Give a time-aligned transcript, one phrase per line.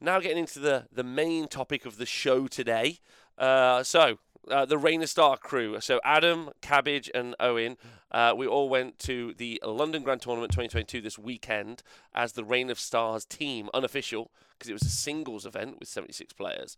[0.00, 2.98] now getting into the the main topic of the show today.
[3.38, 4.18] Uh, so
[4.50, 5.80] uh, the Rain of Star crew.
[5.80, 7.76] So Adam, Cabbage, and Owen,
[8.10, 11.82] uh, we all went to the London Grand Tournament 2022 this weekend
[12.14, 16.32] as the Rain of Stars team, unofficial, because it was a singles event with 76
[16.32, 16.76] players.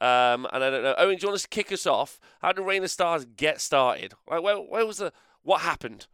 [0.00, 2.20] Um, and I don't know, Owen, do you want to kick us off?
[2.40, 4.14] How did Rain of Stars get started?
[4.28, 5.12] Like, where, where was the
[5.42, 6.06] what happened?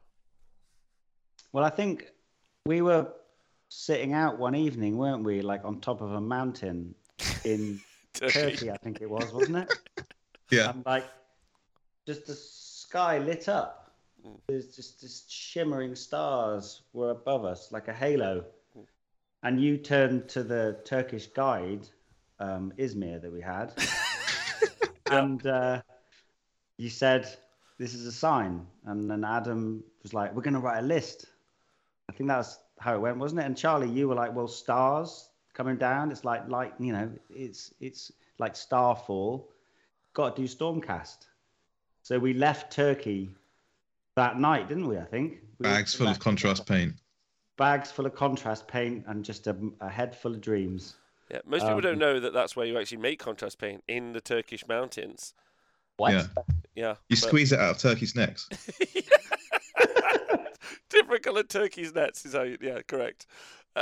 [1.53, 2.07] Well, I think
[2.67, 3.09] we were
[3.71, 5.41] sitting out one evening, weren't we?
[5.41, 6.95] Like on top of a mountain
[7.45, 7.80] in
[8.12, 8.32] Turkey.
[8.32, 9.72] Turkey, I think it was, wasn't it?
[10.50, 10.71] Yeah.
[10.71, 11.07] And like,
[12.09, 13.93] just the sky lit up.
[14.48, 18.45] There's just this shimmering stars were above us, like a halo.
[19.45, 21.87] And you turned to the Turkish guide,
[22.40, 23.73] um, Izmir, that we had,
[25.12, 25.82] and uh,
[26.79, 27.29] you said,
[27.79, 31.26] "This is a sign." And then Adam was like, "We're going to write a list."
[32.09, 33.44] I think that's how it went, wasn't it?
[33.47, 36.11] And Charlie, you were like, "Well, stars coming down.
[36.11, 39.48] It's like, like you know, it's it's like starfall.
[40.14, 41.27] Got to do Stormcast."
[42.03, 43.31] So we left Turkey
[44.17, 44.97] that night, didn't we?
[44.98, 46.95] I think We Bags full of contrast paint.
[47.59, 50.94] bags full of contrast paint, and just a, a head full of dreams.
[51.31, 54.15] Yeah, most people Um, don't know that that's where you actually make contrast paint in
[54.15, 55.34] the Turkish mountains.
[55.97, 56.12] What?
[56.12, 56.27] Yeah.
[56.75, 58.48] Yeah, You but- squeeze it out of turkeys' necks.
[60.91, 62.43] different coloured turkeys' nets is how.
[62.43, 63.27] You, yeah, correct.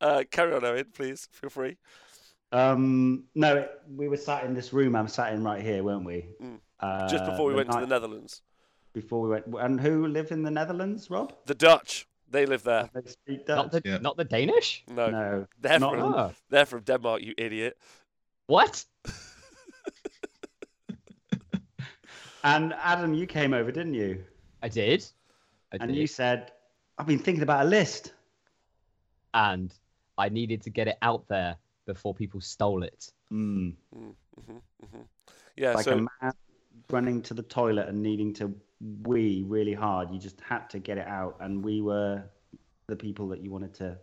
[0.00, 1.28] uh, carry on, Owen, please.
[1.32, 1.76] Feel free.
[2.52, 6.04] Um, no, it, we were sat in this room I'm sat in right here, weren't
[6.04, 6.26] we?
[6.42, 6.58] Mm.
[6.80, 8.42] Uh, Just before we the went to the Netherlands,
[8.92, 11.32] Before we went, and who lived in the Netherlands, Rob?
[11.46, 12.88] the Dutch they live there.
[12.94, 13.98] They speak Not the Yeah.
[13.98, 14.84] not the Danish?
[14.88, 16.30] No, No, they're not from Ah.
[16.48, 17.22] they're from Denmark.
[17.22, 17.76] You idiot.
[18.46, 18.84] What?
[22.42, 24.24] And Adam, you came over, didn't you?
[24.62, 25.04] I did.
[25.72, 26.00] I And did.
[26.00, 26.52] you said,
[26.98, 28.12] "I've been thinking about a list."
[29.32, 29.72] and
[30.18, 33.12] I needed to get it out there before people stole it.
[33.32, 33.74] Mm.
[33.96, 34.14] Mm,
[34.46, 35.02] hmm hmm
[35.56, 35.74] Yeah.
[35.74, 36.32] Like so a man
[36.90, 38.54] running to the toilet and needing to
[39.04, 40.10] wee really hard.
[40.10, 42.22] You just had to get it out, and we were
[42.86, 43.96] the people that you wanted to.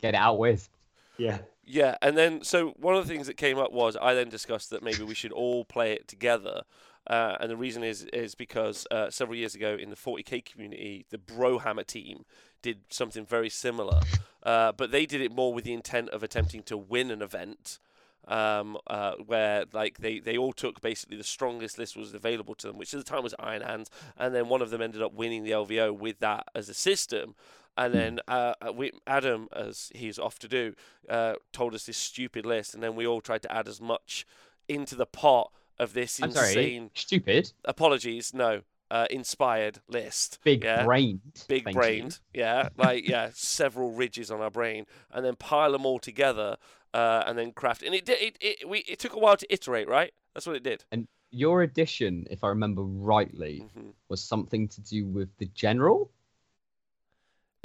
[0.00, 0.68] Get it out with.
[1.16, 1.38] Yeah.
[1.66, 4.68] Yeah, and then so one of the things that came up was I then discussed
[4.70, 6.62] that maybe we should all play it together,
[7.06, 11.06] uh, and the reason is is because uh, several years ago in the 40k community,
[11.10, 12.24] the Brohammer team
[12.62, 14.00] did something very similar,
[14.42, 17.78] uh, but they did it more with the intent of attempting to win an event.
[18.26, 22.68] Um, uh, where like they, they all took basically the strongest list was available to
[22.68, 25.12] them, which at the time was Iron Hands, and then one of them ended up
[25.12, 27.34] winning the LVO with that as a system.
[27.76, 30.74] And then uh, uh, we, Adam, as he's off to do,
[31.10, 34.26] uh, told us this stupid list, and then we all tried to add as much
[34.68, 36.34] into the pot of this I'm insane.
[36.34, 36.90] sorry.
[36.94, 37.52] Stupid.
[37.64, 40.38] Apologies, no, uh, inspired list.
[40.44, 40.84] Big yeah?
[40.84, 41.44] brained.
[41.48, 42.08] big thank you.
[42.32, 46.56] yeah, like yeah, several ridges on our brain, and then pile them all together,
[46.92, 47.82] uh, and then craft.
[47.82, 48.20] And it did.
[48.20, 50.12] It, it we it took a while to iterate, right?
[50.34, 50.84] That's what it did.
[50.92, 56.10] And your addition, if I remember rightly, hmm was something to do with the general.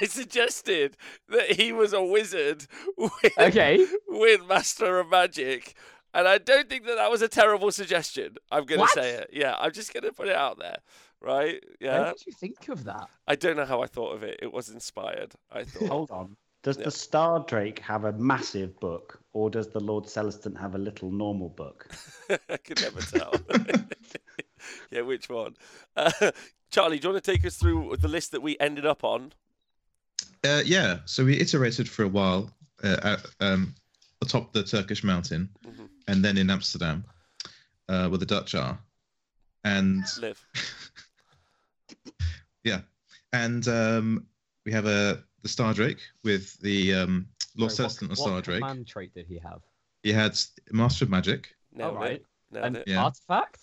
[0.00, 0.96] I suggested
[1.28, 2.66] that he was a wizard
[2.98, 3.86] with, Okay.
[4.08, 5.74] with Master of Magic,
[6.14, 8.36] and I don't think that that was a terrible suggestion.
[8.50, 9.30] I'm gonna say it.
[9.32, 10.78] Yeah, I'm just gonna put it out there,
[11.20, 11.62] right?
[11.80, 12.04] Yeah.
[12.04, 13.08] How did you think of that?
[13.26, 14.38] I don't know how I thought of it.
[14.42, 15.32] It was inspired.
[15.50, 15.88] I thought.
[15.88, 16.36] Hold on.
[16.62, 16.84] Does Yeah.
[16.84, 21.10] the Star Drake have a massive book, or does the Lord Celestant have a little
[21.10, 21.88] normal book?
[22.48, 23.34] I could never tell.
[24.90, 25.56] yeah, which one?
[25.96, 26.10] Uh,
[26.70, 29.32] Charlie, do you want to take us through the list that we ended up on?
[30.44, 32.50] Uh, yeah, so we iterated for a while
[32.84, 33.74] uh, at, um,
[34.22, 35.88] atop the Turkish mountain, Mhm.
[36.08, 37.04] And then in Amsterdam,
[37.88, 38.78] uh, where the Dutch are,
[39.64, 40.44] and Live.
[42.64, 42.80] yeah,
[43.32, 44.26] and um,
[44.64, 47.26] we have a the Star Drake with the um,
[47.56, 48.60] Lord Sorry, Celestant on what, Star what Drake.
[48.60, 49.60] command trait did he have?
[50.02, 50.38] He had
[50.70, 51.54] Master of Magic.
[51.74, 52.12] Nailed right.
[52.12, 52.26] it.
[52.50, 52.82] Nailed An.
[52.86, 53.04] Yeah.
[53.04, 53.58] artifact?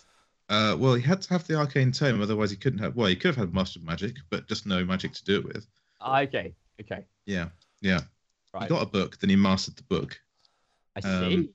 [0.49, 2.95] Uh, well, he had to have the Arcane Tome, otherwise he couldn't have.
[2.95, 5.45] Well, he could have had Master of Magic, but just no magic to do it
[5.45, 5.67] with.
[6.01, 6.53] Ah, okay.
[6.81, 7.05] Okay.
[7.25, 7.49] Yeah,
[7.81, 7.99] yeah.
[8.53, 8.63] Right.
[8.63, 10.19] He got a book, then he mastered the book.
[10.95, 11.35] I see.
[11.35, 11.49] um,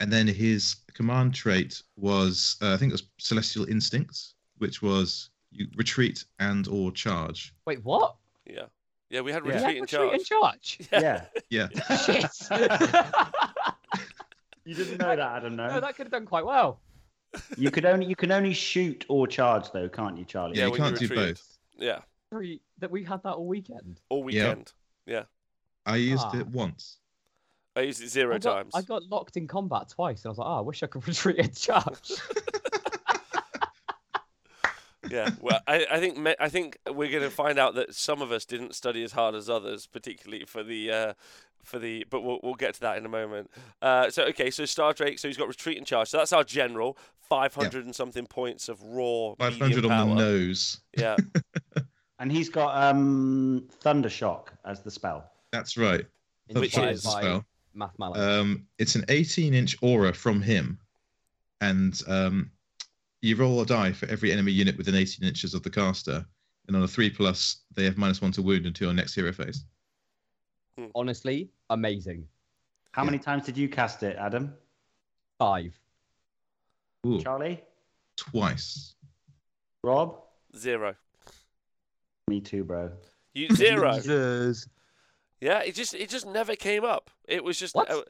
[0.00, 5.30] and then his command trait was uh, I think it was Celestial Instincts, which was
[5.52, 7.54] you retreat and or charge.
[7.66, 8.16] Wait, what?
[8.46, 8.66] Yeah.
[9.10, 9.54] Yeah, we had Yeah.
[9.54, 10.18] retreat Yeah, in retreat charge.
[10.18, 10.78] in charge.
[10.92, 11.24] Yeah.
[11.50, 12.26] Yeah, Shit.
[14.64, 15.80] You didn't know that, Adam, no, no?
[15.80, 16.80] that could have done quite well.
[17.56, 20.56] You could only you can only shoot or charge though, can't you, Charlie?
[20.56, 21.58] yeah, Yeah, you can't do both.
[21.78, 22.00] Yeah.
[22.78, 24.00] That we had that all weekend.
[24.08, 24.48] All Yeah.
[24.48, 24.72] weekend.
[25.06, 25.22] Yeah.
[25.84, 26.38] I used Ah.
[26.38, 26.98] it once.
[27.76, 28.72] I used it zero I got, times.
[28.74, 31.06] I got locked in combat twice, and I was like, oh, I wish I could
[31.08, 32.12] retreat and charge.
[35.08, 38.32] Yeah, well, I, I think I think we're going to find out that some of
[38.32, 41.12] us didn't study as hard as others, particularly for the uh,
[41.62, 42.04] for the.
[42.10, 43.50] But we'll we'll get to that in a moment.
[43.80, 46.08] Uh, so okay, so Star Drake, so he's got retreat and charge.
[46.08, 49.34] So that's our general five hundred and something points of raw.
[49.38, 50.80] Five medium hundred on the nose.
[50.96, 51.16] Yeah,
[52.18, 55.30] And he's got um, Thunder Shock as the spell.
[55.52, 56.04] That's right.
[56.50, 57.44] Which is- by Spell.
[57.76, 58.18] Math Malak.
[58.18, 60.78] Um, it's an 18-inch aura from him,
[61.60, 62.50] and um,
[63.22, 66.24] you roll a die for every enemy unit within 18 inches of the caster.
[66.66, 69.32] And on a three plus, they have minus one to wound until your next hero
[69.32, 69.64] phase.
[70.94, 72.26] Honestly, amazing.
[72.92, 73.06] How Yeah.
[73.06, 74.52] many times did you cast it, Adam?
[75.38, 75.78] Five.
[77.06, 77.62] Ooh, Charlie?
[78.16, 78.94] twice.
[79.84, 80.22] Rob?
[80.56, 80.94] zero.
[82.28, 82.90] Me too, bro.
[83.34, 83.92] You zero.
[83.96, 84.66] Jesus.
[85.40, 87.10] Yeah, it just it just never came up.
[87.26, 87.76] It was just.
[87.76, 88.02] Uh,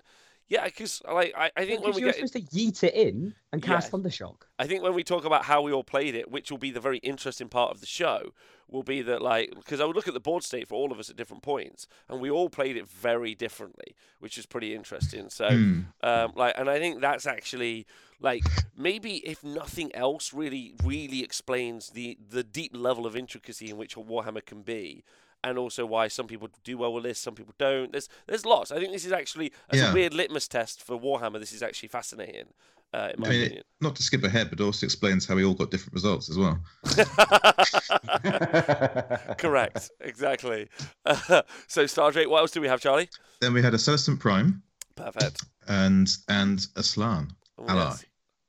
[0.48, 2.94] yeah, because like I, I think when we you were get supposed to yeet it
[2.94, 3.98] in and cast Yeah.
[3.98, 4.42] Thundershock.
[4.60, 6.80] I think when we talk about how we all played it, which will be the
[6.80, 8.32] very interesting part of the show,
[8.68, 11.00] will be that like because I would look at the board state for all of
[11.00, 15.30] us at different points, and we all played it very differently, which is pretty interesting.
[15.30, 15.80] So, Hmm.
[16.04, 17.84] um, like, and I think that's actually
[18.20, 18.44] like
[18.76, 23.96] maybe if nothing else, really, really explains the the deep level of intricacy in which
[23.96, 25.02] a Warhammer can be.
[25.48, 27.92] And also why some people do well with this, some people don't.
[27.92, 28.72] There's there's lots.
[28.72, 31.38] I think this is actually as a weird litmus test for Warhammer.
[31.38, 32.46] This is actually fascinating,
[32.92, 33.62] uh, in my I mean, opinion.
[33.80, 36.58] Not to skip ahead, but also explains how we all got different results as well.
[39.38, 39.90] Correct.
[40.00, 40.68] Exactly.
[41.68, 42.28] so Star Drake.
[42.28, 43.08] What else do we have, Charlie?
[43.40, 44.62] Then we had a Celestant Prime
[44.94, 45.42] Perfect.
[45.68, 47.30] and and Aslan.
[47.58, 47.84] Oh, Ally.
[47.84, 48.04] yes.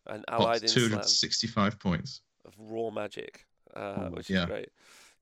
[0.07, 2.21] An Got allied 265 points.
[2.45, 3.45] of raw magic,
[3.75, 4.45] uh, Oh, which is yeah.
[4.45, 4.69] great.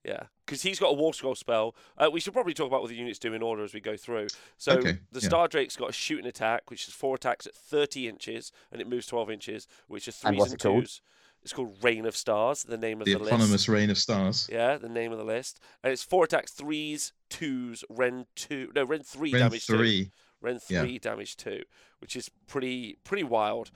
[0.06, 1.74] Yeah, because he's got a war scroll spell.
[1.98, 3.96] Uh, we should probably talk about what the units do in order as we go
[3.96, 4.28] through.
[4.56, 5.28] So Okay, the yeah.
[5.28, 8.86] Star Drake's got a shooting attack, which is four attacks at 30 inches, and it
[8.88, 10.82] moves 12 inches, which is And threes what's and, it called?
[10.84, 11.00] twos.
[11.42, 13.68] It's called Rain of Stars, the name of The the, eponymous list.
[13.68, 14.48] Rain of Stars.
[14.50, 18.84] Yeah, the name of the list, and it's four attacks, threes, twos, Rend two, no
[18.84, 19.76] Rend three Rend damage two.
[19.76, 20.10] 3.
[20.40, 20.82] Rend Yeah.
[20.82, 21.62] three damage two,
[22.00, 23.70] which is pretty pretty wild.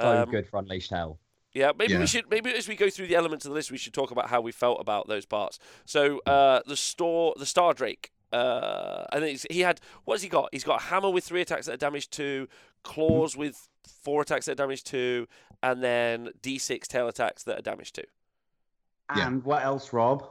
[0.00, 1.18] So Um, good for Unleashed Hell.
[1.56, 3.78] Yeah, maybe we should maybe as we go through the elements of the list, we
[3.78, 5.58] should talk about how we felt about those parts.
[5.86, 10.28] So uh, the store, the Star Drake, uh, and he's, he had what has he
[10.28, 10.50] got?
[10.52, 12.46] He's got a hammer with three attacks that are damage two,
[12.82, 13.68] claws with
[14.02, 15.28] four attacks that are damage two,
[15.62, 18.04] and then D6 tail attacks that are damage two.
[19.16, 19.26] Yeah.
[19.28, 20.28] and what else, Rob?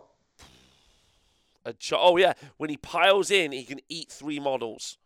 [1.66, 5.00] A ch- oh yeah, when he piles in, he can eat three models.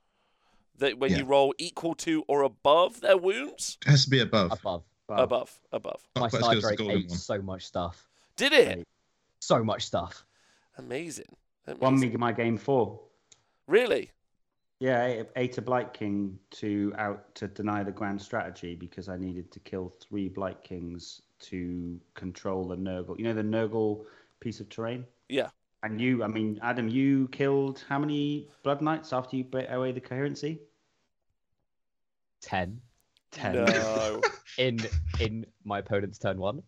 [0.79, 1.19] That when Yeah.
[1.19, 4.51] you roll equal to or above their wounds, It has to be above.
[4.51, 4.83] Above.
[5.09, 6.01] Well, above, above.
[6.15, 7.17] My quite as Star good as the Drake ate one.
[7.17, 8.07] so much stuff.
[8.35, 8.87] Did it?
[9.39, 10.23] So much stuff.
[10.77, 11.25] Amazing.
[11.79, 12.11] Won Amazing.
[12.11, 12.99] me my game four.
[13.67, 14.11] Really?
[14.79, 19.17] Yeah, I ate a Blight King to out to deny the grand strategy because I
[19.17, 23.17] needed to kill three Blight Kings to control the Nurgle.
[23.17, 24.05] You know the Nurgle
[24.39, 25.05] piece of terrain.
[25.27, 25.49] Yeah.
[25.83, 29.91] And you, I mean, Adam, you killed how many Blood Knights after you break away
[29.91, 30.59] the coherency?
[32.41, 32.79] Ten
[33.31, 33.55] Ten.
[33.55, 34.21] No.
[34.57, 34.79] in
[35.19, 36.63] in my opponent's turn one.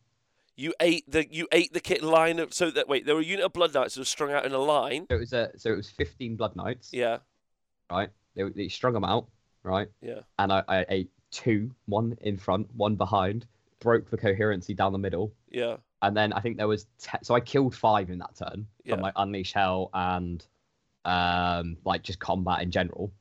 [0.56, 3.26] You ate the you ate the kit line of so that wait there were a
[3.26, 5.08] unit of blood knights that were strung out in a line.
[5.10, 6.90] So it was a so it was fifteen Blood Knights.
[6.94, 7.18] Yeah,
[7.90, 8.10] Right.
[8.36, 9.28] They, they strung them out.
[9.64, 9.90] Right.
[10.02, 10.20] yeah.
[10.40, 13.46] And I, I ate two, one in front, one behind.
[13.80, 15.34] Broke the coherency down the middle.
[15.50, 18.68] Yeah, and then I think there was te- so I killed five in that turn
[18.84, 18.94] Yeah.
[18.96, 20.46] from like Unleash Hell and
[21.06, 23.12] um like just combat in general,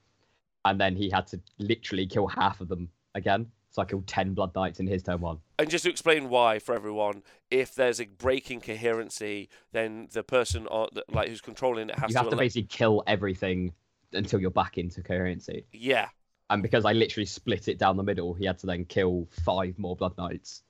[0.67, 3.47] and then he had to literally kill half of them again.
[3.73, 5.39] So I killed ten Blood Knights in his turn one.
[5.59, 10.67] and just to explain why for everyone, if there's a breaking coherency, then the person
[10.67, 13.73] on, that- like who's controlling it has you have to ele- basically kill everything
[14.13, 15.67] until you're back into coherency.
[15.73, 16.09] Yeah,
[16.51, 19.79] And because I literally split it down the middle, he had to then kill five
[19.79, 20.63] more Blood Knights.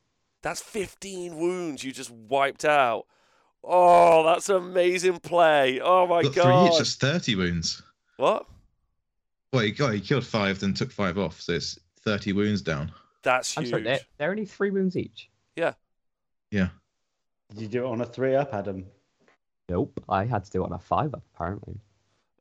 [0.42, 3.06] that's 15 wounds you just wiped out.
[3.64, 5.80] Oh, that's amazing play.
[5.82, 6.72] Oh my Got three god.
[6.72, 7.82] each, that's 30 wounds.
[8.18, 8.44] What?
[9.54, 12.92] Well, he, got, he killed five, then took five off, so it's 30 wounds down.
[13.22, 13.70] That's I'm huge.
[13.70, 15.30] sorry, they're, they're only three wounds each.
[15.56, 15.74] Yeah.
[16.50, 16.68] Yeah.
[17.50, 18.86] Did you do it on a three up, Adam?
[19.68, 21.78] Nope, I had to do it on a five up apparently.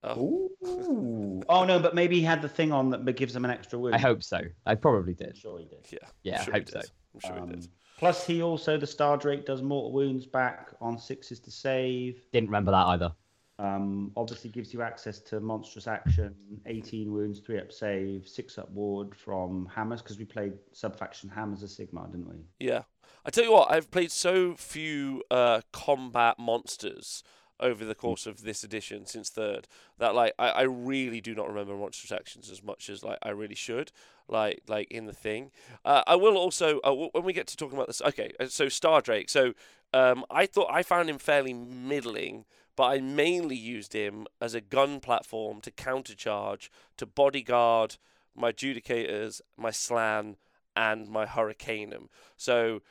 [0.04, 1.42] Oh, Ooh.
[1.50, 3.96] oh no, but maybe he had the thing on that gives him an extra wound.
[3.96, 4.40] I hope so.
[4.66, 5.38] I probably I'm did.
[5.38, 5.86] sure he did.
[5.92, 6.08] yeah.
[6.24, 6.80] Yeah, I'm sure I hope so.
[7.14, 7.64] I'm sure he did.
[7.66, 12.22] Um, plus, he also the Star Drake does mortal wounds back on sixes to save.
[12.32, 13.12] Didn't remember that either.
[13.60, 16.34] Um, obviously gives you access to monstrous action,
[16.66, 21.62] 18 wounds, 3 up save, 6 up ward from hammers, because we played subfaction hammers
[21.62, 22.38] of Sigmar, didn't we?
[22.60, 22.84] Yeah.
[23.26, 27.22] I tell you what, I've played so few uh, combat monsters
[27.60, 31.50] over the course of this edition since third that like I, I really do not
[31.50, 33.92] remember monstrous actions as much as like I really should
[34.30, 35.52] like like in the thing.
[35.84, 38.02] Uh, I will also uh, when we get to talking about this.
[38.02, 39.30] Okay, uh, so Star Drake.
[39.30, 39.54] So
[39.94, 42.46] um, I thought I found him fairly middling,
[42.80, 47.98] but I mainly used him as a gun platform to countercharge to bodyguard
[48.34, 50.38] my Judicators, my Slann,
[50.78, 52.08] and my Hurricanum.
[52.38, 52.82] So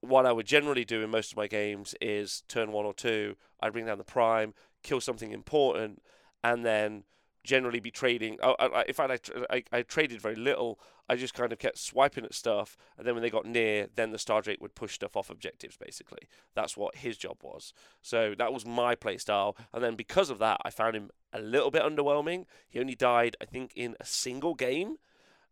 [0.00, 3.36] what I would generally do in most of my games is turn one or two,
[3.60, 6.02] I'd bring down the prime, kill something important,
[6.42, 7.04] and then
[7.44, 8.36] generally be trading.
[8.42, 10.80] I, in fact, I, I, I, traded very little.
[11.10, 14.12] I just kind of kept swiping at stuff, and then when they got near, then
[14.12, 15.76] the Star Drake would push stuff off objectives.
[15.76, 17.74] Basically, that's what his job was.
[18.00, 21.40] So that was my play style, and then because of that, I found him a
[21.40, 22.44] little bit underwhelming.
[22.68, 24.98] He only died, I think, in a single game.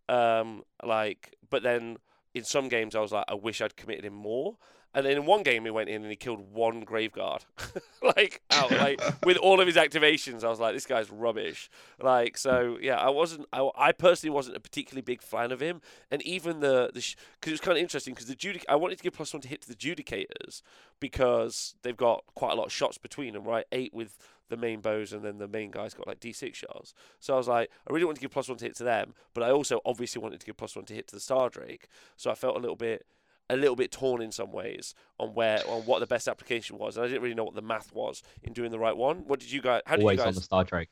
[0.09, 1.97] Um, like, but then
[2.35, 4.59] in some games I was like, I wish I'd committed him more.
[4.95, 7.42] And then in one game he went in and he killed one graveguard,
[8.02, 10.42] like out, like with all of his activations.
[10.42, 11.71] I was like, this guy's rubbish.
[12.00, 12.97] Like so, yeah.
[12.97, 13.47] I wasn't.
[13.52, 15.83] I, I personally wasn't a particularly big fan of him.
[16.11, 19.04] And even the because it was kind of interesting because the judic I wanted to
[19.04, 20.62] give plus one to hit to the judicators
[21.00, 23.66] because they've got quite a lot of shots between them, right?
[23.73, 24.18] Eight with
[24.49, 26.95] the main bows, and then the main guy's got like D6 shots.
[27.21, 29.14] So I was like, I really want to give plus one to hit to them,
[29.35, 31.88] but I also obviously wanted to give plus one to hit to the Star Drake.
[32.16, 33.07] So I felt a little bit,
[33.50, 36.97] a little bit torn in some ways on where on what the best application was,
[36.97, 39.19] and I didn't really know what the math was in doing the right one.
[39.26, 39.83] What did you guys?
[39.87, 40.28] How did Always you guys?
[40.28, 40.88] on the Star Drake.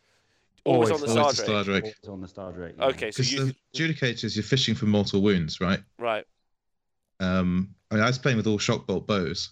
[0.64, 1.84] Always, Always on the Always Star the Star Drake.
[1.84, 2.74] Always on the Star Drake.
[2.78, 2.86] yeah.
[2.86, 5.80] Okay, so Because you the Judicators, you're fishing for mortal wounds, right?
[5.98, 6.24] right.
[7.20, 9.50] Um, I mean, I was playing with all shock bolt bows,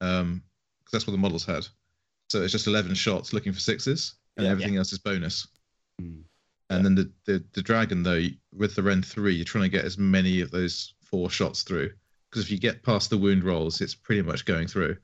[0.00, 0.42] um,
[0.80, 1.66] because that's what the models had.
[2.28, 4.52] So it's just 11 shots looking for sixes, and Yeah.
[4.52, 5.46] everything else is bonus.
[6.00, 6.20] Hmm.
[6.70, 9.86] And then the, the the dragon though, with the Rend three, you're trying to get
[9.86, 11.90] as many of those four shots through.
[12.30, 14.96] Because if you get past the wound rolls, it's pretty much going through.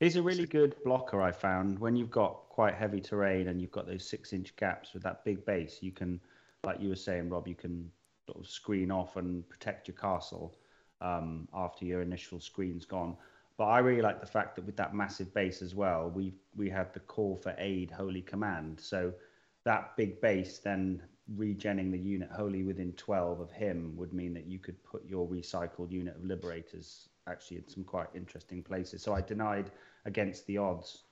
[0.00, 1.78] He's a really good blocker, I found.
[1.78, 5.24] When you've got quite heavy terrain and you've got those six inch gaps with that
[5.24, 6.20] big base, you can,
[6.62, 7.90] like you were saying, Rob, you can
[8.26, 10.54] sort of screen off and protect your castle
[11.00, 13.16] um, after your initial screen's gone.
[13.56, 16.70] But I really like the fact that with that massive base as well, we we
[16.70, 18.78] had the call for aid, holy command.
[18.80, 19.12] So
[19.64, 21.02] that big base then
[21.36, 25.26] regenning the unit wholly within 12 of him would mean that you could put your
[25.28, 29.02] recycled unit of liberators actually in some quite interesting places.
[29.02, 29.70] So I denied
[30.06, 31.02] against the odds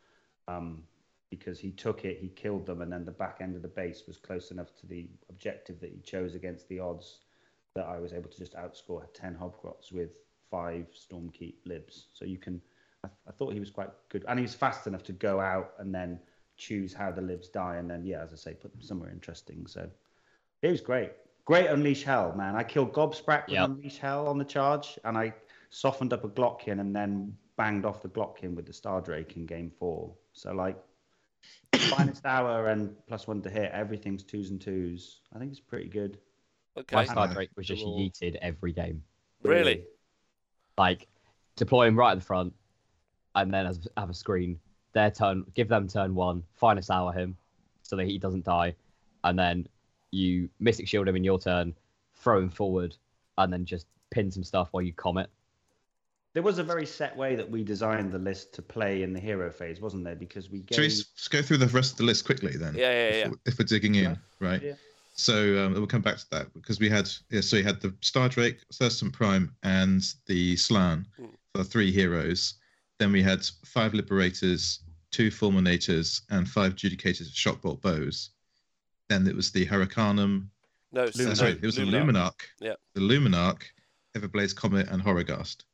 [0.49, 0.83] um,
[1.31, 4.05] because he took it, he killed them, and then the back end of the base
[4.07, 7.19] was close enough to the objective that he chose against the odds
[7.75, 10.11] that I was able to just outscore 10 Hobgrots with
[10.51, 12.07] five Stormkeep libs.
[12.15, 12.63] So you can,
[13.05, 15.75] I, I thought he was quite good, and he was fast enough to go out
[15.79, 16.19] and then
[16.57, 19.67] choose how the libs die, and then, yeah, as I say, put them somewhere interesting.
[19.67, 19.91] So
[20.63, 21.13] it was great.
[21.45, 22.57] Great Unleash Hell, man.
[22.57, 23.69] I killed Gobsprakk with Yep.
[23.71, 25.33] Unleash Hell on the charge, and I
[25.71, 29.47] softened up a Glottkin and then banged off the Glottkin with the Star Drake in
[29.47, 30.13] game four.
[30.33, 30.77] So, like,
[31.77, 35.21] finest hour and plus one to hit, everything's twos and twos.
[35.35, 36.19] I think it's pretty good.
[36.77, 36.97] Okay.
[36.97, 37.99] My Star Drake was just Cool.
[37.99, 39.03] yeeted every game.
[39.43, 39.85] Really?
[40.77, 41.07] Like
[41.57, 42.53] deploy him right at the front,
[43.35, 44.59] and then have, have a screen.
[44.93, 47.37] Their turn, give them turn one, finest hour him,
[47.83, 48.75] so that he doesn't die,
[49.25, 49.69] and then
[50.11, 51.75] you mystic shield him in your turn,
[52.15, 52.97] throw him forward,
[53.39, 55.29] and then just pin some stuff while you comet.
[56.33, 59.21] There was a very set way that we designed the list to play in the
[59.21, 60.15] hero phase, wasn't there?
[60.17, 62.75] Because we Shall we s- just go through the rest of the list quickly then?
[62.75, 63.27] Yeah, yeah, if, yeah.
[63.29, 64.17] we're- If we're digging in, Yeah.
[64.41, 64.63] right?
[64.63, 64.75] Yeah.
[65.15, 67.41] So um, we'll come back to that because we had yeah.
[67.41, 71.31] So you had the Star Drake, Thurston Prime, and the Slann Mm.
[71.55, 72.55] for three heroes.
[72.99, 78.31] Then we had five Liberators, two Fulminators, and five Judicators of Shockbolt bows.
[79.09, 80.51] Then it was the Hurricanum.
[80.93, 81.91] No, uh, no, sorry, it was Luminark.
[81.91, 82.41] the Luminark.
[82.61, 82.75] Yeah.
[82.95, 83.63] The Luminark,
[84.17, 85.65] Everblaze Comet, and Horrorghast.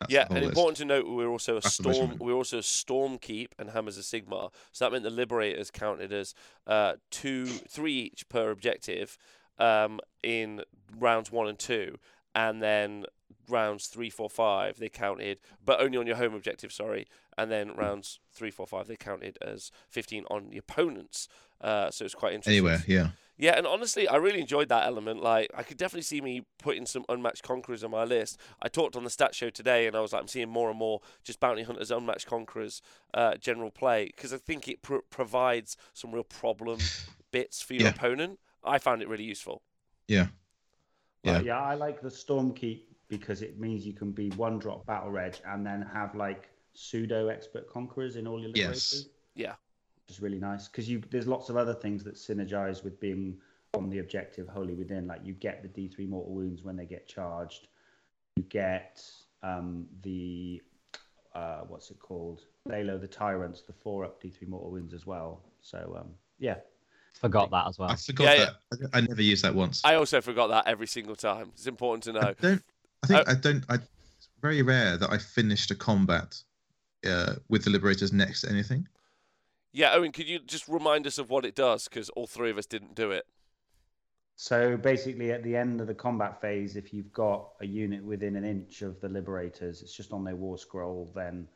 [0.00, 0.48] That's Yeah, and list.
[0.48, 2.16] important to note, we were also a That's storm.
[2.18, 4.52] We were also a storm keep and hammers of Sigmar.
[4.72, 6.34] So that meant the liberators counted as
[6.66, 9.18] uh, two, three each per objective
[9.58, 10.62] um, in
[10.98, 11.98] rounds one and two,
[12.34, 13.04] and then
[13.48, 16.72] rounds three, four, five they counted, but only on your home objective.
[16.72, 21.28] Sorry, and then rounds three, four, five they counted as fifteen on the opponents.
[21.60, 22.54] Uh, so it's quite interesting.
[22.54, 23.08] Anywhere, yeah.
[23.36, 25.22] Yeah, and honestly, I really enjoyed that element.
[25.22, 28.38] Like, I could definitely see me putting some unmatched conquerors on my list.
[28.60, 30.78] I talked on the stat show today, and I was like, I'm seeing more and
[30.78, 32.82] more just bounty hunters, unmatched conquerors,
[33.14, 36.80] uh, general play because I think it pr- provides some real problem
[37.32, 37.90] bits for your Yeah.
[37.90, 38.40] opponent.
[38.62, 39.62] I found it really useful.
[40.06, 40.26] Yeah.
[41.22, 41.32] Yeah.
[41.38, 45.10] Like, yeah, I like the Stormkeep because it means you can be one drop battle
[45.10, 48.92] reg and then have like pseudo expert conquerors in all your Yes.
[48.92, 49.08] liberators.
[49.34, 49.54] Yeah.
[50.10, 53.36] Which is really nice because you there's lots of other things that synergize with being
[53.74, 55.06] on the objective wholly within.
[55.06, 57.68] Like you get the D3 mortal wounds when they get charged.
[58.34, 59.00] You get
[59.44, 60.60] um, the
[61.32, 62.40] uh, what's it called?
[62.66, 65.44] Lay Low the Tyrants, the four up D3 mortal wounds as well.
[65.60, 66.08] So um,
[66.40, 66.56] yeah,
[67.14, 67.90] Forgot that as well.
[67.90, 68.88] I forgot Yeah, that.
[68.92, 69.80] I I never used that once.
[69.84, 71.52] I also forgot that every single time.
[71.54, 72.20] It's important to know.
[72.30, 72.62] I don't.
[73.04, 73.64] I think Uh, I don't.
[73.68, 73.74] I.
[73.74, 76.36] It's very rare that I finished a combat
[77.06, 78.88] uh, with the Liberators next to anything.
[79.72, 81.84] Yeah, Owen, could you just remind us of what it does?
[81.84, 83.26] Because all three of us didn't do it.
[84.36, 88.36] So basically, at the end of the combat phase, if you've got a unit within
[88.36, 91.12] an inch of the Liberators, it's just on their war scroll.
[91.14, 91.46] Then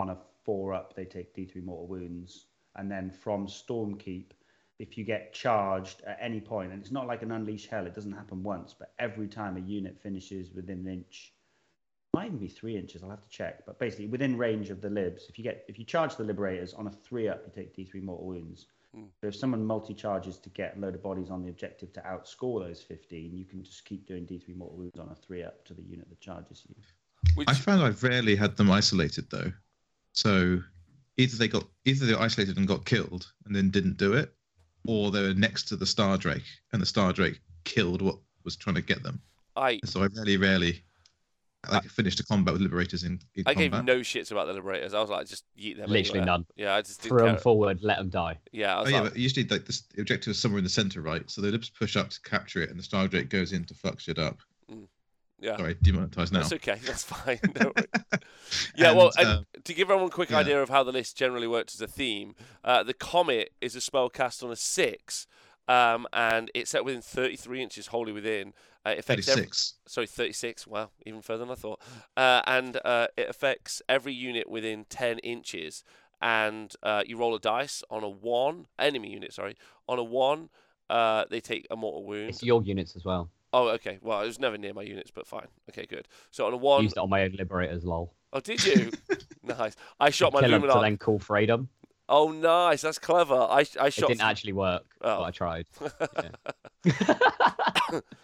[0.00, 2.46] on a four up, they take D3 mortal wounds.
[2.76, 4.30] And then from Stormkeep,
[4.78, 7.94] if you get charged at any point, and it's not like an Unleash Hell, it
[7.94, 11.34] doesn't happen once, but every time a unit finishes within an inch,
[12.14, 13.02] might even be three inches.
[13.02, 15.78] I'll have to check, but basically within range of the libs, if you get if
[15.78, 18.66] you charge the Liberators on a three up, you take D3 mortal wounds.
[18.94, 19.04] Hmm.
[19.20, 22.66] So if someone multi-charges to get a load of bodies on the objective to outscore
[22.66, 25.74] those 15, you can just keep doing D3 mortal wounds on a 3 up to
[25.74, 26.74] the unit that charges you.
[27.36, 29.52] Which, I found I rarely had them isolated though.
[30.12, 30.60] So
[31.16, 34.34] either they got either they were isolated and got killed and then didn't do it,
[34.86, 38.56] or they were next to the Star Drake and the Star Drake killed what was
[38.56, 39.20] trying to get them.
[39.54, 40.82] I So I really rarely
[41.68, 44.94] like finished a combat with Liberators in, in I gave no shits about the Liberators.
[44.94, 45.90] I was like, just yeet them.
[45.90, 46.38] Literally anywhere.
[46.38, 46.46] none.
[46.56, 48.38] Yeah, I just didn't Throw them forward, let them die.
[48.52, 51.02] Yeah, I Oh was yeah, but usually like the objective is somewhere in the center,
[51.02, 51.28] right?
[51.30, 53.74] So the libs push up to capture it, and the Star Drake goes in to
[53.74, 54.38] fuck shit up.
[55.38, 55.56] yeah.
[55.58, 56.40] Sorry, demonetized now.
[56.40, 56.78] That's okay.
[56.84, 57.38] That's fine.
[57.52, 57.86] Don't worry.
[58.76, 60.38] yeah, well, And, and uh, to give everyone a quick yeah.
[60.38, 63.80] idea of how the list generally works as a theme, uh, the Comet is a
[63.80, 65.26] spell cast on a six,
[65.68, 68.54] um, and it's set within 33 inches, wholly within.
[68.86, 69.74] Uh, it affects every- 36.
[69.86, 70.66] sorry, 36.
[70.66, 71.80] Wow, even further than I thought.
[72.16, 75.84] Uh, and uh, it affects every unit within 10 inches.
[76.22, 79.56] And uh, you roll a dice on a one, enemy unit, sorry.
[79.88, 80.48] On a one,
[80.88, 82.30] uh, they take a mortal wound.
[82.30, 83.30] It's your units as well.
[83.52, 83.98] Oh, okay.
[84.00, 85.48] Well, it was never near my units, but fine.
[85.70, 86.06] Okay, good.
[86.30, 88.14] So on a one, Used it on my own liberators, lol.
[88.32, 88.90] oh, did you?
[89.42, 89.76] nice.
[89.98, 91.68] I shot my Kill 'em to then call Freedom.
[92.12, 92.80] Oh, nice.
[92.82, 93.34] That's clever.
[93.34, 94.10] I I shot.
[94.10, 95.18] It didn't actually work, Oh.
[95.18, 95.66] but I tried.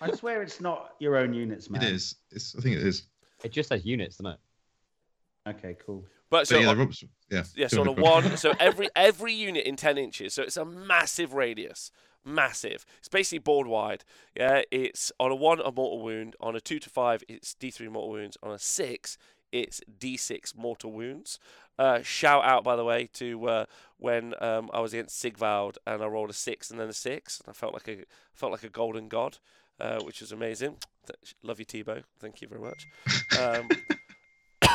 [0.01, 1.83] I swear it's not your own units, man.
[1.83, 2.17] It is.
[2.31, 2.55] It's.
[2.57, 3.05] I think it is.
[3.45, 5.51] It just says units, doesn't it?
[5.51, 6.05] Okay, cool.
[6.31, 7.45] But So so yeah, on- Rob's, yeah.
[7.55, 10.65] Yeah, so on a one, so every every unit in ten inches, so it's a
[10.65, 11.93] massive radius,
[12.25, 12.85] massive.
[12.99, 14.03] It's basically board wide.
[14.37, 17.71] Yeah, it's on a one a mortal wound, on a two to five it's D
[17.71, 19.19] three mortal wounds, on a six
[19.61, 21.39] it's D six mortal wounds.
[21.79, 23.65] Uh, shout out by the way to uh,
[23.99, 27.41] when um, I was against Sigvald and I rolled a six and then a six,
[27.41, 29.39] and I felt like a felt like a golden god,
[29.81, 30.77] uh, which was amazing.
[31.07, 32.03] Th- Love you, Tebow.
[32.19, 32.87] Thank you very much.
[33.39, 33.69] Um,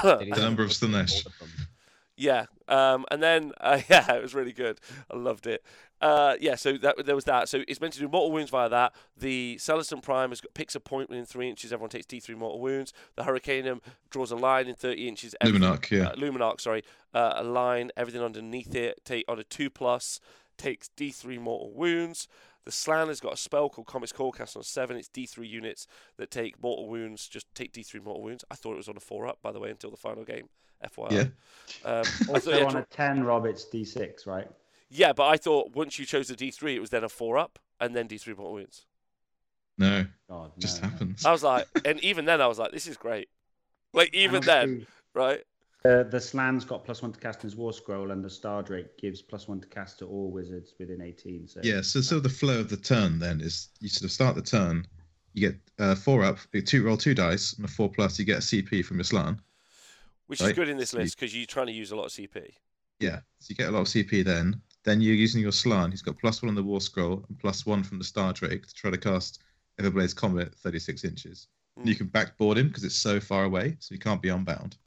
[0.03, 1.25] The number of all Slaanesh.
[2.21, 4.79] Yeah, um, and then uh, yeah, it was really good.
[5.09, 5.63] I loved it.
[5.99, 7.49] Uh, yeah, so that there was that.
[7.49, 8.93] So it's meant to do mortal wounds via that.
[9.17, 11.73] The Celestin Prime has got, picks a point within three inches.
[11.73, 12.93] Everyone takes D3 mortal wounds.
[13.15, 13.81] The Hurricanum
[14.11, 15.35] draws a line in 30 inches.
[15.43, 16.09] Luminark, yeah.
[16.09, 16.83] Uh, Luminark, sorry,
[17.15, 17.89] uh, a line.
[17.97, 20.19] Everything underneath it take on a two plus
[20.57, 22.27] takes D3 mortal wounds.
[22.65, 24.95] The Slann has got a spell called Comet's Call cast on a seven.
[24.97, 27.27] It's D3 units that take mortal wounds.
[27.27, 28.45] Just take D3 mortal wounds.
[28.51, 30.47] I thought it was on a four up, by the way, until the final game.
[30.83, 31.11] FYI.
[31.11, 31.21] Yeah.
[31.89, 34.47] Um, I thought, Also yeah, on a 10, Rob, it's D6, right?
[34.89, 37.59] yeah, but I thought once you chose the D3, it was then a four up
[37.79, 38.85] and then D3 mortal wounds.
[39.77, 40.91] No, God, just no, no.
[40.91, 41.25] happens.
[41.25, 43.29] I was like, and even then, I was like, this is great.
[43.93, 45.41] Like even then, right?
[45.83, 48.61] The, the Slann's got plus one to cast in his War Scroll, and the Star
[48.61, 51.47] Drake gives plus one to cast to all wizards within 18.
[51.47, 54.35] So Yeah, so so the flow of the turn then is you sort of start
[54.35, 54.85] the turn,
[55.33, 58.25] you get uh, four up, you two roll two dice, and a four plus, you
[58.25, 59.41] get a CP from your Slann.
[60.27, 62.53] Which is good in this list because you're trying to use a lot of CP.
[62.99, 64.61] Yeah, so you get a lot of CP then.
[64.83, 65.91] Then you're using your Slann.
[65.91, 68.67] He's got plus one on the war scroll and plus one from the Star Drake
[68.67, 69.41] to try to cast
[69.79, 71.47] Everblaze Comet 36 inches.
[71.77, 71.97] And you Mm.
[71.97, 74.77] can backboard him because it's so far away, so he can't be unbound.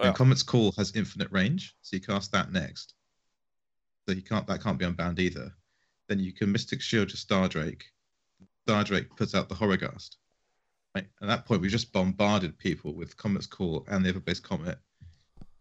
[0.00, 2.94] Well- And Comet's Call has infinite range, so you cast that next.
[4.08, 5.54] So he can't that can't be unbound either.
[6.08, 7.84] Then you can Mystic Shield to Star Drake.
[8.66, 10.16] Star Drake puts out the Horrorghast.
[10.94, 11.06] Right?
[11.20, 14.78] At that point, we've just bombarded people with Comet's Call and the Everblaze Comet.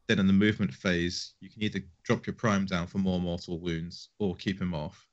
[0.08, 3.60] Then in the movement phase, you can either drop your Prime down for more mortal
[3.60, 5.06] wounds or keep him off.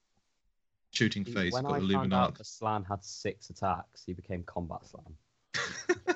[0.93, 4.15] Shooting See, phase, when you've I got found out the Slann had six attacks, he
[4.15, 6.16] became Combat Slann.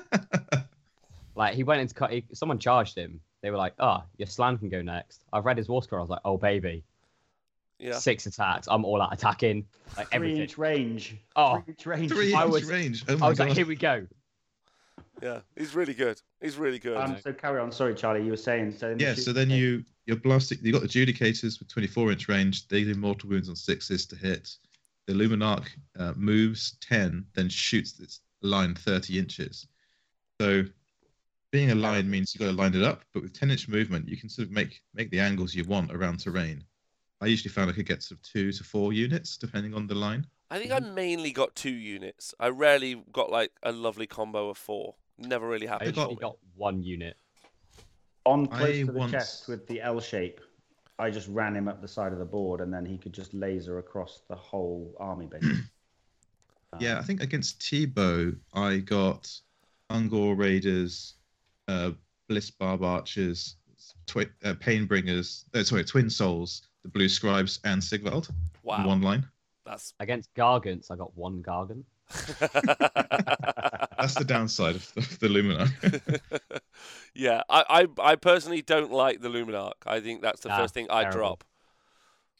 [1.35, 2.11] Like he went into cut.
[2.11, 3.19] He, someone charged him.
[3.41, 5.99] They were like, "Ah, your slam can go next." I've read his war score.
[5.99, 6.83] I was like, "Oh baby,
[7.79, 7.97] Yeah.
[7.97, 8.67] six attacks.
[8.69, 9.65] I'm all out attacking.
[9.97, 11.15] Like three everything." inch range.
[11.35, 11.61] Oh.
[11.65, 12.11] three inch range.
[12.11, 13.05] Three I inch was- range.
[13.07, 13.47] Oh I my was god.
[13.49, 14.07] like, "Here we go."
[15.21, 15.41] Yeah.
[15.55, 16.19] He's really good.
[16.41, 16.97] He's really good.
[16.97, 17.71] Um, so carry on.
[17.71, 18.23] Sorry, Charlie.
[18.23, 18.71] You were saying.
[18.77, 20.57] So in the Yeah, so then you you're blasting.
[20.63, 22.67] You got the Judicators with 24 inch range.
[22.67, 24.49] They do mortal wounds on sixes to hit.
[25.07, 25.67] The Luminark
[25.97, 29.67] uh, moves 10, then shoots its line 30 inches.
[30.39, 30.63] So
[31.51, 34.07] being a line means you've got to line it up, but with 10 inch movement,
[34.07, 36.63] you can sort of make make the angles you want around terrain.
[37.19, 39.95] I usually found I could get sort of two to four units depending on the
[39.95, 40.25] line.
[40.49, 40.85] I think mm-hmm.
[40.85, 42.33] I mainly got two units.
[42.39, 44.95] I rarely got like a lovely combo of four.
[45.17, 45.95] Never really I happened.
[45.95, 47.17] got- got one unit.
[48.25, 50.41] On close I to the once- chest with the L shape,
[50.99, 53.33] I just ran him up the side of the board, and then he could just
[53.33, 55.43] laser across the whole army base.
[56.79, 59.29] Yeah, I think against T-Bow, I got
[59.89, 61.15] Ungor Raiders,
[61.71, 61.91] uh,
[62.27, 63.55] Bliss Barb Archers,
[64.07, 69.01] twi- uh, Painbringers, uh, sorry, Twin Souls, the Blue Scribes, and Sigvald in Wow, one
[69.01, 69.25] line.
[69.65, 71.83] that's Against Gargants, I got one Gargant.
[73.97, 76.19] That's the downside of the, of the Luminark.
[77.15, 77.41] yeah.
[77.49, 79.73] I, I I personally don't like the Luminark.
[79.85, 81.19] I think that's the Nah, first thing I terrible.
[81.19, 81.43] drop.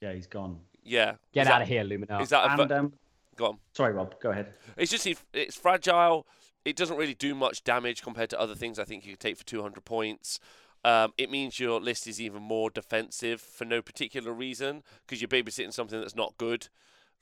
[0.02, 0.60] yeah, he's gone.
[0.84, 1.14] Yeah.
[1.34, 2.22] Get Is out that- of here, Luminark.
[2.22, 2.94] Is that a And va- um,
[3.36, 3.58] go on?
[3.74, 4.54] sorry, Rob, go ahead.
[4.76, 6.26] It's just it's fragile.
[6.66, 8.78] It doesn't really do much damage compared to other things.
[8.80, 10.40] I think you could take for 200 points.
[10.84, 15.28] Um, it means your list is even more defensive for no particular reason because you're
[15.28, 16.68] babysitting something that's not good.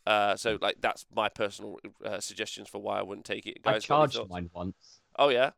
[0.07, 3.59] Uh, so like that's my personal uh, suggestions for why I wouldn't take it.
[3.65, 5.01] I Guys, got any charged mine once.
[5.17, 5.51] Oh yeah.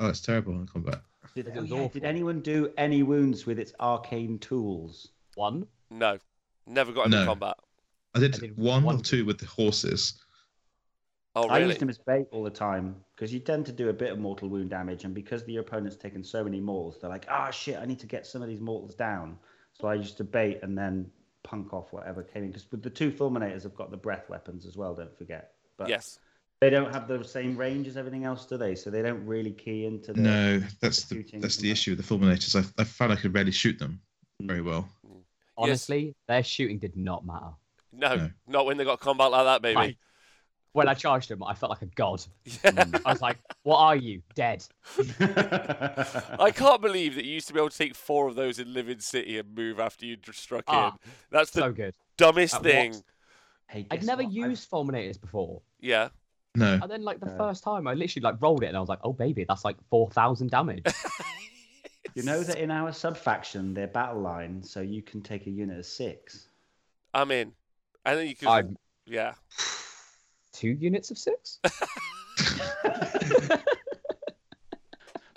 [0.00, 1.00] oh, it's terrible in combat.
[1.34, 5.08] Did, It oh, yeah, did anyone do any wounds with its arcane tools?
[5.36, 5.66] One.
[5.90, 6.18] No,
[6.66, 7.26] never got him in No.
[7.26, 7.56] combat.
[8.14, 8.96] I did, I did one, one.
[8.96, 10.23] or two with the horses.
[11.36, 13.92] Oh I used him as bait all the time because you tend to do a
[13.92, 17.26] bit of mortal wound damage, and because the opponent's taken so many mortals, they're like,
[17.28, 19.38] "Ah, shit, I need to get some of these mortals down."
[19.72, 21.10] So I used to bait and then
[21.42, 22.50] punk off whatever came in.
[22.50, 24.94] Because with the two fulminators, have got the breath weapons as well.
[24.94, 25.54] Don't forget.
[25.76, 26.20] But Yes.
[26.60, 28.76] they don't have the same range as everything else, do they?
[28.76, 30.20] So they don't really key into the.
[30.20, 31.72] No, that's the the that's the that.
[31.72, 32.54] issue with the fulminators.
[32.54, 34.00] I, I found I could rarely shoot them
[34.42, 34.46] Mm.
[34.48, 34.88] very well.
[35.56, 37.50] Honestly, their shooting did not matter.
[37.92, 38.30] No, No.
[38.48, 39.74] not when they got combat like that, baby.
[39.76, 39.96] Like,
[40.74, 42.22] when I charged him, I felt like a god.
[42.64, 42.84] Yeah.
[43.06, 44.20] I was like, "What are you?
[44.34, 44.64] Dead?"
[45.20, 48.74] I can't believe that you used to be able to take four of those in
[48.74, 51.10] Living City and move after you dr- struck Ah, in.
[51.30, 51.94] That's the So good.
[52.16, 52.92] dumbest At thing.
[52.92, 53.02] what?
[53.68, 54.28] Hey, I'd never what?
[54.30, 56.08] I've- used fulminators before, Yeah.
[56.56, 57.36] No, and then like the Yeah.
[57.36, 59.76] first time, I literally like rolled it, and I was like, "Oh baby, that's like
[59.90, 60.84] four thousand damage."
[62.14, 65.50] You know that in our sub faction, they're battle line, so you can take a
[65.50, 66.46] unit of six.
[67.12, 67.50] I'm in.
[68.04, 68.46] And then you could.
[68.46, 69.34] I'm Yeah.
[70.64, 71.60] Two units of six.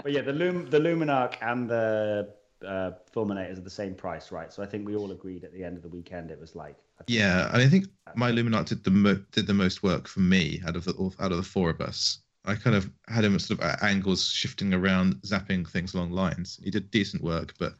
[0.04, 2.30] But yeah, the Lum the Luminark and the
[2.66, 4.54] uh, Fulminators are the same price, right?
[4.54, 6.78] So I think we all agreed at the end of the weekend it was like.
[6.98, 10.22] I think- yeah, I think my Luminark did the mo- did the most work for
[10.22, 12.20] me out of the out of the four of us.
[12.46, 16.12] I kind of had him at sort of at angles, shifting around, zapping things along
[16.12, 16.58] lines.
[16.64, 17.74] He did decent work, but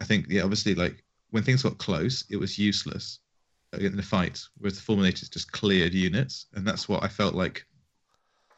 [0.00, 3.27] I think yeah, obviously like when things got close, it was useless uh,
[3.74, 4.42] Uh, in the fight.
[4.58, 7.66] Whereas the Fulminators just cleared units, and that's what I felt like.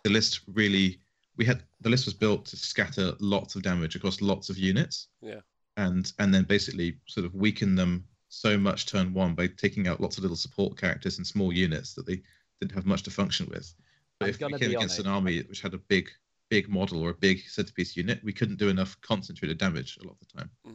[0.05, 1.01] The list really,
[1.37, 5.09] we had the list was built to scatter lots of damage across lots of units.
[5.21, 5.41] Yeah.
[5.77, 10.01] And and then basically sort of weaken them so much turn one by taking out
[10.01, 12.23] lots of little support characters and small units that they
[12.61, 13.75] didn't have much to function with.
[14.21, 16.09] But I'm if we came against an army which had a big,
[16.51, 20.17] big model or a big centerpiece unit, we couldn't do enough concentrated damage a lot
[20.21, 20.51] of the time.
[20.63, 20.75] What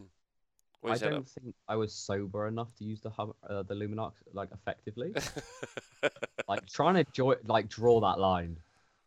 [0.91, 4.50] I don't think I was sober enough to use the hum- uh, the Luminark like
[4.54, 5.13] effectively.
[6.48, 8.58] like trying to jo- like draw that line,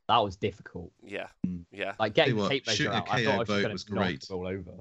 [0.09, 0.91] that was difficult.
[1.03, 1.29] yeah.
[1.47, 1.65] Mm.
[1.71, 1.95] Yeah.
[1.99, 3.73] Like getting what, tape measure shooting a out, I KO thought I was boat gonna
[3.75, 4.23] was great.
[4.25, 4.73] it all over.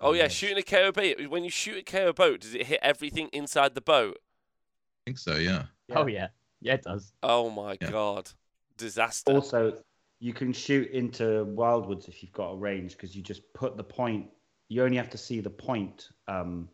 [0.00, 0.28] Oh yeah, yeah.
[0.28, 1.28] shooting a KO boat.
[1.28, 4.18] When you shoot a KO boat, does it hit everything inside the boat?
[4.18, 5.64] I think so, yeah.
[5.94, 6.28] Oh yeah,
[6.60, 7.12] yeah it does.
[7.22, 7.90] Oh my Yeah.
[7.90, 8.30] god,
[8.76, 9.32] disaster.
[9.32, 9.78] Also,
[10.20, 13.84] you can shoot into Wildwoods if you've got a range because you just put the
[13.84, 14.26] point.
[14.72, 16.66] You only have to see the point um,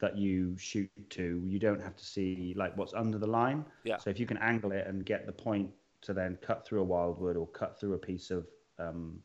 [0.00, 1.42] that you shoot to.
[1.46, 3.64] You don't have to see like what's under the line.
[3.84, 3.96] Yeah.
[3.96, 5.70] So if you can angle it and get the point
[6.02, 8.46] to then cut through a wildwood or cut through a piece of
[8.78, 9.20] um,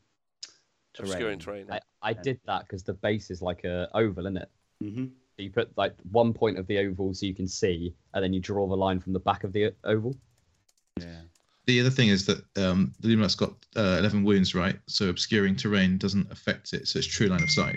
[0.93, 1.11] terrain.
[1.11, 1.67] Obscuring terrain.
[1.69, 4.49] I, I did that because the base is like a oval, isn't it?
[4.81, 8.23] hmm So you put like one point of the oval so you can see, and
[8.23, 10.15] then you draw the line from the back of the oval.
[11.01, 11.21] Yeah.
[11.65, 14.79] The other thing is that um, the Luminark's got uh, 11 wounds, right?
[14.87, 17.75] So obscuring terrain doesn't affect it, so it's true line of sight.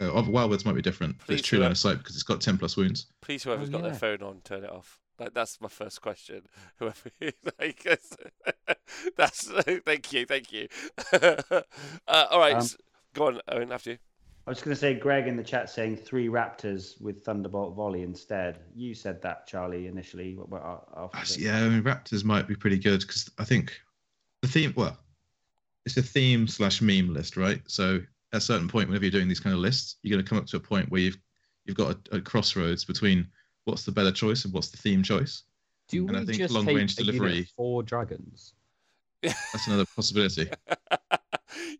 [0.00, 1.72] Uh, of Wildwoods might be different, but it's true do line it.
[1.72, 3.06] of sight because it's got 10 plus wounds.
[3.20, 4.98] Please, whoever's Oh, got their phone on, turn it off.
[5.20, 6.42] Like that's my first question.
[6.78, 7.10] Whoever,
[7.60, 7.84] like,
[9.16, 9.46] that's
[9.84, 10.66] thank you, thank you.
[11.12, 11.60] uh,
[12.30, 12.76] all right, Um, s-
[13.14, 13.70] go on, Owen.
[13.72, 13.98] After you.
[14.46, 18.02] I was going to say, Greg in the chat saying three Raptors with Thunderbolt volley
[18.02, 18.58] instead.
[18.74, 20.34] You said that, Charlie, initially.
[20.34, 23.80] what- what- after Actually, yeah, I mean, Raptors might be pretty good because I think
[24.42, 24.98] the theme, well,
[25.86, 27.62] it's a theme slash meme list, right?
[27.68, 28.00] So
[28.34, 30.38] at a certain point, whenever you're doing these kind of lists, you're going to come
[30.38, 31.18] up to a point where you've
[31.66, 33.26] you've got a, a crossroads between
[33.64, 35.44] what's the better choice and what's the theme choice.
[35.88, 38.54] Do And I we think just long take range a unit delivery- of four dragons?
[39.22, 40.50] That's another possibility.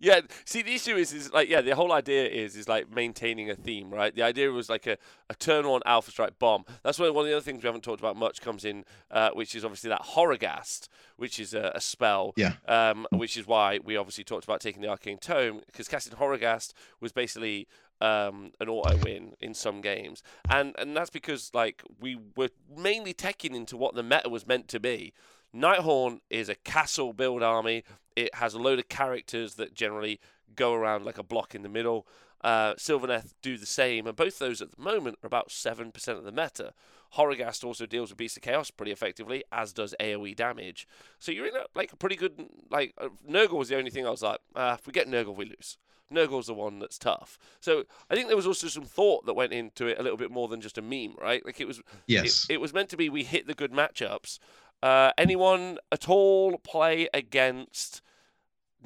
[0.00, 0.20] yeah.
[0.44, 3.54] See, the issue is, is like, yeah, the whole idea is, is like maintaining a
[3.54, 4.14] theme, right?
[4.14, 4.96] The idea was like a,
[5.30, 6.64] a turn on Alpha Strike bomb.
[6.82, 9.30] That's where one of the other things we haven't talked about much comes in, uh,
[9.32, 12.34] which is obviously that Horrorghast, which is a, a spell.
[12.36, 12.54] Yeah.
[12.66, 16.72] Um, which is why we obviously talked about taking the Arcane Tome, because casting Horrorghast
[17.00, 17.68] was basically
[18.00, 23.14] um, an auto win in some games, and and that's because like we were mainly
[23.14, 25.12] teching into what the meta was meant to be.
[25.54, 27.84] Nighthaunt is a castle build army.
[28.16, 30.20] It has a load of characters that generally
[30.54, 32.06] go around like a block in the middle.
[32.42, 36.24] Uh, Sylvaneth do the same, and both those at the moment are about 7% of
[36.24, 36.74] the meta.
[37.16, 40.86] Horrorghast also deals with Beast of Chaos pretty effectively, as does AoE damage.
[41.18, 42.48] So you're in a, like a pretty good.
[42.70, 45.34] Like uh, Nurgle was the only thing I was like, uh, if we get Nurgle,
[45.34, 45.78] we lose.
[46.12, 47.38] Nurgle's the one that's tough.
[47.60, 50.30] So I think there was also some thought that went into it a little bit
[50.30, 51.44] more than just a meme, right?
[51.46, 51.80] Like it was.
[52.06, 52.46] Yes.
[52.48, 54.38] It, it was meant to be we hit the good matchups.
[54.82, 58.02] Uh, anyone at all play against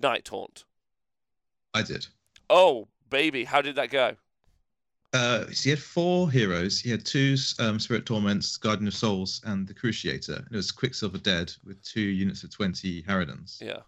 [0.01, 0.65] Nighthaunt?
[1.75, 2.07] I did.
[2.49, 4.17] Oh, baby, how did that go?
[5.15, 6.81] Uh, so he had four heroes.
[6.81, 10.45] He had two um, Spirit Torments, Guardian of Souls, and the Cruciator.
[10.45, 13.81] It was Quicksilver Dead with two units of 20 Harridans, Yeah,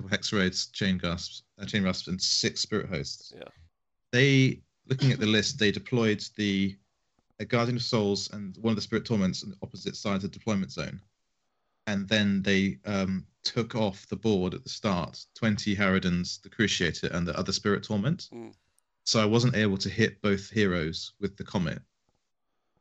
[0.00, 3.32] Hexwraiths, Chain Gasps, uh, Chain Rasps, and six Spirit Hosts.
[3.36, 3.48] Yeah.
[4.12, 6.76] They, looking at the list, they deployed the
[7.40, 10.30] a Guardian of Souls and one of the Spirit Torments on the opposite sides of
[10.30, 11.00] the deployment zone.
[11.86, 17.10] And then they um, took off the board at the start 20 Harridans, the Cruciator,
[17.14, 18.28] and the other Spirit Torment.
[18.32, 18.54] Mm.
[19.04, 21.80] So I wasn't able to hit both heroes with the Comet.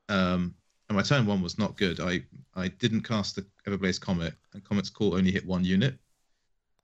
[0.08, 0.56] Um,
[0.88, 2.00] and my turn one was not good.
[2.00, 2.24] I,
[2.56, 5.98] I didn't cast the Everblaze Comet, and Comet's Call only hit one unit.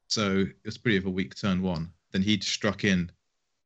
[0.07, 1.91] So it was pretty of a weak turn one.
[2.11, 3.11] Then he struck in,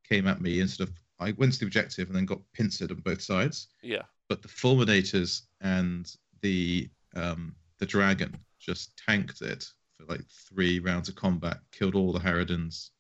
[0.08, 0.94] came at me instead of.
[1.20, 4.48] I went to the objective and then got pincered on both sides yeah, but the
[4.50, 11.60] fulminators and the um, the dragon just tanked it for like three rounds of combat,
[11.74, 12.92] killed all the Harridans,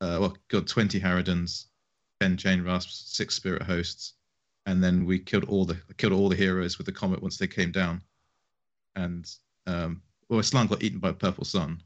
[0.00, 1.66] uh, well, killed twenty Harridans,
[2.22, 4.14] ten chain rasps, six spirit hosts,
[4.64, 7.46] and then we killed all the killed all the heroes with the comet once they
[7.46, 8.00] came down,
[8.96, 9.30] and
[9.66, 11.82] um, well, Slann got eaten by a purple sun,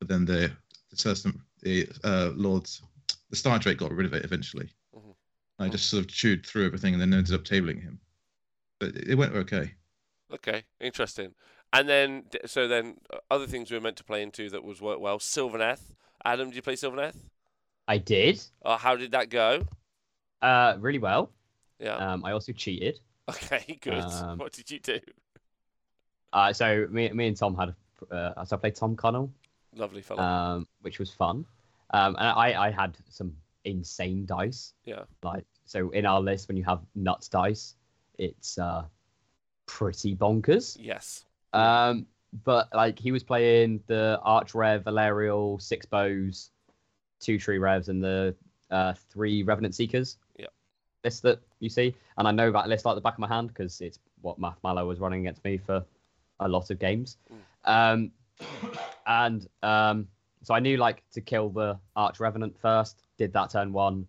[0.00, 0.52] but then the
[0.90, 2.82] the Celestant, the uh, lords,
[3.30, 4.68] the Star Drake got rid of it eventually.
[4.94, 5.14] Mhm.
[5.58, 7.98] I just sort of chewed through everything and then ended up tabling him.
[8.78, 9.72] But it went okay.
[10.34, 11.34] Okay, interesting.
[11.72, 14.80] And then, so then, uh, other things we were meant to play into that was
[14.80, 15.18] work well.
[15.18, 15.80] Sylvaneth.
[16.24, 17.16] Adam, did you play Sylvaneth?
[17.86, 18.42] I did.
[18.64, 19.66] Uh, how did that go?
[20.40, 21.30] Uh, really well.
[21.78, 21.96] Yeah.
[21.96, 22.98] Um, I also cheated.
[23.28, 24.02] okay, good.
[24.02, 24.98] um, what did you do?
[26.32, 27.74] Uh, so me, me and Tom had,
[28.10, 29.30] a, uh, so I played Tom Connell,
[29.74, 30.22] Lovely fellow.
[30.22, 31.44] um, which was fun.
[31.90, 34.72] Um, and I, I had some insane dice.
[34.84, 35.02] yeah.
[35.22, 37.74] Like, so in our list, when you have nuts dice,
[38.18, 38.84] it's uh,
[39.68, 40.76] pretty bonkers.
[40.80, 41.24] Yes.
[41.52, 42.06] Um,
[42.44, 46.50] but like he was playing the Arch Rev, Valerial, six bows,
[47.20, 48.34] two tree revs, and the
[48.70, 50.16] uh, three Revenant Seekers.
[50.36, 50.46] Yeah.
[51.04, 53.48] List that you see, and I know that list like the back of my hand
[53.48, 55.84] because it's what Math Mallow was running against me for
[56.40, 57.16] a lot of games.
[57.64, 58.10] Um,
[59.06, 60.08] and um,
[60.42, 63.02] so I knew like to kill the Arch Revenant first.
[63.16, 64.06] Did that turn one,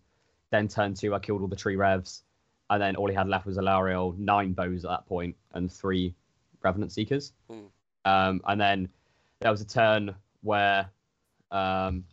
[0.50, 1.14] then turn two.
[1.14, 2.22] I killed all the tree revs,
[2.70, 6.14] and then all he had left was Alarielle, nine bows at that point, and three
[6.62, 7.32] Revenant Seekers.
[7.50, 7.66] Hmm.
[8.04, 8.88] Um, and then
[9.40, 10.88] there was a turn where
[11.50, 12.04] um,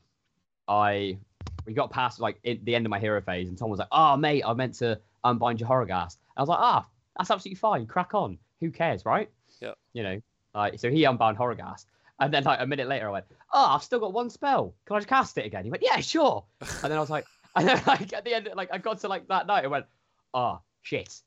[0.67, 1.17] I
[1.65, 3.87] we got past like in, the end of my hero phase, and Tom was like,
[3.91, 7.85] "Oh, mate, I meant to unbind your Horrorghast." I was like, "Ah, that's absolutely fine.
[7.85, 8.39] Crack on.
[8.59, 9.29] Who cares, right?"
[9.61, 9.73] Yeah.
[9.93, 10.21] You know,
[10.55, 11.85] like so he unbound Horrorghast,
[12.19, 14.73] and then like a minute later, I went, "Oh, I've still got one spell.
[14.85, 17.25] Can I just cast it again?" He went, "Yeah, sure." and then I was like,
[17.55, 19.85] and then like at the end, like I got to like that night, I went,
[20.33, 21.21] "Oh shit,"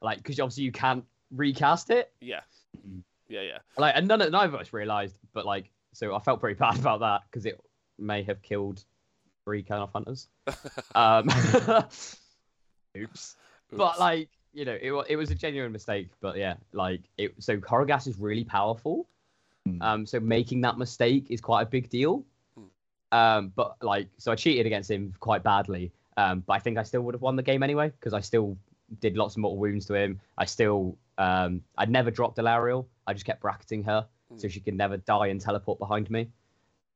[0.00, 2.12] like because obviously you can't recast it.
[2.20, 2.40] Yeah.
[2.88, 3.02] Mm.
[3.28, 3.58] Yeah, yeah.
[3.78, 6.78] Like, and none of, neither of us realised, but like, so I felt pretty bad
[6.78, 7.60] about that because it
[7.98, 8.84] may have killed
[9.44, 10.28] three Kurnoth hunters.
[10.94, 11.28] um,
[12.96, 13.36] oops.
[13.72, 16.10] But like, you know, it was it was a genuine mistake.
[16.20, 17.34] But yeah, like, it.
[17.40, 19.08] So Horrorghast is really powerful.
[19.66, 19.82] Hmm.
[19.82, 22.24] Um, so making that mistake is quite a big deal.
[22.56, 23.18] Hmm.
[23.18, 25.90] Um, but like, so I cheated against him quite badly.
[26.16, 28.56] Um, but I think I still would have won the game anyway because I still
[29.00, 30.20] did lots of mortal wounds to him.
[30.38, 32.86] I still, um, I'd never dropped Delarial.
[33.06, 34.50] I just kept bracketing her so Mm.
[34.50, 36.28] she could never die and teleport behind me.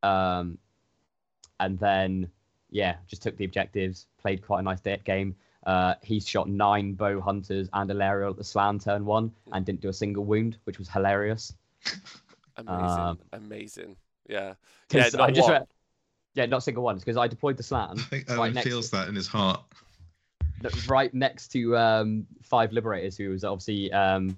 [0.02, 0.58] Um,
[1.60, 2.30] and then,
[2.70, 5.34] yeah, just took the objectives, played quite a nice game.
[5.66, 9.80] Uh, he shot nine bow hunters and Delarial at the slam turn one and didn't
[9.80, 11.52] do a single wound, which was hilarious.
[12.56, 12.98] Amazing.
[13.00, 13.96] um, Amazing.
[14.28, 14.54] Yeah.
[14.90, 15.48] Yeah, I just.
[16.36, 18.66] Re- yeah, not single ones because I deployed the slam I think Right Owen next
[18.68, 19.62] feels to- that in his heart.
[20.88, 24.36] right next to um, five liberators, who was obviously um,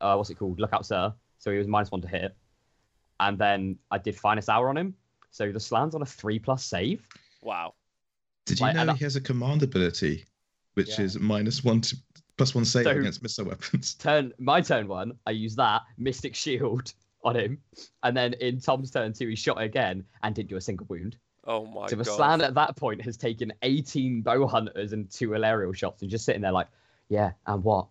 [0.00, 0.60] uh, what's it called?
[0.60, 1.12] Lookout Sir.
[1.38, 2.36] So he was minus one to hit,
[3.18, 4.94] and then I did finest hour on him.
[5.30, 7.06] So the Slann's on a three plus save.
[7.42, 7.74] Wow.
[8.46, 10.24] Did you Like, know and I- he has a command ability,
[10.74, 11.04] which Yeah.
[11.04, 11.96] is minus one to
[12.36, 13.94] plus one save So- against missile weapons?
[13.94, 16.92] Turn my turn one, I use that Mystic Shield
[17.24, 17.58] on him,
[18.02, 21.16] and then in Tom's turn two, he shot again and didn't do a single wound.
[21.44, 21.90] Oh my god!
[21.90, 22.42] so the god.
[22.42, 26.42] At that point has taken 18 bow hunters and two aerial shots and just sitting
[26.42, 26.68] there like,
[27.08, 27.86] yeah, and what?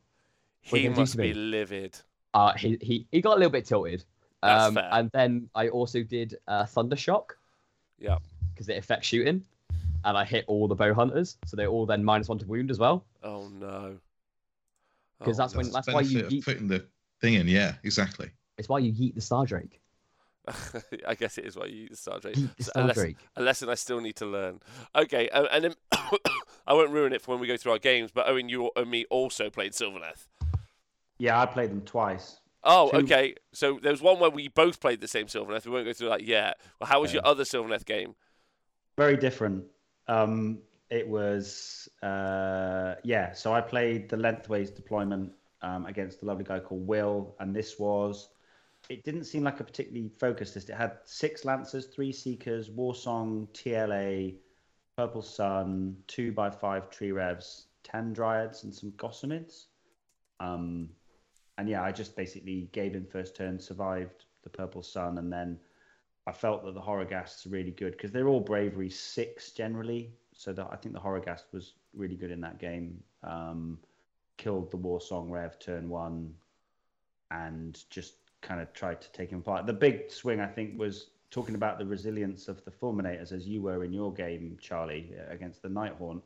[0.70, 1.34] what he you do must to be me?
[1.34, 1.98] livid.
[2.34, 4.06] Uh, he, he, he got a little bit tilted.
[4.42, 4.90] That's Um, fair.
[4.94, 7.38] and then I also did uh, Thunder Shock.
[8.00, 8.18] Yeah.
[8.54, 9.44] Because it affects shooting.
[10.06, 11.38] And I hit all the bow hunters.
[11.46, 13.04] So they're all then minus one to wound as well.
[13.22, 13.98] Oh no.
[15.20, 16.86] 'Cause Oh, that's when- that's why you benefit of eat- putting the
[17.20, 17.48] thing in.
[17.48, 18.32] Yeah, exactly.
[18.62, 19.82] It's why you yeet the Star Drake.
[21.08, 22.36] I guess it is why you use the Star Drake.
[22.36, 23.18] Yeet the It's a Star lesson, Drake.
[23.36, 24.60] a lesson I still need to learn.
[24.96, 25.74] Okay, uh, and then
[26.68, 28.12] I won't ruin it for when we go through our games.
[28.14, 30.28] But Owen, you and me also played Sylvaneth.
[31.18, 32.40] Yeah, I played them twice.
[32.64, 32.98] Oh, Two.
[32.98, 33.34] okay.
[33.52, 35.66] So there was one where we both played the same Sylvaneth.
[35.66, 36.60] We won't go through that yet.
[36.80, 38.14] Well, how was your other Sylvaneth game?
[38.96, 39.64] Very different.
[40.08, 40.60] Um,
[40.92, 43.34] it was uh, yeah.
[43.34, 45.32] So I played the lengthways deployment
[45.64, 48.30] um, against a lovely guy called Will, and this was.
[48.90, 50.70] It didn't seem like a particularly focused list.
[50.70, 54.36] It had six lancers, three seekers, Warsong, TLA,
[54.98, 59.66] Purple Sun, two by five tree revs, ten dryads, and some gossamids.
[60.40, 60.90] Um,
[61.58, 65.60] and yeah, I just basically gave him first turn, survived the Purple Sun, and then
[66.28, 70.12] I felt that the Horrorghast is really good because they're all bravery six generally.
[70.34, 73.02] So I think the Horrorghast was really good in that game.
[73.24, 73.80] Um,
[74.38, 76.34] killed the War Song Rev turn one,
[77.30, 79.66] and just kind of tried to take him apart.
[79.66, 83.62] The big swing I think was talking about the resilience of the Fulminators as you
[83.62, 86.22] were in your game, Charlie, against the Nighthaunt.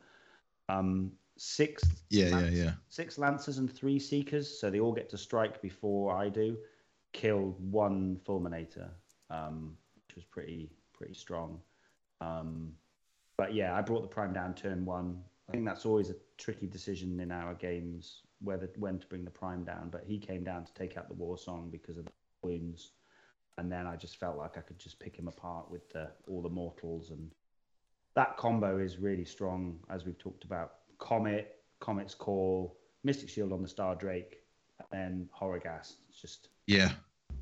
[0.68, 2.72] Um, six Yeah, yeah, yeah.
[2.90, 6.58] Six lancers and three seekers, so they all get to strike before I do.
[7.14, 8.90] Killed one fulminator,
[9.30, 11.60] um, which was pretty pretty strong.
[12.22, 12.74] Um,
[13.38, 15.22] but yeah, I brought the prime down turn one.
[15.48, 19.32] I think that's always a tricky decision in our games whether when to bring the
[19.32, 19.90] prime down.
[19.90, 22.92] But he came down to take out the war song because of the wounds,
[23.58, 26.42] and then I just felt like I could just pick him apart with the, all
[26.42, 27.32] the mortals and
[28.16, 30.76] that combo is really strong, as we've talked about.
[31.00, 34.38] Comet, Comet's Call, Mystic Shield on the Star Drake,
[34.92, 35.96] and Horrorghast.
[36.10, 36.92] It's just Yeah.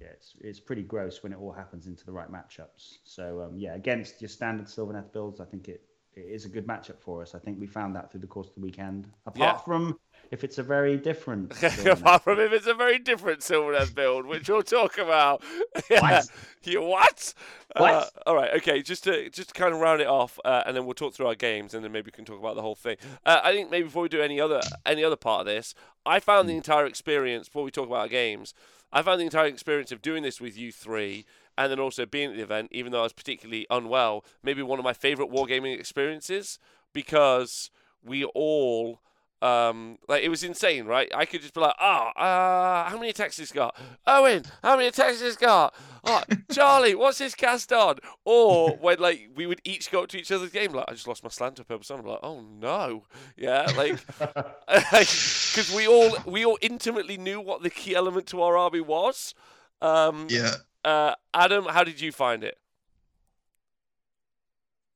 [0.02, 2.98] yeah, it's it's pretty gross when it all happens into the right matchups.
[3.04, 5.84] So um, yeah, against your standard Sylvaneth builds, I think it,
[6.16, 7.36] it is a good matchup for us.
[7.36, 9.08] I think we found that through the course of the weekend.
[9.28, 9.58] Apart Yeah.
[9.64, 10.00] from
[10.34, 11.54] if it's a very different.
[11.86, 15.44] Apart from if it's a very different Sylvaneth build, which we'll talk about.
[15.90, 16.28] What?
[16.64, 17.34] you what?
[17.76, 17.94] What?
[17.94, 18.52] Uh, all right.
[18.58, 18.82] Okay.
[18.82, 21.28] Just to just to kind of round it off, uh, and then we'll talk through
[21.28, 22.98] our games, and then maybe we can talk about the whole thing.
[23.26, 26.20] Uh, I think maybe before we do any other any other part of this, I
[26.20, 28.56] found the entire experience before we talk about our games.
[28.92, 31.26] I found the entire experience of doing this with you three,
[31.58, 34.80] and then also being at the event, even though I was particularly unwell, maybe one
[34.80, 36.60] of my favorite wargaming experiences
[36.94, 37.70] because
[38.04, 39.00] we all
[39.44, 41.12] um, like it was insane, right?
[41.14, 43.76] I could just be like, oh, uh, how many attacks he's got?
[44.08, 45.74] Owen, how many attacks he's got?
[46.04, 47.98] Oh, Charlie, what's his cast on?
[48.26, 51.08] Or when like we would each go up to each other's game, like I just
[51.08, 51.96] lost my slant to purple.
[51.96, 53.04] I'm like, oh no,
[53.36, 54.06] yeah, like
[54.68, 59.34] because we all we all intimately knew what the key element to our army was.
[59.82, 60.56] Um, Yeah.
[60.86, 62.58] uh, Adam, how did you find it?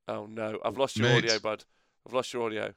[0.08, 1.18] Oh no, I've lost your Mate.
[1.18, 1.66] audio, bud.
[2.08, 2.74] I've lost your audio.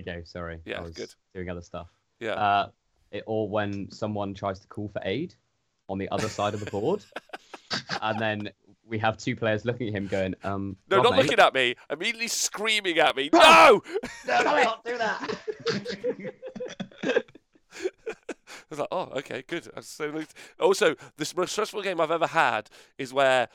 [0.00, 0.24] There you go.
[0.24, 0.60] Sorry.
[0.64, 1.14] Yeah, I was good.
[1.34, 1.88] doing other stuff.
[2.18, 2.32] Yeah.
[2.32, 2.68] Uh,
[3.10, 5.34] it, or when someone tries to call for aid
[5.88, 7.04] on the other side of the board,
[8.02, 8.50] and then
[8.86, 11.74] we have two players looking at him going, um, No, not mate." looking at me.
[11.90, 13.28] Immediately screaming at me.
[13.34, 13.82] No!
[14.26, 15.38] No, don't do that.
[18.54, 19.68] I was like, oh, okay, good.
[19.74, 20.24] I was so
[20.58, 23.48] also, the most stressful game I've ever had is where,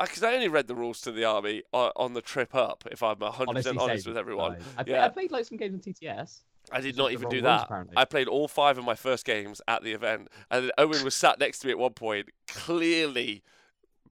[0.00, 2.84] because I only read the rules to the army on, on the trip up.
[2.90, 4.56] If I'm 100 Honestly, percent honest with everyone.
[4.78, 5.04] I, Yeah.
[5.04, 6.40] I played like some games on TTS.
[6.72, 7.64] I did not even do that.
[7.64, 7.94] apparently.
[7.96, 11.40] I played all five of my first games at the event, and Owen was sat
[11.40, 13.42] next to me at one point, clearly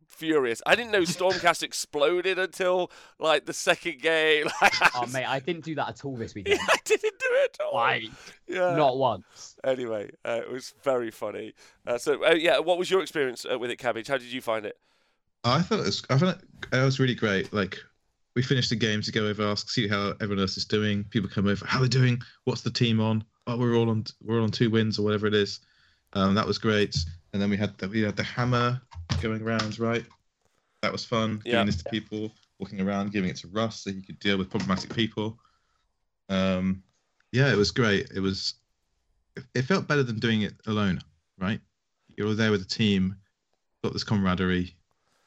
[0.07, 0.61] furious.
[0.65, 4.47] I didn't know Stormcast exploded until like the second game.
[4.61, 6.59] I Oh mate, I didn't do that at all this weekend.
[6.67, 7.75] I didn't do it at all.
[7.75, 8.03] Like,
[8.47, 8.75] Yeah.
[8.75, 9.55] not once.
[9.63, 11.53] Anyway, uh, it was very funny.
[11.87, 14.07] Uh, so, uh, yeah, what was your experience uh, with it, Cabbage?
[14.07, 14.77] How did you find it?
[15.43, 16.03] I thought it was.
[16.09, 17.51] I found it, was really great.
[17.53, 17.77] Like
[18.35, 21.03] we finished the game to go over, ask, see how everyone else is doing.
[21.05, 22.19] People come over, how they're doing?
[22.43, 23.23] What's the team on?
[23.47, 24.05] Oh, we're all on.
[24.21, 25.59] We're all on two wins or whatever it is.
[26.13, 26.95] Um, that was great.
[27.33, 28.81] And then we had the, we had the hammer
[29.21, 30.03] going around, right?
[30.81, 31.41] That was fun.
[31.45, 31.53] Yeah.
[31.53, 34.49] Giving this to people, walking around, giving it to Russ so he could deal with
[34.49, 35.39] problematic people.
[36.29, 36.83] Um,
[37.31, 38.09] yeah, it was great.
[38.13, 38.55] It was.
[39.35, 41.01] It, it felt better than doing it alone,
[41.39, 41.59] right?
[42.17, 43.15] You're all there with a team,
[43.83, 44.75] got this camaraderie,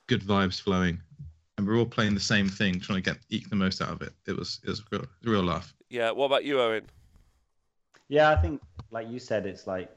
[0.07, 1.01] good vibes flowing.
[1.59, 4.03] and we're all playing the same thing, trying to get eke the most out of
[4.03, 4.13] it.
[4.27, 5.73] It was it was a real, a real laugh.
[5.91, 6.11] Yeah.
[6.11, 6.85] What about you, Owen?
[8.09, 9.91] Yeah, I think, like you said, it's like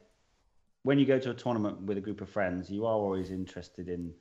[0.82, 3.88] when you go to a tournament with a group of friends, you are always interested
[3.88, 4.12] in,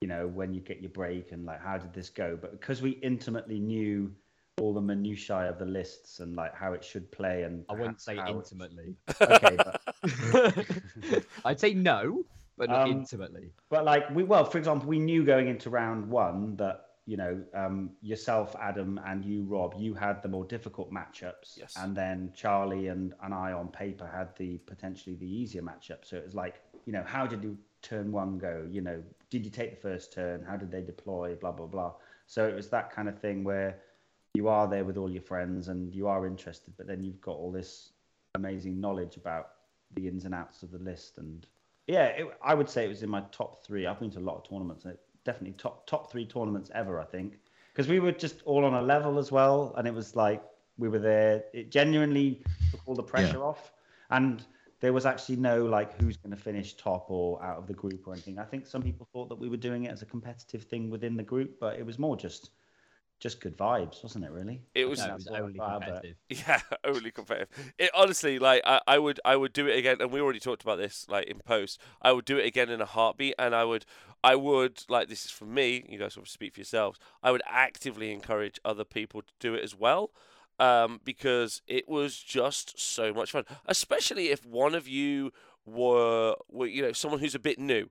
[0.00, 2.38] you know, when you get your break and like how did this go.
[2.40, 4.12] But because we intimately knew
[4.60, 8.00] all the minutiae of the lists and like how it should play, and I wouldn't
[8.00, 8.96] say how- intimately.
[9.20, 9.80] Okay, but
[11.44, 12.24] I'd say no,
[12.56, 13.52] but not Um, intimately.
[13.68, 17.42] But like we, well, for example, we knew going into round one that you know
[17.54, 21.74] um, yourself, Adam, and you, Rob, you had the more difficult matchups, Yes.
[21.76, 26.04] and then Charlie and and I on paper had the potentially the easier matchup.
[26.04, 28.66] So it was like, you know, how did you turn one go?
[28.70, 30.42] You know, did you take the first turn?
[30.42, 31.34] How did they deploy?
[31.36, 31.92] Blah blah blah.
[32.26, 33.78] So it was that kind of thing where
[34.34, 37.36] you are there with all your friends and you are interested, but then you've got
[37.36, 37.92] all this
[38.34, 39.50] amazing knowledge about
[39.94, 41.46] the ins and outs of the list and
[41.86, 43.86] yeah, it, I would say it was in my top three.
[43.86, 44.86] I've been to a lot of tournaments.
[45.24, 47.00] Definitely top top three tournaments ever.
[47.00, 47.38] I think
[47.72, 50.42] because we were just all on a level as well, and it was like
[50.78, 51.44] we were there.
[51.52, 53.72] It genuinely took all the pressure off,
[54.10, 54.44] and
[54.80, 58.06] there was actually no like who's going to finish top or out of the group
[58.06, 58.38] or anything.
[58.38, 61.16] I think some people thought that we were doing it as a competitive thing within
[61.16, 62.50] the group, but it was more just
[63.18, 64.30] just good vibes, wasn't it?
[64.30, 64.62] Really?
[64.74, 66.16] It was No, it was what I only found, but- competitive.
[66.28, 67.48] Yeah, only competitive.
[67.78, 70.62] It honestly, like, I, I would, I would do it again, and we already talked
[70.62, 71.80] about this, like in post.
[72.02, 73.86] I would do it again in a heartbeat, and I would,
[74.22, 75.84] I would, like, this is for me.
[75.88, 76.98] You guys will speak for yourselves.
[77.22, 80.10] I would actively encourage other people to do it as well,
[80.58, 83.44] um, because it was just so much fun.
[83.64, 85.32] Especially if one of you
[85.64, 87.88] were, were you know, someone who's a bit new.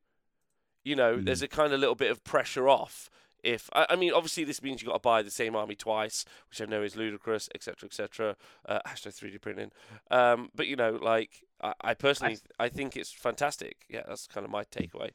[0.84, 3.10] You know, there's a kind of little bit of pressure off
[3.46, 6.26] if I, I mean obviously this means you got to buy the same army twice
[6.50, 8.36] which i know is ludicrous etc etc
[8.68, 9.72] uh, hashtag 3d printing
[10.12, 14.46] um, but you know like i, I personally I, think it's fantastic yeah that's kind
[14.46, 15.12] of my takeaway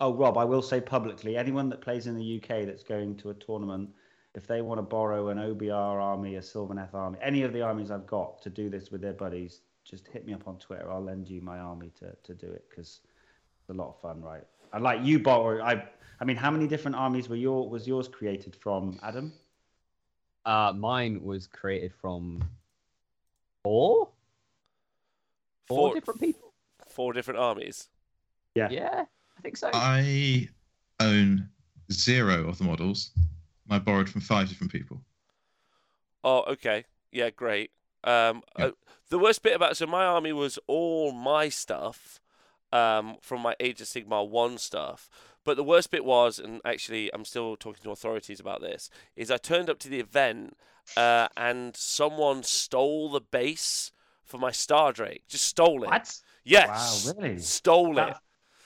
[0.00, 3.30] Oh, Rob, I will say publicly, anyone that plays in the UK that's going to
[3.30, 3.90] a tournament,
[4.36, 7.90] if they want to borrow an OBR army, a Sylvaneth army, any of the armies
[7.90, 10.88] I've got to do this with their buddies, just hit me up on Twitter.
[10.92, 13.00] I'll lend you my army to, to do it because
[13.60, 14.44] it's a lot of fun, right?
[14.72, 15.82] And like you borrow, I,
[16.20, 19.32] I mean, how many different armies were your was yours created from, Adam?
[20.44, 22.42] Uh, mine was created from
[23.62, 24.08] four,
[25.66, 26.52] four four, different people.
[26.88, 27.88] four different armies
[28.54, 28.68] Yeah.
[28.70, 29.04] Yeah,
[29.36, 29.70] I think so.
[29.72, 30.48] I
[31.00, 31.48] own
[31.92, 33.10] zero of the models.
[33.70, 35.00] I borrowed from five different people.
[36.24, 37.70] oh okay yeah great
[38.04, 38.66] um, Yeah.
[38.66, 38.70] uh,
[39.10, 42.20] the worst bit about so my army was all my stuff
[42.72, 45.08] um, from my Age of Sigmar 1 stuff.
[45.44, 49.30] But the worst bit was, and actually I'm still talking to authorities about this, is
[49.30, 50.56] I turned up to the event
[50.96, 53.92] uh, and someone stole the base
[54.24, 55.22] for my Star Drake.
[55.28, 55.86] Just stole it.
[55.86, 56.14] what?
[56.44, 57.06] Yes.
[57.06, 57.38] Wow, really?
[57.38, 58.06] Stole it.
[58.06, 58.20] That,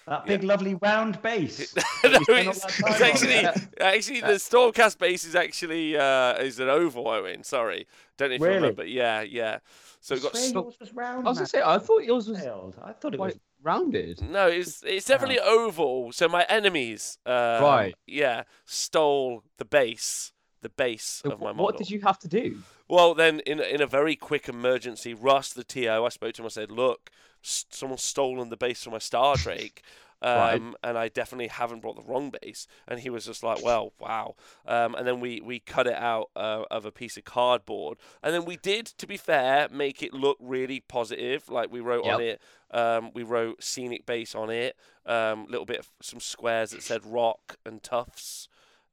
[0.08, 1.72] that big, lovely round base.
[2.04, 3.68] no, You spent all it's, it's actually it.
[3.80, 7.06] actually the Stormcast base is actually uh, is an oval.
[7.06, 7.86] Owen, sorry,
[8.16, 8.54] don't know if Really?
[8.54, 8.76] you remember.
[8.82, 9.58] But yeah, yeah.
[10.00, 11.24] So I got swear s- yours was round.
[11.26, 12.76] I was gonna say, I thought yours was Failed.
[12.82, 13.40] I thought it quite was.
[13.62, 14.20] Rounded.
[14.22, 16.12] no, it's it's definitely oval.
[16.12, 17.94] So my enemies, uh, Right.
[18.06, 20.32] Yeah, stole the base,
[20.62, 21.64] the base So of my model.
[21.64, 22.58] what did you have to do?
[22.88, 26.46] Well, then, in in a very quick emergency, Russ, the TO, I spoke to him.
[26.46, 27.10] I said, "Look,
[27.42, 29.82] someone's stolen the base from my Star Drake."
[30.22, 30.62] Um, Right.
[30.84, 32.66] and I definitely haven't brought the wrong base.
[32.86, 36.30] And he was just like, "Well, wow." Um, and then we we cut it out
[36.36, 40.14] uh, of a piece of cardboard, and then we did, to be fair, make it
[40.14, 41.48] look really positive.
[41.48, 45.80] Like we wrote on it, um, we wrote scenic base on it, um, little bit
[45.80, 48.48] of some squares that said rock and tufts.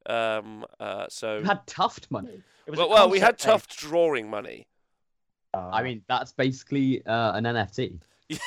[0.06, 2.42] Um, uh, so You had tuft money.
[2.66, 4.66] A well, well, we had concept tough drawing money.
[5.52, 5.60] base.
[5.72, 8.00] I mean, that's basically uh, an NFT.
[8.30, 8.40] it,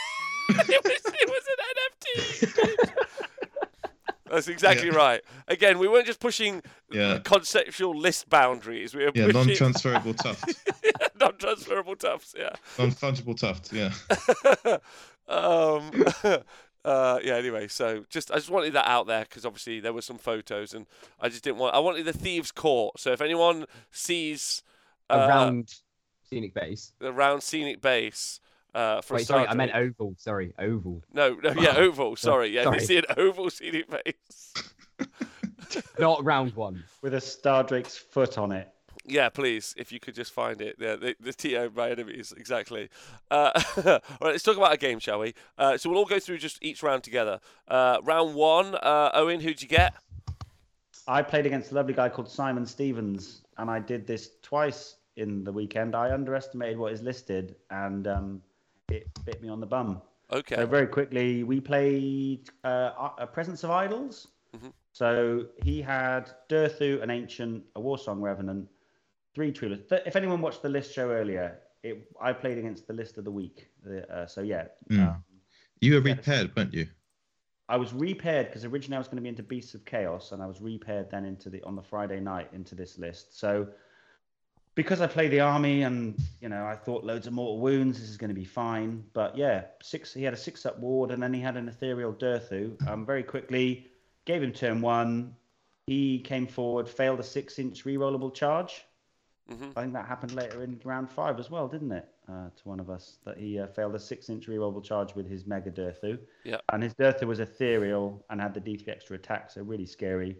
[0.49, 2.02] was, it was an NFT.
[4.29, 4.95] That's exactly Yeah.
[4.95, 5.21] right.
[5.47, 7.19] Again, we weren't just pushing Yeah.
[7.19, 8.95] conceptual list boundaries.
[8.95, 10.55] We were Yeah, pushing non-transferable tuft,
[11.19, 12.33] non-transferable tufts.
[12.37, 12.55] Yeah.
[12.79, 13.71] non-fungible tuft.
[13.71, 13.91] Yeah.
[15.27, 15.91] um,
[16.83, 17.35] uh, yeah.
[17.35, 20.73] Anyway, so just I just wanted that out there because obviously there were some photos,
[20.73, 20.87] and
[21.19, 21.75] I just didn't want.
[21.75, 22.99] I wanted the thieves' court.
[22.99, 24.63] So if anyone sees
[25.11, 25.75] uh, Around
[26.27, 26.91] scenic base.
[26.97, 28.39] the round scenic base
[28.73, 30.15] uh, for Wait, sorry, I meant oval.
[30.17, 31.03] Sorry, oval.
[31.13, 32.15] no, no, yeah, oval.
[32.15, 32.79] Sorry, yeah, Sorry.
[32.79, 34.53] they see an oval scenic base.
[35.99, 36.83] Not round one.
[37.01, 38.69] with a Star Drake's foot on it.
[39.05, 40.77] Yeah, please, if you could just find it.
[40.79, 42.89] Yeah, the, the TO by enemies, exactly.
[43.29, 45.33] Uh, all right, let's talk about a game, shall we?
[45.57, 47.39] Uh, so we'll all go through just each round together.
[47.67, 49.93] Uh, round one, uh, Owen, who'd you get?
[51.05, 55.43] I played against a lovely guy called Simon Stevens, and I did this twice in
[55.43, 55.95] the weekend.
[55.95, 58.41] I underestimated what is listed, and um,
[58.93, 60.01] it bit me on the bum.
[60.31, 60.55] Okay.
[60.55, 64.71] So very quickly, we played uh, uh, Presence of Idols, Mhm.
[64.91, 68.69] So he had Durthu, an ancient, a Warsong Revenant,
[69.33, 73.17] three True If anyone watched the list show earlier, it I played against the list
[73.17, 73.69] of the week.
[73.83, 74.99] The- Uh, so yeah, Mm.
[75.07, 75.23] um,
[75.81, 76.15] You were Yeah.
[76.15, 76.87] repaired, weren't you?
[77.67, 80.41] I was repaired because originally I was going to be into Beasts of Chaos, and
[80.43, 83.37] I was repaired then into the on the Friday night into this list.
[83.39, 83.67] So
[84.75, 88.09] because I play the army, and you know, I thought loads of mortal wounds, this
[88.09, 89.03] is going to be fine.
[89.13, 90.13] But yeah, six.
[90.13, 92.75] He had a six up ward, and then he had an ethereal Durthu.
[92.87, 93.87] Um, very quickly
[94.25, 95.35] gave him turn one.
[95.87, 98.85] He came forward, failed a six inch rerollable charge.
[99.51, 99.71] Mm-hmm.
[99.75, 102.07] I think that happened later in round five as well, didn't it?
[102.29, 105.45] Uh, to one of us that he uh, failed a six-inch rerollable charge with his
[105.45, 106.17] Mega Durthu.
[106.45, 106.59] Yeah.
[106.71, 110.37] And his Durthu was ethereal and had the D3 extra attack, so really scary.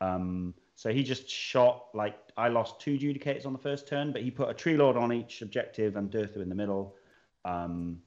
[0.00, 4.22] Um, so he just shot like I lost two Judicators on the first turn, but
[4.22, 6.94] he put a Tree Lord on each objective and Durthu in the middle.
[7.44, 7.98] Um,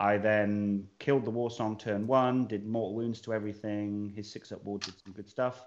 [0.00, 4.12] I then killed the War Song turn one, did mortal wounds to everything.
[4.16, 5.64] His six up ward did some good stuff.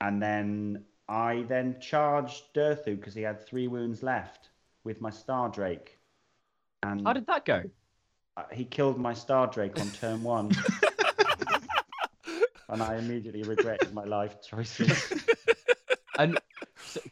[0.00, 4.48] And then I then charged Durthu because he had three wounds left
[4.84, 5.98] with my Star Drake.
[6.82, 7.64] And How did that go?
[8.38, 10.52] uh, he killed my Star Drake on turn one.
[12.70, 15.12] and I immediately regretted my life choices.
[16.18, 16.38] And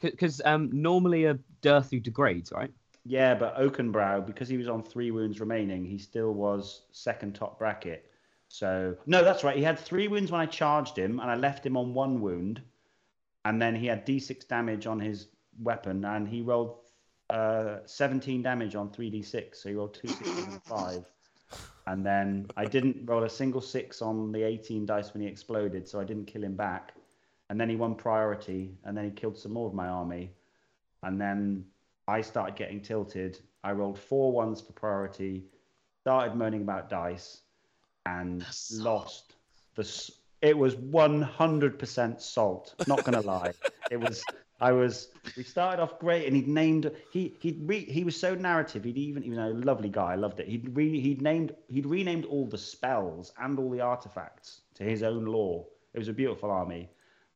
[0.01, 2.71] because um, normally a Durthu degrades, right?
[3.05, 7.59] Yeah, but Oakenbrow, because he was on three wounds remaining, he still was second top
[7.59, 8.11] bracket.
[8.49, 9.57] So no, that's right.
[9.57, 12.61] He had three wounds when I charged him, and I left him on one wound,
[13.45, 15.29] and then he had D6 damage on his
[15.63, 16.77] weapon, and he rolled
[17.31, 19.55] uh, 17 damage on 3d6.
[19.55, 21.05] So he rolled two sixes and five,
[21.87, 25.89] and then I didn't roll a single six on the 18 dice when he exploded,
[25.89, 26.93] so I didn't kill him back.
[27.51, 30.31] And then he won priority, and then he killed some more of my army,
[31.03, 31.65] and then
[32.07, 33.41] I started getting tilted.
[33.65, 35.47] I rolled four ones for priority,
[36.01, 37.43] started moaning about dice,
[38.07, 39.35] and lost
[39.75, 40.13] the.
[40.43, 42.75] It was 100% salt.
[42.87, 43.53] Not gonna lie,
[43.91, 44.25] it was.
[44.61, 45.09] I was.
[45.37, 46.93] We started off great, and he'd named.
[47.13, 48.85] He he re, he was so narrative.
[48.85, 50.13] He'd even even a lovely guy.
[50.13, 50.47] I loved it.
[50.47, 55.03] He'd re, he'd named he'd renamed all the spells and all the artifacts to his
[55.03, 55.67] own law.
[55.95, 56.89] It was a beautiful army,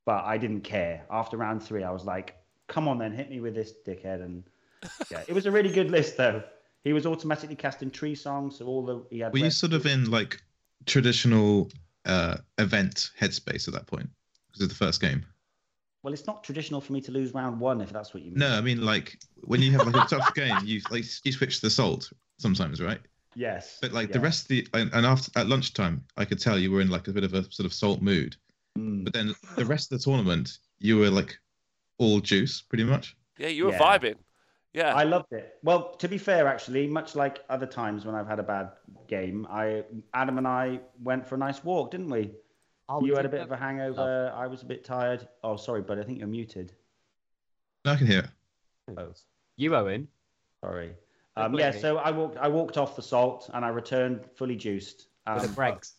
[0.05, 1.05] but I didn't care.
[1.11, 2.37] After round three, I was like,
[2.69, 4.45] "Come on, then, hit me with this dickhead." And
[5.11, 6.43] yeah, it was a really good list, though.
[6.83, 9.33] He was automatically casting tree songs, so all the he had.
[9.33, 10.43] Were you sort of in like
[10.87, 11.71] traditional
[12.05, 14.09] uh, event headspace at that point?
[14.49, 15.25] Because of the first game.
[16.03, 18.41] Well, it's not traditional for me to lose round one, if that's what you mean.
[18.41, 21.63] No, I mean like when you have like a tough game, you like you switch
[21.63, 23.01] the salt sometimes, right?
[23.35, 23.79] Yes.
[23.81, 26.71] But like the rest of the and and after at lunchtime, I could tell you
[26.71, 28.37] were in like a bit of a sort of salt mood.
[28.79, 29.05] Mm.
[29.05, 31.39] But then the rest of the tournament, you were like
[31.99, 33.17] all juice, pretty much.
[33.39, 33.79] Yeah, you were Yeah.
[33.79, 34.17] vibing.
[34.73, 34.95] Yeah.
[34.95, 35.57] I loved it.
[35.63, 38.73] Well, to be fair, actually, much like other times when I've had a bad
[39.07, 42.33] game, I Adam and I went for a nice walk, didn't we?
[42.89, 44.33] Oh, you had a bit of a hangover.
[44.35, 45.29] I was a bit tired.
[45.45, 46.75] Oh, sorry, but I think you're muted.
[47.85, 48.21] I can hear
[48.89, 48.95] it.
[48.99, 49.13] Oh,
[49.57, 50.09] You, Owen.
[50.61, 50.95] sorry.
[51.37, 52.37] Um, yeah, so I walked.
[52.39, 55.07] I walked off the salt and I returned fully juiced.
[55.27, 55.93] Um, with the Bregs.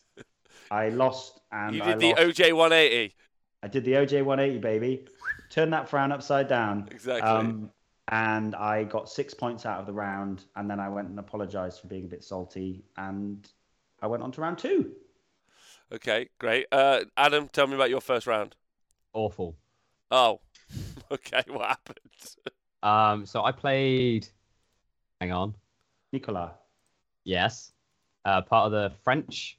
[0.70, 2.38] I lost and you I did the lost.
[2.38, 3.14] OJ 180.
[3.62, 5.06] I did the OJ 180, baby.
[5.50, 6.88] Turn that frown upside down.
[6.90, 7.28] Exactly.
[7.28, 7.70] Um,
[8.08, 11.80] and I got six points out of the round, and then I went and apologized
[11.80, 13.48] for being a bit salty, and
[14.00, 14.92] I went on to round two.
[15.92, 16.66] Okay, great.
[16.70, 18.54] Uh, Adam, tell me about your first round.
[19.12, 19.56] Awful.
[20.10, 20.40] Oh,
[21.10, 21.42] okay.
[21.48, 21.98] What happened?
[22.82, 24.28] Um, so I played.
[25.20, 25.54] Hang on.
[26.12, 26.54] Nicola.
[27.24, 27.72] Yes.
[28.24, 29.58] Uh, part of the French,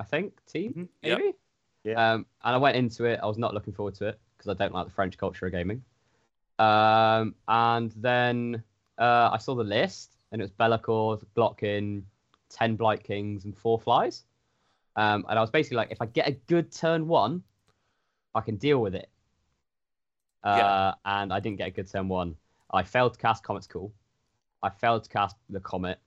[0.00, 0.88] I think, team, Mhm.
[1.02, 1.18] Yep.
[1.18, 1.36] maybe?
[1.84, 2.12] Yeah.
[2.12, 3.20] Um, and I went into it.
[3.22, 5.52] I was not looking forward to it because I don't like the French culture of
[5.52, 5.84] gaming.
[6.58, 8.62] Um, and then
[8.98, 12.06] uh, I saw the list, and it was Bellacore blocking
[12.48, 14.24] 10 Blight Kings and four flies.
[14.96, 17.42] Um, and I was basically like, if I get a good turn one,
[18.34, 19.08] I can deal with it.
[20.42, 20.94] Uh, Yeah.
[21.04, 22.36] And I didn't get a good turn one.
[22.70, 23.92] I failed to cast Comet's Call.
[24.62, 25.98] I failed to cast the Comet.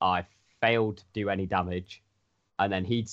[0.00, 0.24] I
[0.60, 2.02] failed to do any damage.
[2.60, 3.06] And then he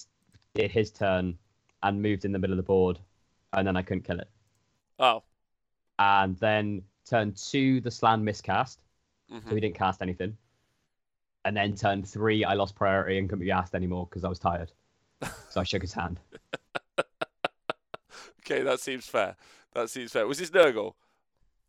[0.53, 1.37] did his turn
[1.81, 2.99] and moved in the middle of the board.
[3.53, 4.29] And then I couldn't kill it.
[4.99, 5.23] Oh,
[5.99, 8.83] And then turn two, the Slann miscast.
[9.31, 9.47] mhm.
[9.49, 10.37] So he didn't cast anything.
[11.45, 14.39] And then turn three, I lost priority and couldn't be asked anymore because I was
[14.39, 14.71] tired.
[15.49, 16.19] So I shook his hand.
[18.41, 18.63] okay.
[18.63, 19.35] That seems fair.
[19.73, 20.27] That seems fair.
[20.27, 20.93] Was this Nurgle?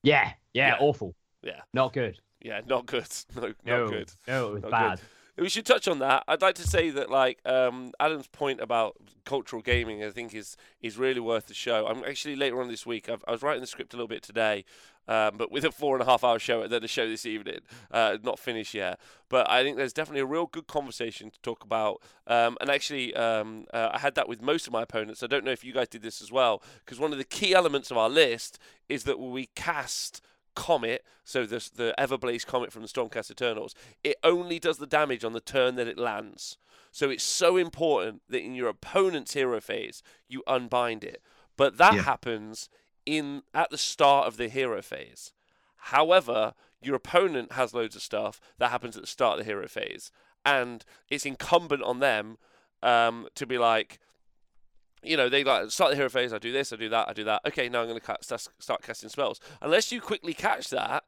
[0.03, 0.77] Yeah, yeah, Yeah.
[0.81, 1.15] awful.
[1.43, 1.61] Yeah.
[1.75, 2.19] Not good.
[2.41, 3.07] Yeah, not good.
[3.37, 4.13] No, No, not good.
[4.27, 4.99] no, it was Not bad.
[4.99, 5.09] good.
[5.39, 6.25] We should touch on that.
[6.27, 10.57] I'd like to say that like um, Adam's point about cultural gaming, I think is
[10.81, 11.87] is really worth the show.
[11.87, 13.09] I'm actually later on this week.
[13.09, 14.65] I've, I was writing the script a little bit today,
[15.07, 17.61] um, but with a four and a half hour show, then a show this evening,
[17.91, 18.99] uh, not finished yet.
[19.29, 22.03] But I think there's definitely a real good conversation to talk about.
[22.27, 25.23] Um, and actually, um, uh, I had that with most of my opponents.
[25.23, 27.55] I don't know if you guys did this as well, because one of the key
[27.55, 28.59] elements of our list
[28.89, 30.21] is that we cast
[30.67, 35.25] comet, so the the Everblaze comet from the Stormcast Eternals, it only does the damage
[35.25, 36.59] on the turn that it lands.
[36.91, 41.23] So it's so important that in your opponent's hero phase you unbind it.
[41.57, 42.03] But that Yeah.
[42.03, 42.69] happens
[43.07, 45.33] in at the start of the hero phase.
[45.77, 49.69] However, your opponent has loads of stuff that happens at the start of the hero
[49.69, 50.11] phase,
[50.45, 52.39] and it's incumbent on them
[52.83, 53.99] um, to be like,
[55.03, 56.33] you know, they like start the hero phase.
[56.33, 57.43] I do this, I do that, I do that.
[57.47, 59.41] Okay, now I'm going to start casting spells.
[59.63, 61.05] Unless you quickly catch that,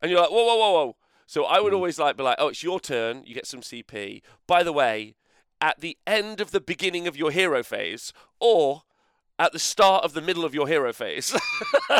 [0.00, 0.96] and you're like, whoa, whoa, whoa, whoa.
[1.26, 3.22] So I would always like be like, oh, it's your turn.
[3.24, 4.22] You get some CP.
[4.46, 5.14] By the way,
[5.60, 8.82] at the end of the beginning of your hero phase, or
[9.38, 11.34] at the start of the middle of your hero phase,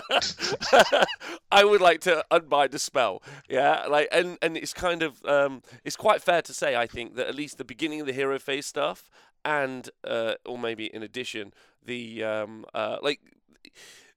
[1.51, 3.23] I would like to unbind a spell.
[3.49, 7.17] Yeah, like and and it's kind of um, it's quite fair to say I think
[7.17, 9.11] that at least the beginning of the hero phase stuff
[9.45, 11.53] and uh, or maybe in addition
[11.85, 13.21] the um, uh, like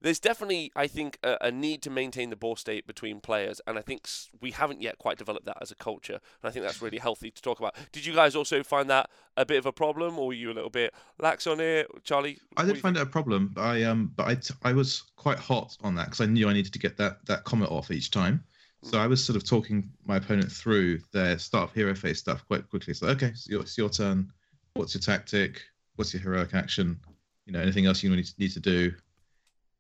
[0.02, 3.78] there's definitely I think a, a need to maintain the ball state between players and
[3.78, 4.08] I think
[4.40, 7.32] we haven't yet quite developed that as a culture and I think that's really healthy
[7.32, 7.76] to talk about.
[7.92, 10.54] Did you guys also find that a bit of a problem or were you a
[10.54, 12.38] little bit lax on it, Charlie?
[12.56, 13.06] I did find think?
[13.06, 13.52] it a problem.
[13.54, 16.50] but I um, but I, t- I was quite hot on that because I knew
[16.50, 18.44] I needed to get that that comet off each time.
[18.86, 22.46] So I was sort of talking my opponent through their start of hero phase stuff
[22.46, 22.94] quite quickly.
[22.94, 24.32] So okay, your, it's your turn.
[24.76, 25.62] What's your tactic?
[25.96, 27.00] What's your heroic action?
[27.46, 28.94] You know, anything else you need to, need to do?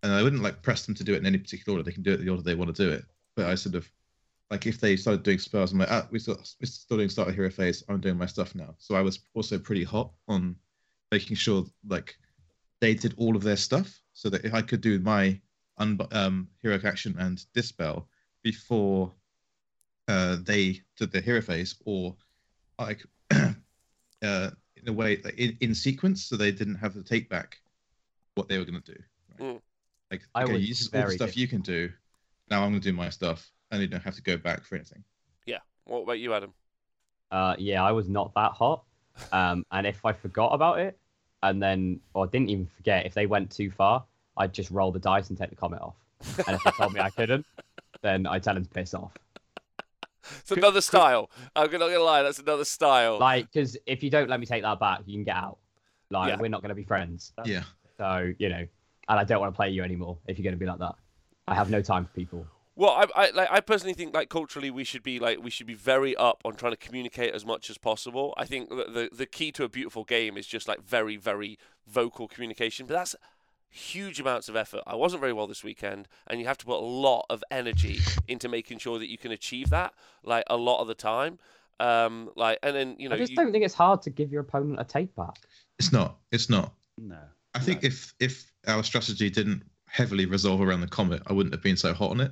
[0.04, 1.84] And I wouldn't like press them to do it in any particular order.
[1.84, 3.04] They can do it the order they want to do it.
[3.36, 3.90] But I sort of
[4.50, 7.28] like if they started doing spells, I'm like, ah, we're still, we're still doing start
[7.28, 7.84] of hero phase.
[7.90, 8.76] I'm doing my stuff now.
[8.78, 10.56] So I was also pretty hot on
[11.12, 12.18] making sure like
[12.80, 15.40] they did all of their stuff so that if I could do my
[15.78, 18.08] un- um, heroic action and dispel
[18.44, 19.12] before
[20.08, 22.16] uh, they did the hero phase, or
[22.80, 23.04] like
[24.22, 24.52] uh,
[24.86, 27.60] in a way like in, in sequence, so they didn't have to take back
[28.36, 29.00] what they were going to do.
[29.40, 29.56] Right?
[29.56, 29.62] Mm.
[30.12, 31.92] Like, I okay, was this is all the very stuff you can do.
[32.50, 34.76] Now I'm going to do my stuff, and you don't have to go back for
[34.76, 35.04] anything.
[35.46, 35.60] Yeah.
[35.86, 36.54] What about you, Adam?
[37.32, 38.84] Uh, yeah, I was not that hot.
[39.32, 41.00] Um, and if I forgot about it,
[41.42, 44.04] and then or didn't even forget, if they went too far,
[44.36, 45.96] I'd just roll the dice and take the comet off.
[46.46, 47.46] And if they told me I couldn't,
[48.02, 49.14] then I'd tell them to piss off.
[50.40, 51.30] It's another style.
[51.56, 53.20] I'm not gonna lie, that's another style.
[53.20, 55.58] Like, because if you don't let me take that back, you can get out.
[56.10, 56.38] Like, Yeah.
[56.40, 57.34] we're not going to be friends.
[57.46, 57.64] Yeah.
[57.98, 58.68] So you know,
[59.10, 60.96] and I don't want to play you anymore if you're going to be like that.
[61.48, 62.46] I have no time for people.
[62.78, 65.66] Well, I, I, like, I personally think like culturally we should be like we should
[65.68, 68.34] be very up on trying to communicate as much as possible.
[68.36, 71.58] I think the, the the key to a beautiful game is just like very very
[71.88, 73.16] vocal communication, but that's
[73.70, 74.82] huge amounts of effort.
[74.88, 78.00] I wasn't very well this weekend, and you have to put a lot of energy
[78.28, 79.94] into making sure that you can achieve that
[80.24, 81.40] like a lot of the time.
[81.80, 84.32] Um, like and then you know I just you, don't think it's hard to give
[84.32, 85.36] your opponent a take back.
[85.78, 86.18] It's not.
[86.32, 86.74] It's not.
[86.98, 87.20] No.
[87.54, 87.88] I think No.
[87.88, 91.94] if if our strategy didn't heavily resolve around the comet, I wouldn't have been so
[91.94, 92.32] hot on it.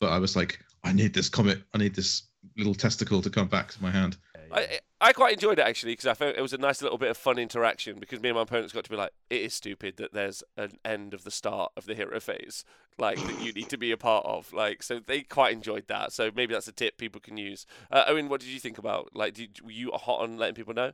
[0.00, 1.62] But I was like, I need this comet.
[1.74, 2.22] I need this
[2.56, 4.16] little testicle to come back to my hand.
[4.52, 7.10] I, I quite enjoyed it actually because I felt it was a nice little bit
[7.10, 9.96] of fun interaction because me and my opponents got to be like, it is stupid
[9.98, 12.64] that there's an end of the start of the hero phase,
[12.98, 14.52] like that you need to be a part of.
[14.52, 16.12] Like, so they quite enjoyed that.
[16.12, 17.66] So maybe that's a tip people can use.
[17.90, 19.10] Uh, Owen, what did you think about?
[19.14, 20.92] Like, did were you hot on letting people know?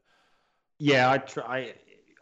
[0.78, 1.74] Yeah, I try.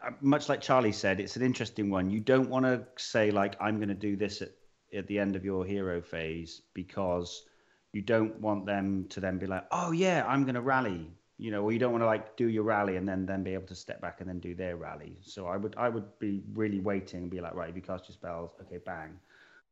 [0.02, 2.10] I, much like Charlie said, it's an interesting one.
[2.10, 4.50] You don't want to say like I'm going to do this at,
[4.94, 7.44] at the end of your hero phase because
[7.92, 11.10] you don't want them to then be like, oh yeah, I'm going to rally.
[11.38, 13.54] You know, or you don't want to like do your rally and then then be
[13.54, 15.16] able to step back and then do their rally.
[15.22, 18.08] So I would I would be really waiting and be like, right, if you cast
[18.08, 19.18] your spells, okay, bang.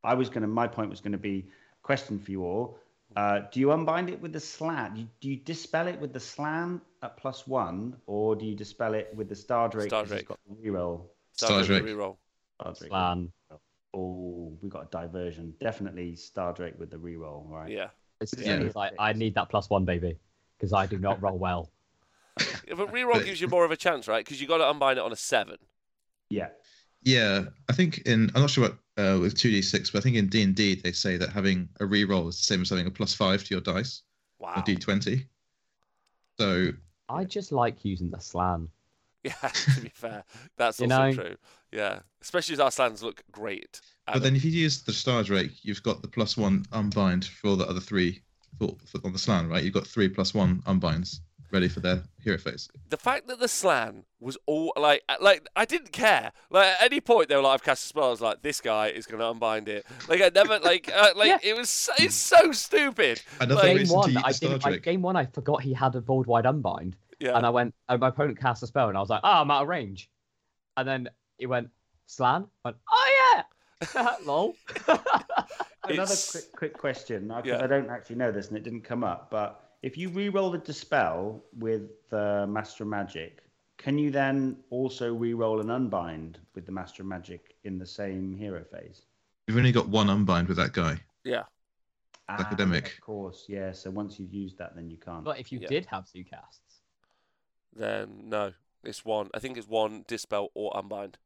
[0.03, 0.47] I was gonna.
[0.47, 1.45] My point was going to be
[1.83, 2.77] question for you all.
[3.15, 4.93] Uh, do you unbind it with the Slann?
[4.95, 8.55] Do you, do you dispel it with the Slann at plus one, or do you
[8.55, 9.91] dispel it with the star drake?
[9.91, 10.19] 'cause Stardrake.
[10.19, 11.09] It's got the reroll.
[11.33, 11.83] Star Drake.
[11.83, 12.17] reroll.
[12.59, 12.89] Star Drake.
[12.89, 13.31] Slann.
[13.93, 15.53] Oh, we got a diversion.
[15.59, 17.69] Definitely star drake with the reroll, right?
[17.69, 17.89] Yeah.
[18.21, 18.61] It's, Yeah.
[18.61, 20.17] it's like I need that plus one, baby,
[20.61, 21.71] because I do not roll well.
[22.67, 24.23] Yeah, But reroll gives you more of a chance, right?
[24.23, 25.57] Because you got to unbind it on a seven.
[26.29, 26.49] Yeah.
[27.03, 30.01] Yeah, I think in I'm not sure what uh, with two d six, but I
[30.01, 32.69] think in D and D they say that having a reroll is the same as
[32.69, 34.03] having a plus five to your dice
[34.39, 34.53] Wow.
[34.57, 35.25] or D twenty.
[36.39, 36.71] So
[37.09, 38.69] I just like using the Slann.
[39.23, 40.23] Yeah, to be fair,
[40.57, 41.13] that's You also know?
[41.13, 41.35] true.
[41.71, 43.79] Yeah, especially as our Slanns look great.
[44.11, 47.55] But then if you use the Star Drake, you've got the plus one unbind for
[47.55, 48.23] the other three
[48.59, 49.63] for, for on the Slann, right?
[49.63, 51.21] You've got three plus one unbinds.
[51.51, 52.69] ready for their hero phase.
[52.89, 56.31] the fact that the Slann was all like uh, like I didn't care.
[56.49, 58.05] Like at any point they were like I've cast a spell.
[58.05, 59.85] I was like this guy is gonna unbind it.
[60.07, 61.39] Like I never like uh, like Yeah.
[61.43, 63.21] it was so, it's so stupid.
[63.41, 64.63] Another Like- game reason one, to use I Star didn't.
[64.65, 67.35] Like, game one, I forgot he had a board wide unbind, Yeah.
[67.35, 67.73] and I went.
[67.89, 70.09] And my opponent cast a spell, and I was like, "Oh, I'm out of range,"
[70.77, 71.69] and then he went
[72.05, 72.45] Slann.
[72.63, 73.43] I went, "Oh
[73.93, 74.55] yeah, lol."
[75.83, 77.63] Another quick, quick question, because Yeah.
[77.63, 79.29] I don't actually know this and it didn't come up.
[79.31, 83.43] But if you re-roll a dispel with the Master of Magic,
[83.77, 88.35] can you then also re-roll an unbind with the Master of Magic in the same
[88.35, 89.01] hero phase?
[89.47, 90.99] You've only got one unbind with that guy.
[91.23, 91.43] yeah.
[92.29, 92.93] Ah, Academic.
[92.93, 93.71] Of course, yeah.
[93.73, 95.23] So once you've used that, then you can't.
[95.23, 95.67] but if you Yeah.
[95.67, 96.81] did have two casts,
[97.73, 98.53] Then no,
[98.83, 99.29] it's one.
[99.33, 101.17] I think it's one dispel or unbind.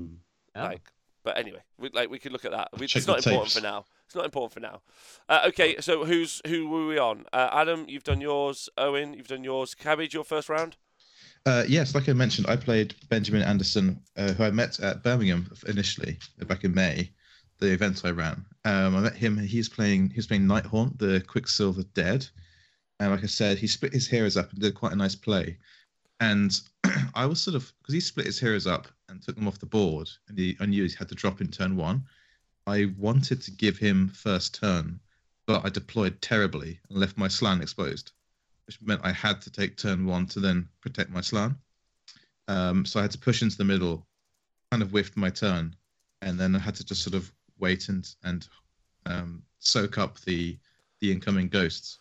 [0.00, 0.06] oh,
[0.54, 0.90] Like,
[1.26, 2.68] but anyway, we, like we could look at that.
[2.78, 3.54] We, it's not important tapes.
[3.56, 3.84] for now.
[4.06, 4.80] It's not important for now.
[5.28, 7.24] Uh, okay, so who's who were we on?
[7.32, 8.68] Uh, Adam, you've done yours.
[8.78, 9.74] Owen, you've done yours.
[9.74, 10.76] Cabbage, your first round.
[11.44, 15.50] Uh, yes, like I mentioned, I played Benjamin Anderson, uh, who I met at Birmingham
[15.66, 16.16] initially
[16.46, 17.10] back in May,
[17.58, 18.44] the event I ran.
[18.64, 19.36] Um, I met him.
[19.36, 20.10] He's playing.
[20.10, 22.24] He's playing Nighthaunt, the Quicksilver Dead,
[23.00, 25.58] and like I said, he split his heroes up and did quite a nice play.
[26.20, 26.58] And
[27.14, 29.66] I was sort of because he split his heroes up and took them off the
[29.66, 32.04] board, and he I knew he had to drop in turn one.
[32.66, 35.00] I wanted to give him first turn,
[35.46, 38.12] but I deployed terribly and left my Slann exposed
[38.66, 41.56] which meant I had to take turn one to then protect my Slann.
[42.48, 44.06] Um, so I had to push into the middle,
[44.70, 45.74] kind of whiffed my turn,
[46.22, 48.46] and then I had to just sort of wait and and
[49.06, 50.58] um, soak up the
[51.00, 51.98] the incoming ghosts.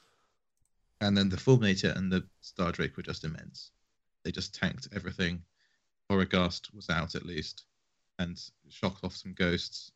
[1.01, 3.71] And then the Fulminator and the Star Drake were just immense.
[4.25, 5.43] They just tanked everything.
[6.11, 7.65] Horrorghast was out at least,
[8.19, 9.91] and shocked off some ghosts.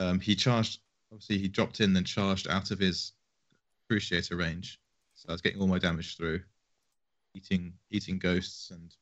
[0.00, 0.80] Um, he charged.
[1.12, 3.12] Obviously, he dropped in, then charged out of his
[3.90, 4.80] Cruciator range.
[5.14, 6.42] So I was getting all my damage through,
[7.34, 8.94] eating eating ghosts, and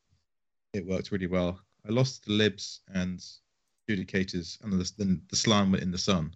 [0.74, 1.58] it worked really well.
[1.88, 3.24] I lost the libs and
[3.88, 6.34] judicators, and the, then the slime went in the sun.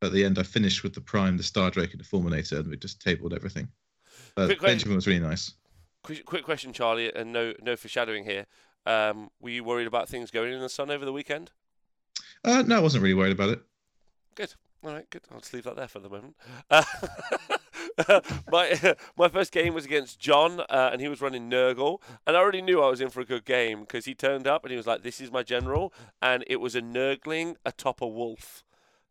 [0.00, 2.60] But at the end, I finished with the prime, the Star Drake, and the Fulminator,
[2.60, 3.68] and we just tabled everything.
[4.34, 5.52] But Benjamin was really nice.
[6.04, 8.46] Quick, quick question, Charlie, and no no foreshadowing here.
[8.86, 11.50] Um, were you worried about things going in the sun over the weekend?
[12.44, 13.62] Uh, no, I wasn't really worried about it.
[14.34, 14.54] Good.
[14.84, 15.22] All right, good.
[15.32, 16.36] I'll just leave that there for the moment.
[16.70, 16.84] Uh,
[18.52, 22.40] my my first game was against John, uh, and he was running Nurgle, and I
[22.40, 24.76] already knew I was in for a good game because he turned up and he
[24.76, 28.62] was like, "This is my general," and it was a Nurgling atop a wolf.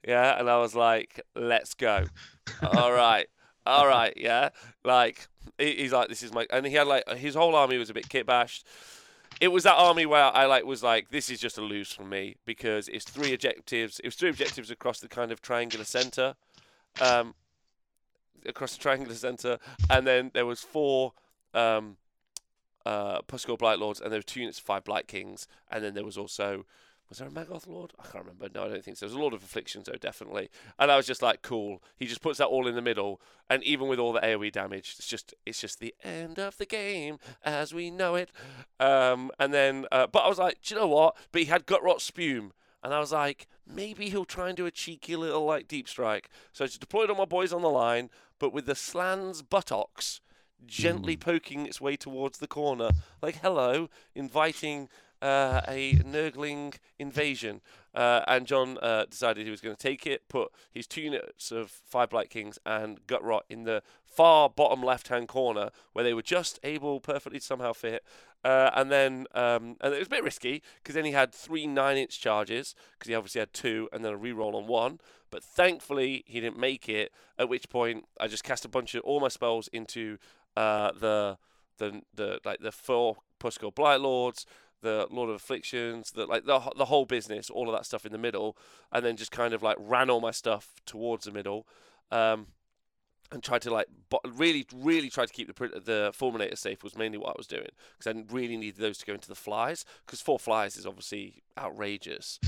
[0.08, 2.06] Yeah, and I was like, "Let's go."
[2.62, 3.28] all right,
[3.66, 4.50] all right, yeah.
[4.84, 7.90] Like he- he's like, "This is my," and he had like his whole army was
[7.90, 8.66] a bit kit bashed
[9.42, 12.04] it was that army where I like was like, this is just a lose for
[12.04, 14.00] me because it's three objectives.
[14.00, 16.36] It was three objectives across the kind of triangular center,
[17.02, 17.34] um,
[18.46, 19.58] across the triangular center,
[19.90, 21.14] and then there was four
[21.54, 21.98] um,
[22.86, 25.94] uh, Pusgoyle Blight Lords, and there were two units of five Blight Kings, and then
[25.94, 26.66] there was also
[27.10, 27.94] was there a Maggoth Lord?
[28.00, 28.50] I can't remember.
[28.54, 29.06] No, I don't think so.
[29.06, 30.50] There was a Lord of Afflictions, though, definitely.
[30.80, 31.84] And I was just like, cool.
[31.96, 34.96] He just puts that all in the middle, and even with all the AOE damage,
[34.98, 38.32] it's just it's just the end of the game as we know it.
[38.80, 41.16] Um, and then, uh, but I was like, do you know what?
[41.32, 42.52] But he had Gutrot Spume,
[42.84, 46.30] and I was like, maybe he'll try and do a cheeky little like deep strike.
[46.52, 50.22] So I just deployed all my boys on the line, but with the Slann's buttocks
[50.66, 52.90] gently poking its way towards the corner,
[53.22, 54.90] like hello, inviting
[55.24, 57.62] uh, a Nurgling invasion.
[57.96, 61.52] Uh, and John uh, decided he was going to take it, put his two units
[61.52, 66.22] of five Blight Kings and Gutrot in the far bottom left-hand corner, where they were
[66.22, 68.04] just able perfectly to somehow fit.
[68.44, 71.66] Uh, and then, um, and it was a bit risky because then he had three
[71.66, 75.00] nine-inch charges because he obviously had two, and then a reroll on one.
[75.32, 77.12] But thankfully, he didn't make it.
[77.40, 80.18] At which point, I just cast a bunch of all my spells into
[80.58, 81.38] uh, the
[81.78, 84.46] the the like the four Pusgoyle Blight Lords,
[84.84, 88.12] the Lord of Afflictions, the like the the whole business, all of that stuff in
[88.12, 88.56] the middle,
[88.92, 91.66] and then just kind of like ran all my stuff towards the middle,
[92.12, 92.48] um,
[93.32, 96.96] and tried to like bo- really really tried to keep the the Fulminator safe was
[96.96, 99.86] mainly what I was doing because I really needed those to go into the flies
[100.06, 102.40] because four flies is obviously outrageous.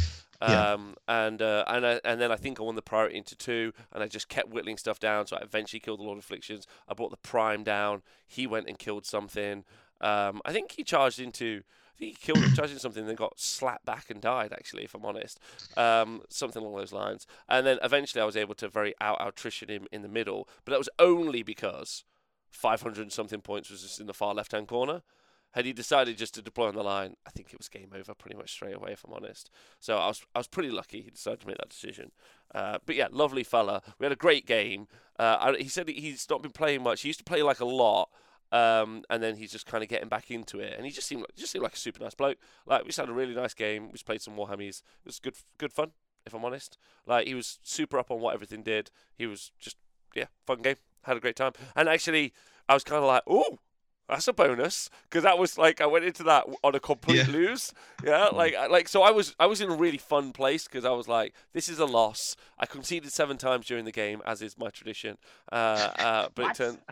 [0.42, 0.74] Yeah.
[0.74, 3.74] Um, and uh, and I, and then I think I won the priority into two,
[3.94, 5.28] and I just kept whittling stuff down.
[5.28, 6.68] So I eventually killed the Lord of Afflictions.
[6.90, 8.02] I brought the Prime down.
[8.28, 9.64] He went and killed something.
[10.02, 11.64] Um, I think he charged into.
[11.96, 14.52] I think he killed charged into something, then got slapped back and died.
[14.52, 15.40] Actually, if I'm honest,
[15.78, 17.26] um, something along those lines.
[17.48, 20.72] And then eventually, I was able to very out attrition him in the middle, but
[20.72, 22.04] that was only because
[22.52, 25.04] 500 something points was just in the far left hand corner.
[25.52, 28.14] Had he decided just to deploy on the line, I think it was game over
[28.14, 29.50] pretty much straight away, if I'm honest.
[29.80, 32.12] So I was I was pretty lucky he decided to make that decision.
[32.54, 33.82] Uh, but yeah, lovely fella.
[33.98, 34.90] We had a great game.
[35.18, 37.04] Uh, I, he said he's not been playing much.
[37.04, 38.10] He used to play like a lot.
[38.56, 41.24] Um, and then he's just kind of getting back into it, and he just seemed
[41.24, 42.38] like just seemed like a super nice bloke.
[42.66, 43.88] Like we just had a really nice game.
[43.88, 44.82] We just played some Warhammies.
[45.04, 45.92] It was good good fun,
[46.26, 46.78] if I'm honest.
[47.06, 48.92] Like he was super up on what everything did.
[49.18, 49.76] He was just
[50.16, 50.78] yeah, fun game.
[51.02, 51.52] Had a great time.
[51.76, 52.32] And actually,
[52.70, 53.60] I was kind of like, oh,
[54.08, 57.28] that's a bonus because that was like I went into that on a complete Yeah.
[57.34, 57.74] lose.
[58.04, 60.92] Yeah, like like so I was I was in a really fun place because I
[60.92, 62.36] was like, this is a loss.
[62.60, 65.18] I conceded seven times during the game, as is my tradition.
[65.52, 66.78] Uh, uh, but it turned,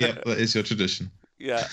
[0.00, 1.10] Yeah, that is your tradition.
[1.38, 1.66] yeah.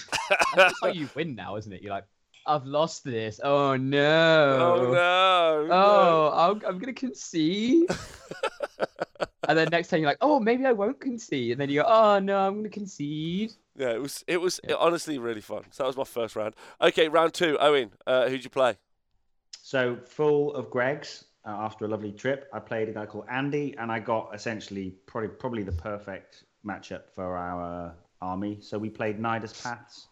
[0.56, 1.82] That's how you win now, isn't it?
[1.82, 2.06] You're like,
[2.48, 3.40] I've lost this.
[3.44, 4.58] Oh no.
[4.60, 5.68] Oh no.
[5.68, 5.74] no!
[5.74, 7.90] Oh, I'm, I'm gonna concede.
[9.48, 11.52] and then next time you're like, oh, maybe I won't concede.
[11.54, 13.52] And then you go, oh no, I'm gonna concede.
[13.76, 14.76] Yeah, it was it was Yeah.
[14.80, 15.64] honestly really fun.
[15.72, 16.56] So that was my first round.
[16.82, 17.58] Okay, round two.
[17.60, 18.78] Owen, uh, who'd you play?
[19.62, 22.50] So full of Greggs uh, after a lovely trip.
[22.54, 27.04] I played a guy called Andy, and I got essentially probably probably the perfect matchup
[27.14, 28.60] for our army.
[28.62, 30.08] So we played Nidus Paths,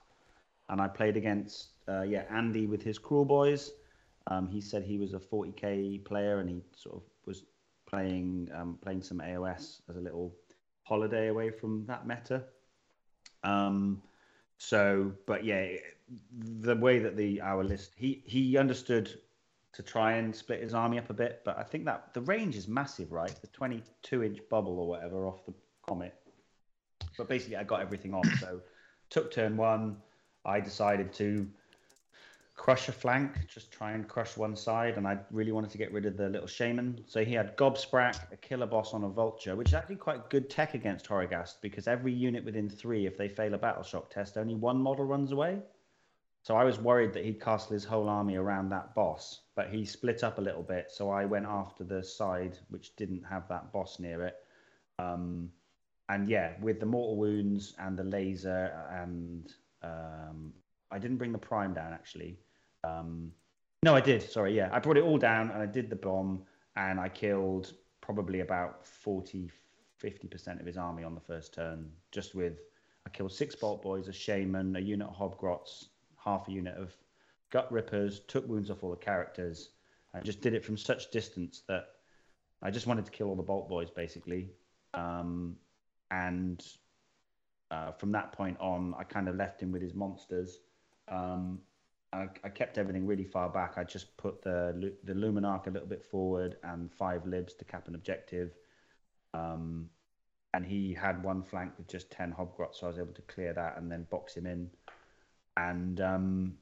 [0.69, 3.71] and I played against uh, yeah Andy with his Kruleboyz.
[4.27, 7.43] Um, he said he was a 40k player, and he sort of was
[7.87, 10.35] playing um, playing some AOS as a little
[10.83, 12.43] holiday away from that meta.
[13.43, 14.01] Um,
[14.57, 15.67] so, but yeah,
[16.31, 19.19] the way that the our list, he he understood
[19.73, 22.55] to try and split his army up a bit, but I think that the range
[22.55, 23.35] is massive, right?
[23.41, 25.53] The 22 inch bubble or whatever off the
[25.85, 26.15] comet.
[27.17, 28.23] But basically, I got everything on.
[28.39, 28.61] So,
[29.09, 29.97] took turn one.
[30.45, 31.47] I decided to
[32.55, 35.91] crush a flank, just try and crush one side, and I really wanted to get
[35.91, 37.03] rid of the little shaman.
[37.07, 40.73] So he had Gobsprakk, a Killaboss on a vulture, which is actually quite good tech
[40.73, 44.55] against Horrorghast because every unit within three, if they fail a battle shock test, only
[44.55, 45.59] one model runs away.
[46.43, 49.83] So I was worried that he'd castle his whole army around that boss, but he
[49.83, 50.91] split up a little bit.
[50.91, 54.35] So I went after the side which didn't have that boss near it.
[54.99, 55.49] Um,
[56.07, 59.51] and yeah, with the mortal wounds and the laser, and
[59.81, 60.53] um,
[60.91, 62.37] I didn't bring the prime down actually.
[62.85, 63.31] Um,
[63.83, 64.21] no, I did.
[64.21, 66.43] Sorry, yeah, I brought it all down and I did the bomb
[66.75, 69.49] and I killed probably about 40,
[70.03, 72.59] 50% of his army on the first turn just with
[73.05, 76.95] I killed six Boltboyz, a shaman, a unit of hobgrots, half a unit of
[77.51, 79.69] Gutrippaz, took wounds off all the characters,
[80.13, 81.89] and just did it from such distance that
[82.61, 84.49] I just wanted to kill all the Boltboyz basically.
[84.93, 85.55] Um,
[86.09, 86.65] and
[87.69, 90.59] uh, from that point on, I kind of left him with his monsters.
[91.07, 91.59] Um,
[92.13, 93.73] I, I kept everything really far back.
[93.77, 97.87] I just put the the Luminark a little bit forward and five libs to cap
[97.87, 98.51] an objective.
[99.33, 99.89] Um,
[100.53, 103.51] and he had one flank with just 10 hobgrots, so I was able to clear
[103.51, 104.69] that and then box him in.
[105.57, 106.53] And um,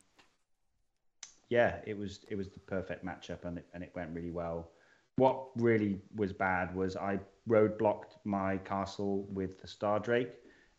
[1.49, 4.71] yeah, it was it was the perfect matchup, and it, and it went really well.
[5.17, 10.31] What really was bad was I roadblocked my castle with the Star Drake,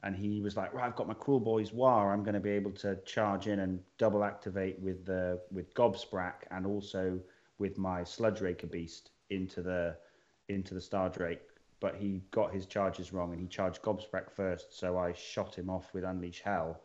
[0.04, 2.12] and he was like, "Right, I've got my Kruleboyz War.
[2.12, 6.46] I'm going to be able to charge in and double activate with the with Gobsprakk
[6.50, 7.18] and also
[7.58, 9.96] with my Sludge Raker Beast into the
[10.48, 11.40] into the Star Drake."
[11.80, 14.78] But he got his charges wrong, and he charged Gobsprakk first.
[14.78, 16.80] So I shot him off with Unleash Hell,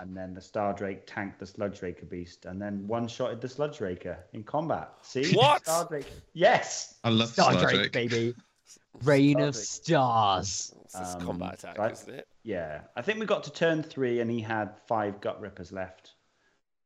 [0.00, 3.48] and then the Star Drake tanked the Sludge Raker Beast, and then one shotted the
[3.48, 4.90] Sludge Raker in combat.
[5.02, 5.62] See What?
[5.62, 6.10] Star Drake?
[6.32, 6.98] Yes.
[7.04, 8.10] I love Star Star Drake, Drake.
[8.10, 8.34] baby.
[9.02, 10.72] Rain of stars.
[10.84, 11.92] It's this Um, combat attack, right.
[11.92, 12.28] isn't it?
[12.44, 16.12] Yeah, I think we got to turn three, and he had five Gutrippaz left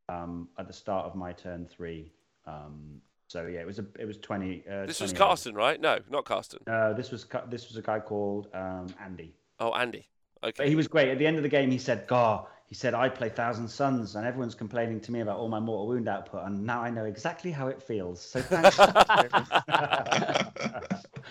[0.08, 2.12] um, at the start of my turn three.
[2.46, 4.64] Um, so yeah, it was a it was twenty.
[4.66, 5.80] Uh, This was 20 Carsten, right?
[5.80, 6.60] No, not Carsten.
[6.66, 9.34] Uh, this was this was a guy called um, Andy.
[9.60, 10.08] Oh, Andy.
[10.40, 10.68] But Okay.
[10.68, 11.10] he was great.
[11.10, 14.14] At the end of the game, he said, "God," he said, "I play Thousand Suns,
[14.14, 17.04] and everyone's complaining to me about all my mortal wound output, and now I know
[17.04, 18.78] exactly how it feels." So thanks.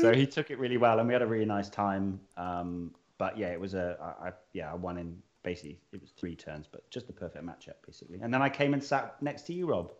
[0.00, 2.20] so he took it really well, and we had a really nice time.
[2.36, 6.10] Um, but yeah, it was a I, I, yeah I won in basically it was
[6.10, 8.20] three turns, but just the perfect matchup basically.
[8.20, 9.92] And then I came and sat next to you, Rob.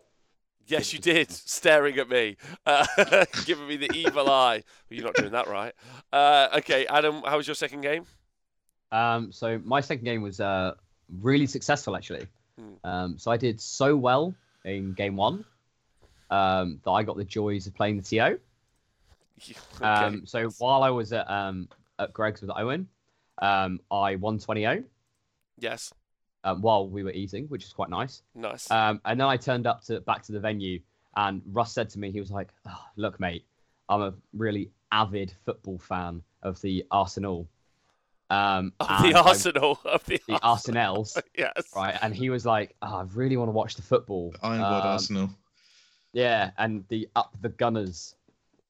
[0.66, 1.30] Yes, you did.
[1.30, 2.36] Staring at me,
[2.66, 2.86] uh,
[3.44, 4.62] giving me the evil eye.
[4.88, 5.74] Well, you're not doing that right.
[6.12, 8.04] Uh, okay, Adam, how was your second game?
[8.92, 10.74] Um, so my second game was uh,
[11.20, 12.26] really successful actually.
[12.58, 12.88] Hmm.
[12.88, 14.34] Um, so I did so well
[14.64, 15.44] in game one
[16.30, 18.38] um, that I got the joys of playing the TO.
[19.76, 19.84] okay.
[19.84, 21.68] Um, so while I was at um,
[21.98, 22.88] at Greg's with Owen,
[23.40, 24.84] um, I won 20
[25.58, 25.92] yes,
[26.44, 28.22] um, while we were eating, which is quite nice.
[28.34, 28.70] nice.
[28.70, 30.80] Um, and then I turned up to back to the venue,
[31.16, 33.44] and Russ said to me, he was like, oh, "Look, mate,
[33.88, 37.48] I'm a really avid football fan of the Arsenal,
[38.30, 39.78] um, of and the I'm- Arsenal.
[39.84, 41.52] Of the, the Arsenals, yes.
[41.76, 44.86] right?" And he was like, oh, "I really want to watch the football." Ironwood Um,
[44.86, 45.30] Arsenal.
[46.12, 48.16] Yeah, and the up the Gunners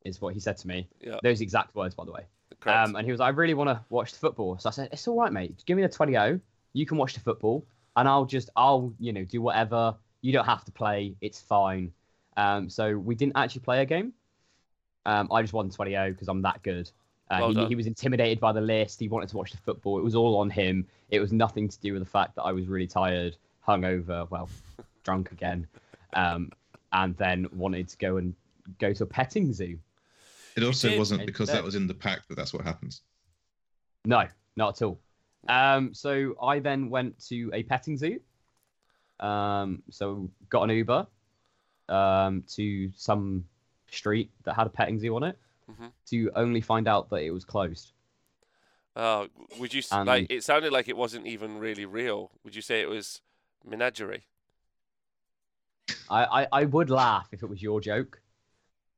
[0.04, 0.88] is what he said to me.
[1.00, 1.18] Yeah.
[1.22, 2.24] Those exact words, by the way.
[2.60, 2.88] Correct.
[2.88, 4.58] Um, and he was like, I really want to watch the football.
[4.58, 5.62] So I said, It's all right, mate.
[5.66, 6.40] Give me the 20
[6.72, 9.94] You can watch the football, and I'll just, I'll, you know, do whatever.
[10.22, 11.14] You don't have to play.
[11.20, 11.92] It's fine.
[12.36, 14.12] Um, so we didn't actually play a game.
[15.06, 16.90] Um, I just won 20 because I'm that good.
[17.30, 19.00] Uh, Well he, he was intimidated by the list.
[19.00, 19.98] He wanted to watch the football.
[19.98, 20.86] It was all on him.
[21.10, 23.36] It was nothing to do with the fact that I was really tired,
[23.66, 24.48] hungover, well,
[25.04, 25.66] drunk again,
[26.14, 26.50] um,
[26.92, 28.34] and then wanted to go and
[28.78, 29.78] go to a petting zoo.
[30.56, 30.98] It also did.
[30.98, 33.02] wasn't because that was in the pack that that's what happens.
[34.04, 34.24] No,
[34.56, 35.00] not at all.
[35.48, 38.20] Um, so I then went to a petting zoo.
[39.20, 41.06] Um, so got an Uber
[41.88, 43.44] um, to some
[43.90, 45.38] street that had a petting zoo on it
[45.70, 45.92] Mhm.
[46.06, 47.92] to only find out that it was closed.
[48.96, 49.28] Oh,
[49.58, 50.30] would you s And- like?
[50.30, 52.32] It sounded like it wasn't even really real.
[52.44, 53.20] Would you say it was
[53.64, 54.26] menagerie?
[56.08, 58.20] I, I, I would laugh if it was your joke,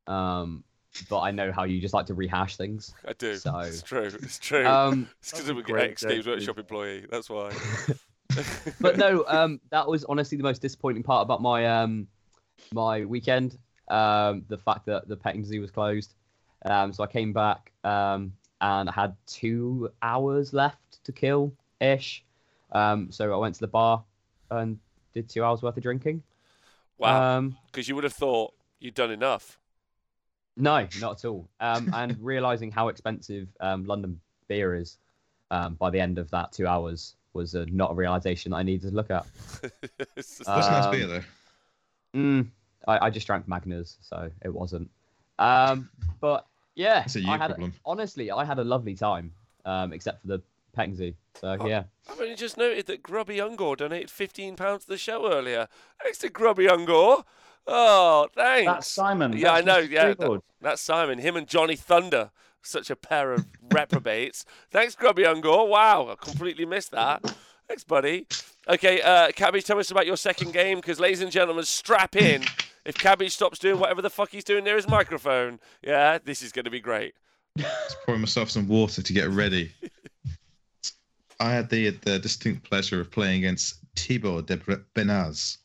[0.06, 0.64] um,
[1.08, 2.94] but I know how you just like to rehash things.
[3.06, 3.36] I do.
[3.36, 4.02] So- It's true.
[4.22, 4.66] It's true.
[4.66, 7.06] Um, it's because That's I'm a an great ex Games Workshop employee.
[7.10, 7.52] That's why.
[8.80, 12.06] but no, um, that was honestly the most disappointing part about my um,
[12.72, 13.58] my weekend.
[13.88, 16.14] Um, the fact that the petting zoo was closed.
[16.64, 22.24] Um, so I came back um, and I had two hours left to kill ish.
[22.70, 24.02] Um, so I went to the bar
[24.50, 24.78] and
[25.12, 26.22] did two hours worth of drinking.
[26.98, 27.38] Wow.
[27.38, 29.58] Um, Because you would have thought you'd done enough.
[30.56, 31.48] No, not at all.
[31.60, 34.98] Um, and realizing how expensive um, London beer is
[35.50, 38.62] um, by the end of that two hours was uh, not a realization that I
[38.62, 39.24] needed to look at.
[40.16, 41.22] It's just- That's nice Um, beer though.
[42.14, 42.46] Mm,
[42.86, 44.90] I, I just drank Magners, so it wasn't.
[45.38, 45.88] Um,
[46.20, 47.72] but yeah, It's a you I had problem.
[47.86, 49.32] honestly, I had a lovely time,
[49.64, 50.42] um, except for the
[50.74, 51.14] petting zoo.
[51.40, 51.66] So Oh.
[51.66, 55.68] yeah, I've only just noted that Grubby Ungor donated fifteen pounds to the show earlier.
[56.02, 57.24] Thanks to Grubby Ungor.
[57.66, 58.66] Oh, thanks.
[58.72, 59.32] That's Simon.
[59.36, 59.78] Yeah, I know.
[59.78, 61.18] Yeah, that- that's Simon.
[61.18, 62.30] Him and Johnny Thunder.
[62.64, 64.44] Such a pair of reprobates.
[64.70, 65.68] Thanks, Grubby Ungor.
[65.68, 67.34] Wow, I completely missed that.
[67.66, 68.26] Thanks, buddy.
[68.68, 72.44] Okay, uh, Cabbage, tell us about your second game, because, ladies and gentlemen, strap in.
[72.84, 76.52] If Cabbage stops doing whatever the fuck he's doing near his microphone, yeah, this is
[76.52, 77.14] going to be great.
[77.58, 79.72] Just pouring myself some water to get ready.
[81.40, 84.56] I had the the distinct pleasure of playing against Thibaut de
[84.94, 85.58] Benaz,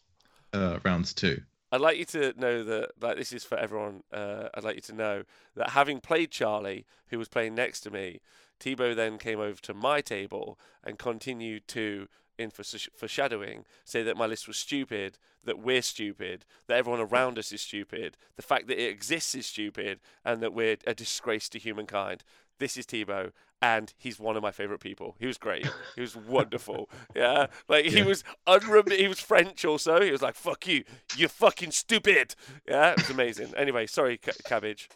[0.54, 1.40] uh, round two.
[1.78, 4.02] I'd like you to know that, like, this is for everyone.
[4.12, 5.24] Uh, I'd like you to know
[5.56, 8.20] that having played Charlie, who was playing next to me,
[8.60, 12.08] Thibaut then came over to my table and continued to,
[12.38, 17.52] in foreshadowing, say that my list was stupid, that we're stupid, that everyone around us
[17.52, 21.60] is stupid, the fact that it exists is stupid, and that we're a disgrace to
[21.60, 22.24] humankind.
[22.60, 25.16] This is Thibaut, and he's one of my favorite people.
[25.20, 25.68] He was great.
[25.96, 26.90] He was wonderful.
[27.16, 28.06] Yeah, like he Yeah.
[28.06, 30.02] was unrem- He was French also.
[30.02, 30.84] He was like, "Fuck you,
[31.16, 32.36] you fucking stupid."
[32.68, 33.54] Yeah, it was amazing.
[33.56, 34.90] Anyway, sorry, Ca- cabbage.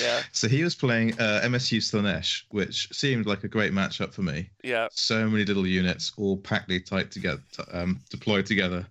[0.00, 4.22] Yeah, So he was playing uh, MSU Slaanesh, which seemed like a great matchup for
[4.22, 4.50] me.
[4.62, 4.88] yeah.
[4.90, 8.86] So many little units, all packly tight together, um, deployed together,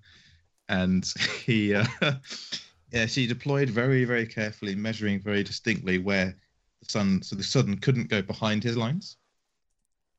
[0.69, 1.05] and
[1.45, 1.85] he, uh,
[2.91, 6.35] yes, he deployed very, very carefully, measuring very distinctly where
[6.81, 9.17] the sun, so the sun couldn't go behind his lines.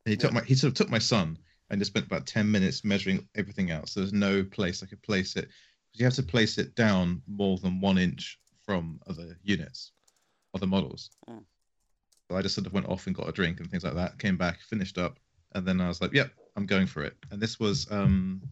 [0.04, 0.40] And he took Yeah.
[0.40, 1.38] my, he sort of took my sun
[1.70, 3.94] and just spent about ten minutes measuring everything else.
[3.94, 7.22] There was no place I could place it because you have to place it down
[7.26, 9.92] more than one inch from other units,
[10.57, 11.11] other models.
[11.28, 11.44] Mm.
[12.28, 14.18] So I just sort of went off and got a drink and things like that.
[14.18, 15.18] Came back, finished up,
[15.54, 18.42] and then I was like, "Yep, I'm going for it." And this was um,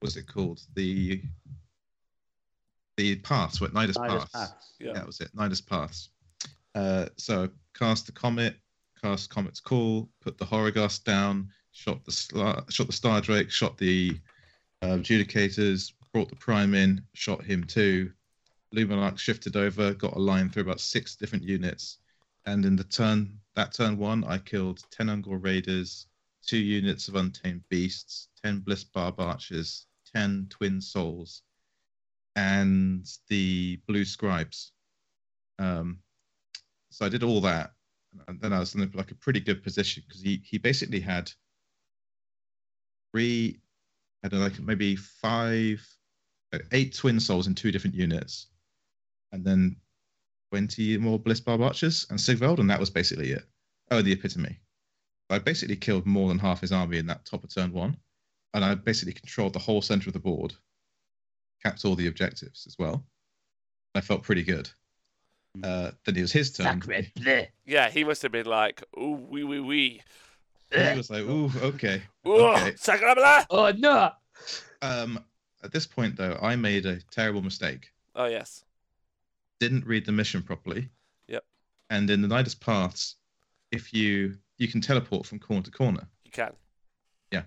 [0.00, 0.60] what's it called?
[0.74, 1.22] The
[2.96, 4.30] the pass, what Nidus Nidus pass.
[4.30, 4.72] Pass.
[4.80, 4.92] Yeah.
[4.92, 6.08] That was it, Nidus pass.
[6.74, 7.48] Uh, so
[7.78, 8.56] cast the comet,
[9.00, 13.78] cast comet's call, put the Horrorghast down, shot the star, shot the Star Drake, shot
[13.78, 14.18] the
[14.82, 18.12] uh, Judicators, brought the Prime in, shot him too.
[18.74, 21.98] Luminark shifted over, got a line through about six different units,
[22.46, 26.06] and in the turn that turn one, I killed ten Ungor Raiders,
[26.46, 31.42] two units of Untamed Beasts, ten Bliss Barb Archers, ten Twin Souls,
[32.36, 34.72] and the Blue Scribes.
[35.58, 35.98] Um,
[36.90, 37.72] so I did all that,
[38.28, 41.30] and then I was in like a pretty good position because he he basically had
[43.12, 43.58] three,
[44.22, 45.84] I don't know, like maybe five,
[46.52, 48.46] uh, eight Twin Souls in two different units,
[49.32, 49.76] and then
[50.50, 53.44] 20 more Bliss Barb Archers and Sigvald, and that was basically it.
[53.90, 54.58] Oh, the epitome.
[55.30, 57.96] I basically killed more than half his army in that top of turn one,
[58.52, 60.54] and I basically controlled the whole center of the board,
[61.62, 63.04] capped all the objectives as well.
[63.94, 64.68] I felt pretty good.
[65.62, 66.66] Uh, then it was his turn.
[67.66, 70.02] Yeah, he must have been like, "Ooh, wee, wee, wee."
[70.72, 72.74] He was like, "Ooh, okay, Ooh, okay."
[73.50, 74.12] Oh no!
[74.82, 75.24] Um,
[75.64, 77.90] at this point, though, I made a terrible mistake.
[78.14, 78.64] Oh yes.
[79.60, 80.88] Didn't read the mission properly.
[81.28, 81.44] Yep.
[81.90, 83.16] And in the Nidus Paths,
[83.70, 86.06] if you you can teleport from corner to corner.
[86.24, 86.52] You can.
[87.30, 87.42] Yeah.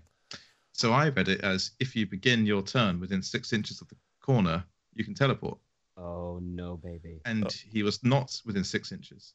[0.71, 3.95] So I read it as if you begin your turn within six inches of the
[4.21, 4.63] corner,
[4.95, 5.59] you can teleport.
[5.97, 7.21] Oh no, baby.
[7.25, 7.49] And Oh.
[7.71, 9.33] he was not within six inches.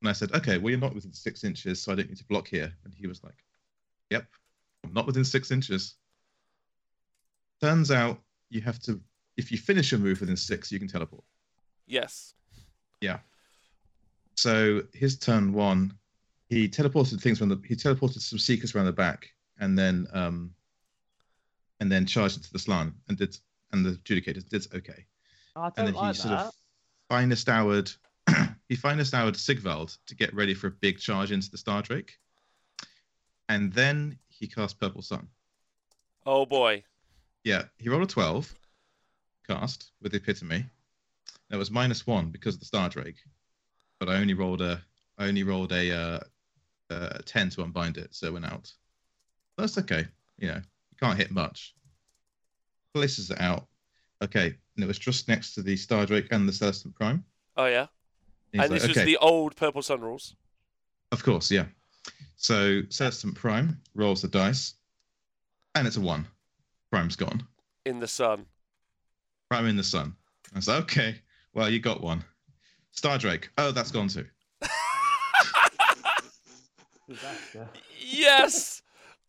[0.00, 2.24] And I said, okay, well, you're not within six inches, so I don't need to
[2.26, 2.72] block here.
[2.84, 3.34] And he was like,
[4.10, 4.26] yep,
[4.84, 5.96] I'm not within six inches.
[7.60, 9.00] Turns out you have to,
[9.36, 11.24] if you finish a move within six, you can teleport.
[11.88, 12.34] Yes.
[13.00, 13.18] Yeah.
[14.36, 15.94] So his turn one,
[16.48, 20.54] he teleported things from the, he teleported some seekers around the back and then, um,
[21.80, 23.36] and then charged into the Slann and did,
[23.72, 25.04] and the adjudicators did okay.
[25.56, 26.46] Oh, I and don't and then he like sort that.
[26.46, 26.54] of
[27.08, 27.90] finest houred
[28.68, 32.18] he finest houred Sigvald to get ready for a big charge into the Star Drake.
[33.48, 35.26] And then he cast Purple Sun.
[36.26, 36.84] Oh boy.
[37.44, 38.54] Yeah, he rolled a 12
[39.48, 40.20] cast with the
[41.50, 43.16] That was minus one because of the Star Drake.
[43.98, 44.82] But I only rolled a
[45.18, 46.20] I only rolled a uh,
[46.90, 48.72] uh, 10 to unbind it, so it went out.
[49.56, 50.06] That's okay.
[50.38, 51.74] You know, you can't hit much.
[52.94, 53.66] Places it out.
[54.22, 57.24] Okay, and it was just next to the Star Drake and the Celestant Prime.
[57.56, 57.86] Oh yeah.
[58.52, 59.00] He's and like, this okay.
[59.00, 60.34] was the old Purple Sun rules.
[61.12, 61.66] Of course, yeah.
[62.36, 64.74] So Celestant Prime rolls the dice,
[65.74, 66.26] and it's a one.
[66.90, 67.46] Prime's gone.
[67.84, 68.46] in the sun.
[69.50, 70.14] Prime in the sun.
[70.54, 71.16] I was like, okay,
[71.54, 72.24] well, you got one.
[72.92, 73.50] Star Drake.
[73.58, 74.26] Oh, that's gone too.
[77.98, 78.82] yes.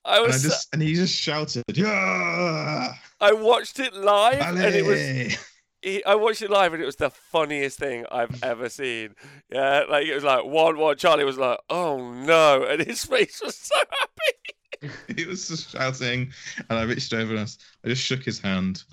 [0.05, 0.43] I And I was.
[0.43, 5.37] just and he just shouted, yeah, I watched it live, and it was.
[5.81, 9.15] He, I watched it live and it was the funniest thing I've ever seen.
[9.49, 10.97] Yeah, like it was like one one.
[10.97, 14.93] Charlie was like, "Oh no," and his face was so happy.
[15.15, 16.31] he was just shouting,
[16.69, 17.55] and I reached over and
[17.85, 18.83] I just shook his hand,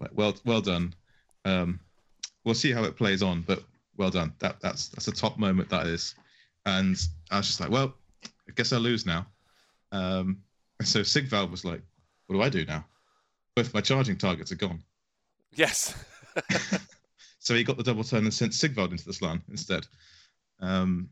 [0.00, 0.94] like, well, well done.
[1.44, 1.80] Um,
[2.46, 3.62] we'll see how it plays on, but
[3.98, 4.32] well done.
[4.38, 6.14] That that's that's a top moment that is.
[6.64, 6.96] And
[7.30, 7.94] I was just like, well,
[8.24, 9.26] I guess I lose now.
[9.92, 10.38] Um,
[10.78, 11.82] and so Sigvald was like,
[12.26, 12.86] what do I do now?
[13.54, 14.82] Both my charging targets are gone.
[15.54, 15.94] Yes.
[17.46, 19.86] So he got the double turn and sent Sigvald into the Slann instead.
[20.58, 21.10] Um,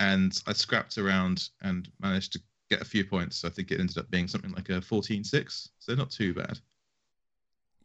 [0.00, 3.36] and I scrapped around and managed to get a few points.
[3.36, 5.68] So I think it ended up being something like a 14-6.
[5.78, 6.58] So not too bad.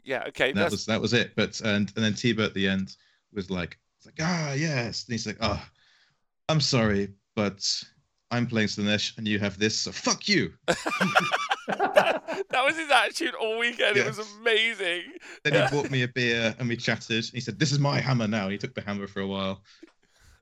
[0.08, 0.24] Yeah.
[0.30, 0.54] Okay.
[0.54, 1.34] that That's, was that was it.
[1.36, 2.96] But and and then Tiba at the end
[3.34, 5.70] was like, like ah yes, and he's like ah,
[6.48, 7.62] I'm sorry, but
[8.32, 10.54] I'm playing Slaanesh and you have this, so fuck you.
[10.68, 10.78] that,
[12.50, 13.98] that was his attitude all weekend.
[13.98, 15.04] It was amazing.
[15.44, 17.26] Then he bought me a beer and we chatted.
[17.26, 19.62] He said, "This is my hammer now." He took the hammer for a while.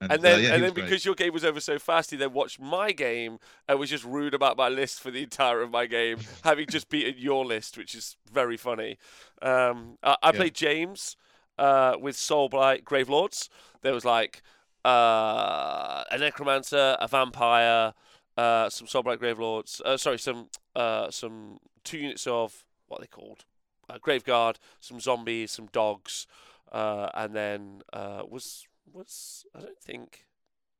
[0.01, 0.85] And uh, then, yeah, and then great.
[0.85, 4.03] because your game was over so fast, he then watched my game and was just
[4.03, 7.77] rude about my list for the entire of my game, having just beaten your list,
[7.77, 8.97] which is very funny.
[9.41, 10.37] Um, I, I Yeah.
[10.37, 11.15] played James
[11.57, 13.49] uh, with Soulblight Gravelords.
[13.81, 14.41] There was like
[14.85, 17.93] uh, a necromancer, a vampire,
[18.37, 19.81] uh, some Soulblight Gravelords.
[19.81, 23.45] Uh, sorry, some uh, some two units of what are they called
[23.89, 26.27] uh, Graveguard, some zombies, some dogs,
[26.71, 30.25] uh, and then uh, was was I don't think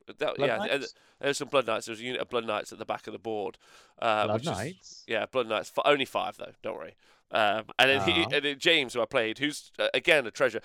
[0.08, 0.70] that Blood yeah Knights?
[0.94, 1.86] there- there's some blood knights.
[1.88, 3.58] There's a unit of blood knights at the back of the board.
[4.00, 5.70] Uh, Blood which is- yeah, blood knights.
[5.70, 6.52] For only five though.
[6.62, 6.96] Don't worry.
[7.32, 8.30] Um, and then he, Ah.
[8.34, 10.62] and then James, who I played, who's uh, again a treasure.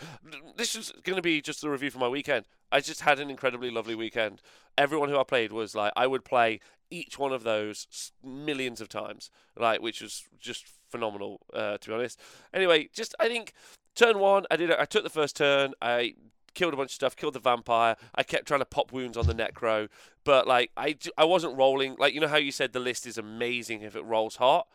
[0.56, 2.46] This is going to be just the review for my weekend.
[2.70, 4.42] I just had an incredibly lovely weekend.
[4.76, 6.60] Everyone who I played was like I would play
[6.90, 11.94] each one of those millions of times, like which was just phenomenal uh, to be
[11.94, 12.20] honest.
[12.52, 13.54] Anyway, just I think
[13.94, 14.70] turn one, I did.
[14.70, 15.72] I took the first turn.
[15.80, 16.14] I
[16.60, 17.16] killed a bunch of stuff.
[17.16, 17.96] Killed the vampire.
[18.14, 19.88] I kept trying to pop wounds on the necro,
[20.24, 21.96] but like I, I wasn't rolling.
[21.98, 24.66] Like you know how you said the list is amazing if it rolls hot.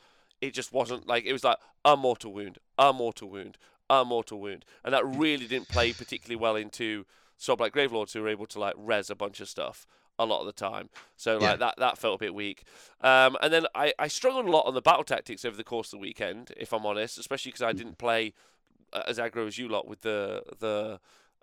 [0.42, 4.42] It just wasn't like it was like a mortal wound, a mortal wound, a mortal
[4.42, 7.06] wound, and that really didn't play particularly well into
[7.40, 9.86] Soulblight Gravelords who were able to like res a bunch of stuff
[10.18, 10.90] a lot of the time.
[11.18, 11.68] So like Yeah.
[11.68, 12.64] that that felt a bit weak.
[13.02, 15.88] Um, and then I, I struggled a lot on the battle tactics over the course
[15.94, 18.34] of the weekend, if I'm honest, especially because I didn't play
[18.94, 21.00] uh, as aggro as you lot with the the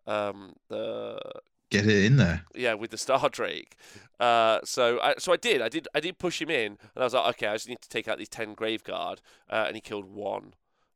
[0.07, 1.21] um, the
[1.71, 2.45] Get it in there.
[2.55, 3.77] yeah with the Star Drake.
[4.21, 7.05] Uh, so I so I did I did I did push him in, and I
[7.05, 9.19] was like, okay, I just need to take out these ten Graveguard,
[9.51, 10.55] uh, and he killed one.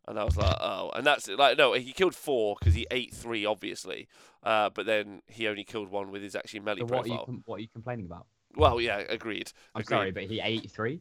[0.08, 1.36] And I was like, oh, and that's it.
[1.36, 4.06] Like, no, he killed four because he ate three, obviously.
[4.42, 7.42] Uh, but then he only killed one with his actually melee So what are you
[7.44, 8.26] what are you complaining about?
[8.54, 9.50] Well, yeah, agreed.
[9.74, 9.96] I'm agreed.
[9.96, 11.00] sorry, but he ate three.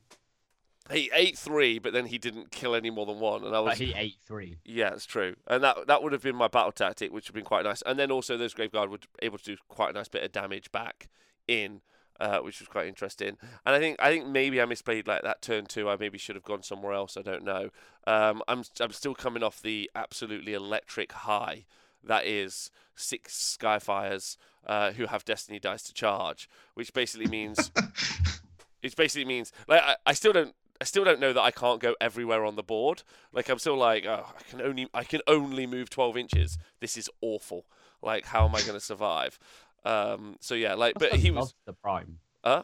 [0.91, 3.72] He ate three, but then he didn't kill any more than one, and I was
[3.72, 4.57] But he ate three.
[4.64, 7.36] Yeah, it's true, and that that would have been my battle tactic, which would have
[7.36, 7.82] been quite nice.
[7.84, 10.72] And then also those Graveguard would able to do quite a nice bit of damage
[10.72, 11.10] back
[11.48, 11.82] in,
[12.20, 13.38] uh, which was quite interesting.
[13.66, 15.90] And I think I think maybe I misplayed like that turn two.
[15.90, 17.18] I maybe should have gone somewhere else.
[17.18, 17.70] I don't know.
[18.06, 21.66] Um, I'm I'm still coming off the absolutely electric high
[22.03, 24.38] that is six Skyfires
[24.68, 27.72] uh, who have Destiny dice to charge, which basically means
[28.84, 31.80] it basically means like I, I still don't I still don't know that I can't
[31.80, 33.03] go everywhere on the board.
[33.31, 36.57] Like I'm still like, oh, I can only I can only move 12 inches.
[36.81, 37.65] This is awful.
[38.02, 39.39] Like how am I going to survive?
[39.85, 41.39] Um, so yeah, like but he was.
[41.45, 42.18] loved the prime.
[42.43, 42.64] Huh?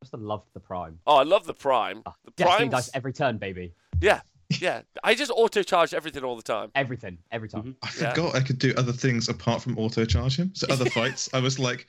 [0.00, 0.98] Must have loved the prime.
[1.06, 2.02] Oh, I love the prime.
[2.06, 2.68] Ah, The prime.
[2.70, 3.72] dice every turn, baby.
[4.00, 4.20] Yeah,
[4.60, 4.82] yeah.
[5.04, 6.70] I just auto charged everything all the time.
[6.74, 7.62] Everything, every time.
[7.62, 7.76] Mhm.
[7.82, 8.10] I Yeah.
[8.10, 10.50] forgot I could do other things apart from auto charge him.
[10.54, 11.86] So other fights, I was like,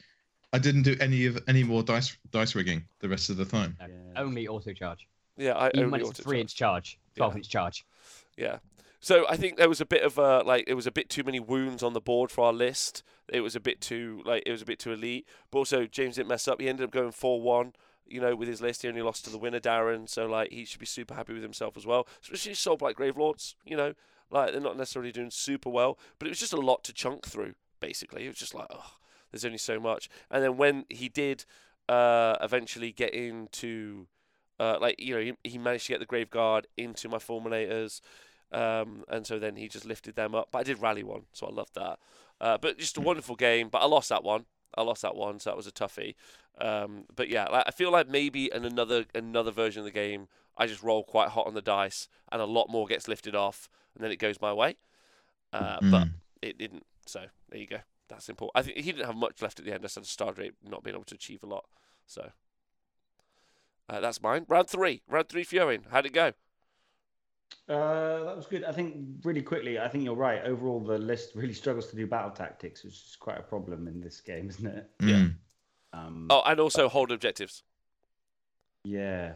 [0.53, 3.75] I didn't do any of any more dice dice rigging the rest of the time.
[3.79, 3.87] Yeah.
[4.15, 5.07] Only auto charge.
[5.37, 7.85] Yeah, I Even when it's a three inch charge, twelve inch charge.
[8.37, 8.57] Yeah.
[8.99, 11.23] So I think there was a bit of a like it was a bit too
[11.23, 13.03] many wounds on the board for our list.
[13.27, 15.27] It was a bit too like it was a bit too elite.
[15.51, 16.61] But also James didn't mess up.
[16.61, 17.73] He ended up going four one.
[18.05, 20.07] You know, with his list, he only lost to the winner, Darren.
[20.07, 22.07] So like he should be super happy with himself as well.
[22.21, 23.55] Especially Soulblight Gravelords.
[23.65, 23.93] You know,
[24.29, 27.25] like they're not necessarily doing super well, but it was just a lot to chunk
[27.25, 27.55] through.
[27.81, 28.91] Basically, it was just like oh,
[29.31, 30.09] there's only so much.
[30.31, 31.43] And then when he did
[31.89, 34.07] uh, eventually get into
[34.63, 38.01] uh, like you know he, he managed to get the Grave Guard into my Fulminators,
[38.51, 40.47] Um, and so then he just lifted them up.
[40.51, 41.97] But I did rally one, so I loved that.
[42.39, 43.69] Uh, but just a wonderful game.
[43.69, 44.45] But I lost that one.
[44.77, 46.15] I lost that one, so that was a toughie.
[46.59, 50.27] Um, but yeah, like, I feel like maybe in another another version of the game,
[50.57, 53.69] I just roll quite hot on the dice, and a lot more gets lifted off,
[53.95, 54.77] and then it goes my way.
[55.51, 56.13] Uh, But Mm.
[56.41, 56.85] it didn't.
[57.05, 57.81] So there you go.
[58.07, 58.57] That's important.
[58.59, 59.83] I think he didn't have much left at the end.
[59.83, 61.65] That's Star Drake not being able to achieve a lot.
[62.05, 62.31] So
[63.89, 64.45] uh, that's mine.
[64.47, 65.01] Round three.
[65.07, 65.85] Round three for Owen.
[65.91, 66.33] How'd it go?
[67.69, 68.63] Uh, that was good.
[68.63, 70.43] I think really quickly, I think you're right.
[70.43, 74.01] Overall, the list really struggles to do battle tactics, which is quite a problem in
[74.01, 74.89] this game, isn't it?
[74.99, 75.15] Yeah.
[75.15, 75.35] Mm.
[75.93, 77.63] Um, Oh, and also hold objectives.
[78.83, 79.33] yeah.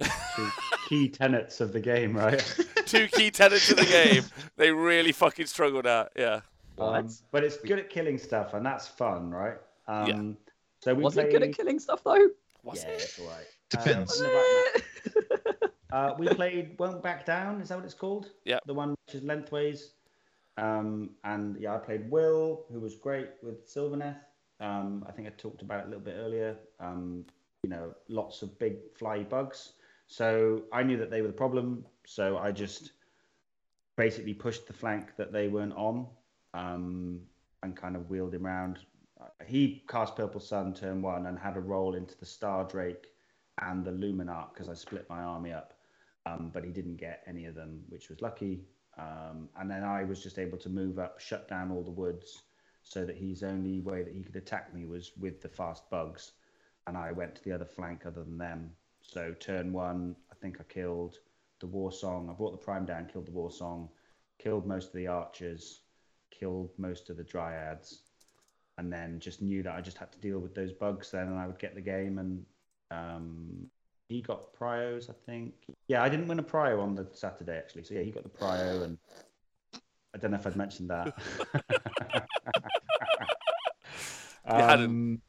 [0.36, 0.48] Two
[0.88, 2.40] key tenets of the game, right?
[2.86, 4.24] Two key tenets of the game.
[4.56, 6.10] They really fucking struggled at.
[6.16, 6.40] Yeah.
[6.78, 9.56] Um, but it's good at killing stuff, and that's fun, right?
[9.86, 10.36] Um,
[10.82, 11.28] So we Was played...
[11.28, 12.28] it good at killing stuff though?
[12.64, 13.02] Was yeah, it?
[13.02, 13.46] it's all right.
[13.76, 14.20] Depends.
[14.20, 14.82] Uh, wasn't it right
[15.90, 15.96] now?
[15.96, 17.60] Uh, we played Won't Back Down.
[17.60, 18.30] Is that what it's called?
[18.44, 18.58] Yeah.
[18.66, 19.92] The one which is lengthways.
[20.56, 24.16] Um, and yeah, I played Will, who was great with Sylvaneth.
[24.60, 26.56] Um, I think I talked about it a little bit earlier.
[26.80, 27.24] Um,
[27.62, 29.74] you know, lots of big fly bugs.
[30.06, 31.84] So I knew that they were the problem.
[32.06, 32.92] So I just
[33.96, 36.06] basically pushed the flank that they weren't on
[36.54, 37.20] um,
[37.62, 38.80] and kind of wheeled him around.
[39.20, 43.06] Uh, He cast Purple Sun turn one and had a roll into the Star Drake
[43.60, 45.74] and the Luminark because I split my army up.
[46.26, 48.64] Um, but he didn't get any of them, which was lucky.
[48.98, 52.42] Um, and then I was just able to move up, shut down all the woods,
[52.82, 56.32] so that his only way that he could attack me was with the fast bugs.
[56.86, 58.70] And I went to the other flank other than them.
[59.02, 61.18] So turn one, I think I killed
[61.60, 62.28] the War Song.
[62.30, 63.88] I brought the Prime down, killed the War Song,
[64.38, 65.80] killed most of the archers,
[66.30, 68.00] killed most of the dryads,
[68.78, 71.38] and then just knew that I just had to deal with those bugs then, and
[71.38, 72.18] I would get the game.
[72.18, 72.44] And
[72.94, 73.66] um,
[74.08, 75.54] he got prios, I think.
[75.88, 77.84] Yeah, I didn't win a prio on the Saturday actually.
[77.84, 78.98] So yeah, he got the prio, and
[80.14, 81.16] I don't know if I'd mentioned that.
[84.46, 84.84] You hadn't.
[84.84, 85.22] Um,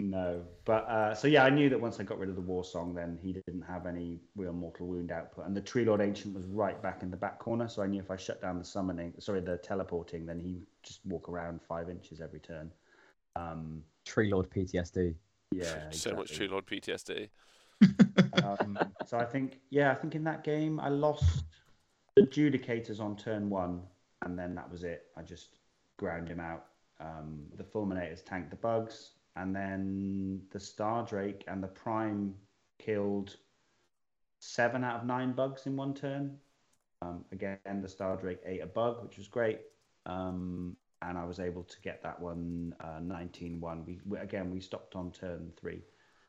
[0.00, 2.64] no, but uh, so yeah, I knew that once I got rid of the war
[2.64, 6.34] song, then he didn't have any real mortal wound output, and the Tree Lord Ancient
[6.34, 7.68] was right back in the back corner.
[7.68, 11.00] So I knew if I shut down the summoning, sorry, the teleporting, then he just
[11.06, 12.72] walk around five inches every turn.
[13.36, 15.14] Um, Tree Lord PTSD.
[15.52, 16.36] Yeah, So much exactly.
[16.36, 17.28] Tree Lord PTSD.
[18.44, 21.44] um, so I think, yeah, I think in that game I lost
[22.16, 23.82] the Judicators on turn one,
[24.22, 25.06] and then that was it.
[25.16, 25.56] I just
[25.96, 26.66] ground him out.
[27.00, 32.34] Um, the Fulminators tanked the bugs, and then the Star Drake and the Prime
[32.78, 33.36] killed
[34.38, 36.36] seven out of nine bugs in one turn.
[37.00, 39.60] Um, again, the Star Drake ate a bug, which was great.
[40.06, 43.86] Um, and I was able to get that one uh, 19-1.
[43.86, 45.82] We, we again we stopped on turn three.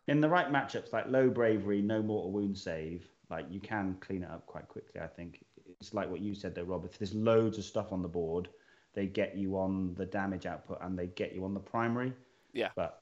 [0.08, 4.24] In the right matchups, like low bravery, no mortal wound save, like you can clean
[4.24, 5.00] it up quite quickly.
[5.02, 5.46] I think
[5.80, 6.86] it's like what you said though, Rob.
[6.86, 8.50] If there's loads of stuff on the board,
[8.94, 12.14] they get you on the damage output and they get you on the primary.
[12.52, 12.70] Yeah.
[12.76, 13.02] But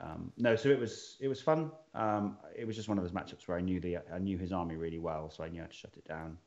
[0.00, 1.70] um, no, so it was it was fun.
[1.94, 4.52] Um, it was just one of those matchups where I knew the I knew his
[4.52, 6.38] army really well, so I knew how to shut it down.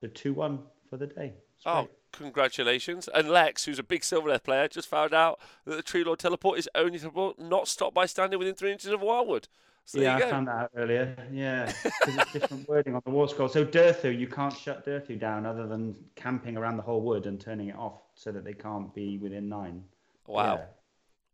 [0.00, 1.34] The two one for the day.
[1.56, 1.90] It's Oh, great.
[2.16, 3.08] Congratulations.
[3.12, 6.58] And Lex, who's a big Sylvaneth player, just found out that the Tree Lord teleport
[6.58, 9.48] is only teleport not stopped by standing within three inches of Wildwood.
[9.86, 11.14] So yeah, I found that out earlier.
[11.30, 13.48] Yeah, because it's different wording on the war scroll.
[13.48, 17.38] So Durthu, you can't shut Durthu down other than camping around the whole wood and
[17.38, 19.84] turning it off so that they can't be within nine.
[20.26, 20.54] Wow.
[20.54, 20.64] Yeah.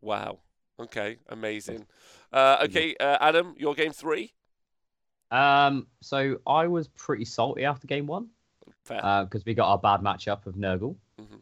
[0.01, 0.39] Wow.
[0.79, 1.85] Okay, amazing.
[2.33, 4.33] Uh, okay, uh, Adam, your game three.
[5.29, 8.29] Um, so I was pretty salty after game one
[8.83, 9.25] Fair.
[9.25, 10.95] because we got our bad matchup of Nurgle.
[11.19, 11.41] Mhm.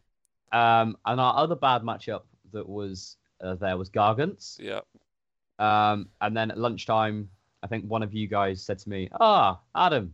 [0.51, 4.59] Um, and our other bad matchup that was uh, there was Gargants.
[4.59, 4.81] Yeah.
[5.59, 7.29] Um, and then at lunchtime,
[7.63, 10.13] I think one of you guys said to me, "Ah, Adam,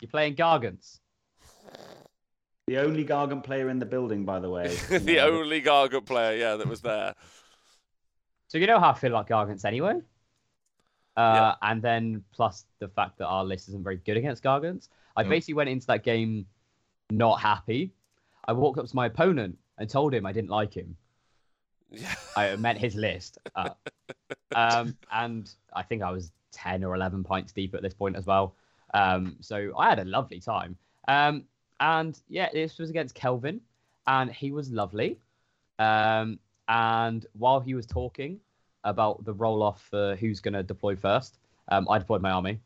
[0.00, 1.00] you're playing Gargants."
[2.66, 4.68] The only Gargant player in the building, by the way.
[4.90, 7.14] the only Gargant player, yeah, that was there.
[8.48, 10.00] So you know how I feel like Gargants anyway.
[11.16, 15.22] Uh, And then plus the fact that our list isn't very good against Gargants, I
[15.22, 15.30] Nope.
[15.30, 16.46] basically went into that game
[17.10, 17.92] not happy.
[18.46, 20.96] I walked up to my opponent and told him I didn't like him.
[21.90, 22.14] Yeah.
[22.36, 23.38] I meant his list.
[23.54, 23.70] Uh,
[24.54, 28.26] um, and I think I was 10 or 11 pints deep at this point as
[28.26, 28.54] well.
[28.94, 30.76] Um, so I had a lovely time.
[31.08, 31.44] Um,
[31.80, 33.60] and yeah, this was against Kelvin,
[34.06, 35.18] and he was lovely.
[35.78, 36.38] Um,
[36.68, 38.38] and while he was talking
[38.84, 41.38] about the roll off for who's going to deploy first,
[41.68, 42.60] um, I deployed my army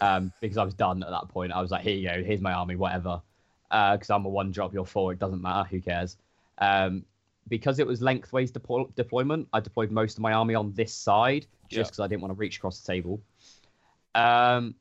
[0.00, 1.52] um, because I was done at that point.
[1.52, 3.22] I was like, here you go, here's my army, whatever.
[3.70, 6.16] Because I'm a one drop, you're four, it doesn't matter, who cares?
[6.58, 7.04] Um,
[7.48, 11.46] because it was lengthways deploy- deployment, I deployed most of my army on this side
[11.68, 13.20] just because I didn't want to reach across the table.
[14.14, 14.74] Um,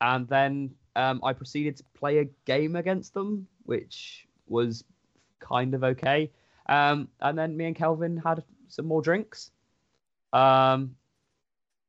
[0.00, 4.84] and then um, I proceeded to play a game against them, which was
[5.40, 6.30] kind of okay.
[6.68, 9.50] Um, and then me and Kelvin had some more drinks.
[10.32, 10.96] Um,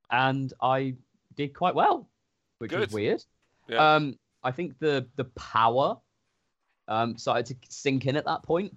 [0.10, 0.96] and I
[1.36, 2.08] did quite well,
[2.60, 2.80] which Good.
[2.80, 3.24] was weird.
[3.68, 3.96] Yeah.
[3.96, 5.98] Um, I think the the power
[6.88, 8.76] um, started to sink in at that point.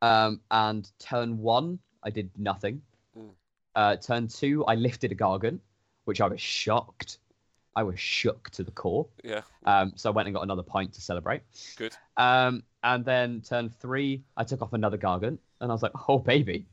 [0.00, 2.82] Um, and turn one, I did nothing.
[3.18, 3.30] Mm.
[3.74, 5.58] Uh, turn two, I lifted a gargant,
[6.04, 7.18] which I was shocked.
[7.74, 9.06] I was shook to the core.
[9.24, 9.42] Yeah.
[9.64, 11.42] Um, so I went and got another pint to celebrate.
[11.76, 11.96] Good.
[12.16, 16.18] Um, and then turn three, I took off another gargant, and I was like, "Oh
[16.18, 16.66] baby,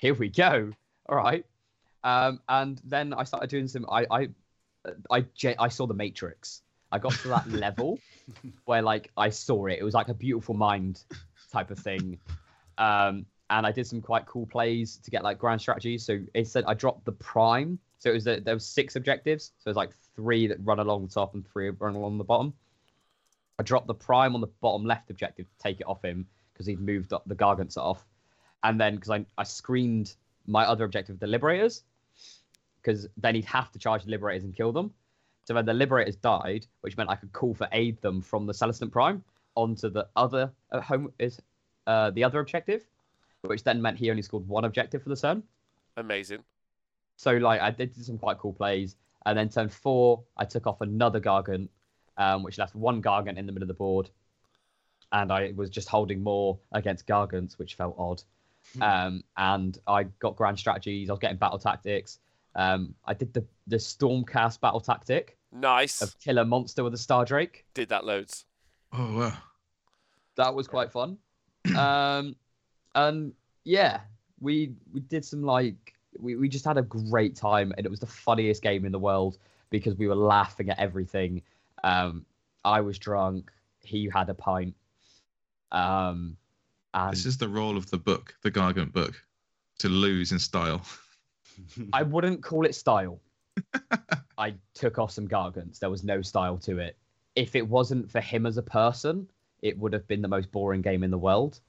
[0.00, 0.70] here we go!
[1.08, 1.44] All right."
[2.04, 3.86] Um, and then I started doing some.
[3.90, 4.28] I I
[5.10, 5.24] I,
[5.58, 6.62] I saw the Matrix.
[6.90, 7.98] I got to that level
[8.64, 9.78] where like I saw it.
[9.80, 11.02] It was like a beautiful mind
[11.52, 12.18] type of thing.
[12.78, 16.04] Um, and I did some quite cool plays to get like grand strategies.
[16.04, 17.78] So said I dropped the prime.
[17.98, 19.52] So it was the, there was six objectives.
[19.58, 22.24] So it was like three that run along the top and three run along the
[22.24, 22.52] bottom.
[23.58, 26.66] I dropped the prime on the bottom left objective to take it off him because
[26.66, 28.04] he'd moved up the gargants off.
[28.62, 30.14] And then because I, I screened
[30.46, 31.84] my other objective, the liberators,
[32.82, 34.92] because then he'd have to charge the liberators and kill them.
[35.44, 38.52] So then the liberators died, which meant I could call for aid them from the
[38.52, 39.24] Celestant Prime
[39.54, 41.40] onto the other uh, home is
[41.86, 42.84] uh, the other objective,
[43.42, 45.42] which then meant he only scored one objective for the turn.
[45.96, 46.44] Amazing.
[47.16, 50.80] So like I did some quite cool plays, and then turn four I took off
[50.80, 51.68] another gargant,
[52.16, 54.10] um, which left one gargant in the middle of the board,
[55.12, 58.22] and I was just holding more against gargants, which felt odd.
[58.80, 61.08] Um, and I got grand strategies.
[61.08, 62.18] I was getting battle tactics.
[62.54, 66.02] Um, I did the the Stormcast battle tactic Nice.
[66.02, 67.64] of kill a monster with a Star Drake.
[67.74, 68.44] Did that loads.
[68.92, 69.32] Oh wow.
[70.36, 71.18] That was quite fun.
[71.76, 72.36] um,
[72.94, 73.32] and
[73.64, 74.00] yeah,
[74.40, 78.00] we we did some like we, we just had a great time, and it was
[78.00, 79.38] the funniest game in the world
[79.70, 81.42] because we were laughing at everything.
[81.84, 82.24] Um,
[82.64, 83.50] I was drunk.
[83.82, 84.74] He had a pint.
[85.70, 86.36] Um,
[86.94, 89.14] and This is the role of the book, the Gargant book,
[89.78, 90.82] to lose in style.
[91.92, 93.20] I wouldn't call it style.
[94.38, 95.78] I took off some gargants.
[95.80, 96.96] There was no style to it.
[97.34, 99.28] If it wasn't for him as a person,
[99.62, 101.60] it would have been the most boring game in the world.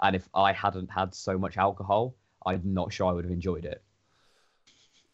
[0.00, 2.14] And if I hadn't had so much alcohol,
[2.46, 3.82] I'm not sure I would have enjoyed it.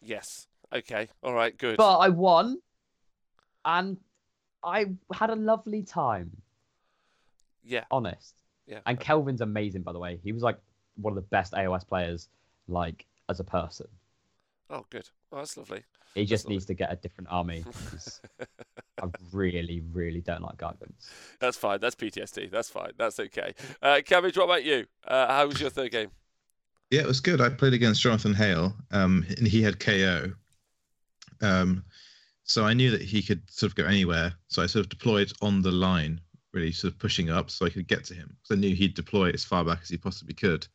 [0.01, 0.47] Yes.
[0.73, 1.09] Okay.
[1.21, 1.57] All right.
[1.57, 1.77] Good.
[1.77, 2.57] But I won,
[3.65, 3.97] and
[4.63, 6.31] I had a lovely time.
[7.63, 7.83] yeah.
[7.91, 8.40] Honest.
[8.71, 8.79] Yeah.
[8.85, 10.19] And Kelvin's amazing, by the way.
[10.23, 10.57] He was like
[10.95, 12.29] one of the best AOS players,
[12.67, 13.87] like as a person.
[14.69, 15.09] Oh, good.
[15.31, 15.83] Oh, that's lovely.
[16.15, 16.55] He just lovely.
[16.55, 17.65] needs to get a different army.
[19.01, 21.09] I really, really don't like gargants.
[21.39, 21.79] That's fine.
[21.81, 22.49] That's PTSD.
[22.49, 22.91] That's fine.
[22.97, 23.53] That's okay.
[23.81, 24.85] Uh, Cabbage, what about you?
[25.05, 26.09] Uh, how was your third game?
[26.91, 27.41] Yeah, it was good.
[27.41, 30.31] I played against Jonathan Hale, um, and he had KO.
[31.41, 31.83] Um,
[32.43, 34.33] so I knew that he could sort of go anywhere.
[34.47, 36.21] So I sort of deployed on the line,
[36.53, 38.35] really sort of pushing up so I could get to him.
[38.41, 40.67] Because I knew he'd deploy as far back as he possibly could,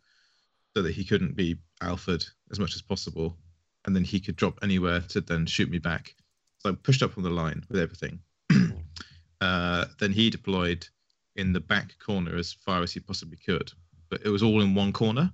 [0.74, 3.36] so that he couldn't be alphaed as much as possible,
[3.84, 6.14] and then he could drop anywhere to then shoot me back.
[6.58, 8.20] So I pushed up on the line with everything.
[9.40, 10.86] uh, then he deployed
[11.36, 13.72] in the back corner as far as he possibly could,
[14.08, 15.32] but it was all in one corner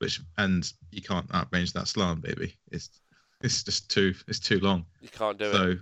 [0.00, 2.54] which and you can't outrange that slam, baby.
[2.72, 2.90] It's
[3.42, 4.84] it's just too it's too long.
[5.00, 5.52] You can't do it.
[5.52, 5.76] So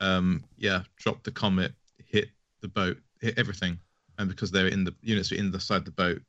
[0.00, 1.72] um yeah, drop the comet,
[2.04, 2.28] hit
[2.60, 3.78] the boat, hit everything.
[4.18, 6.22] And because they're in the units were in the side the boat,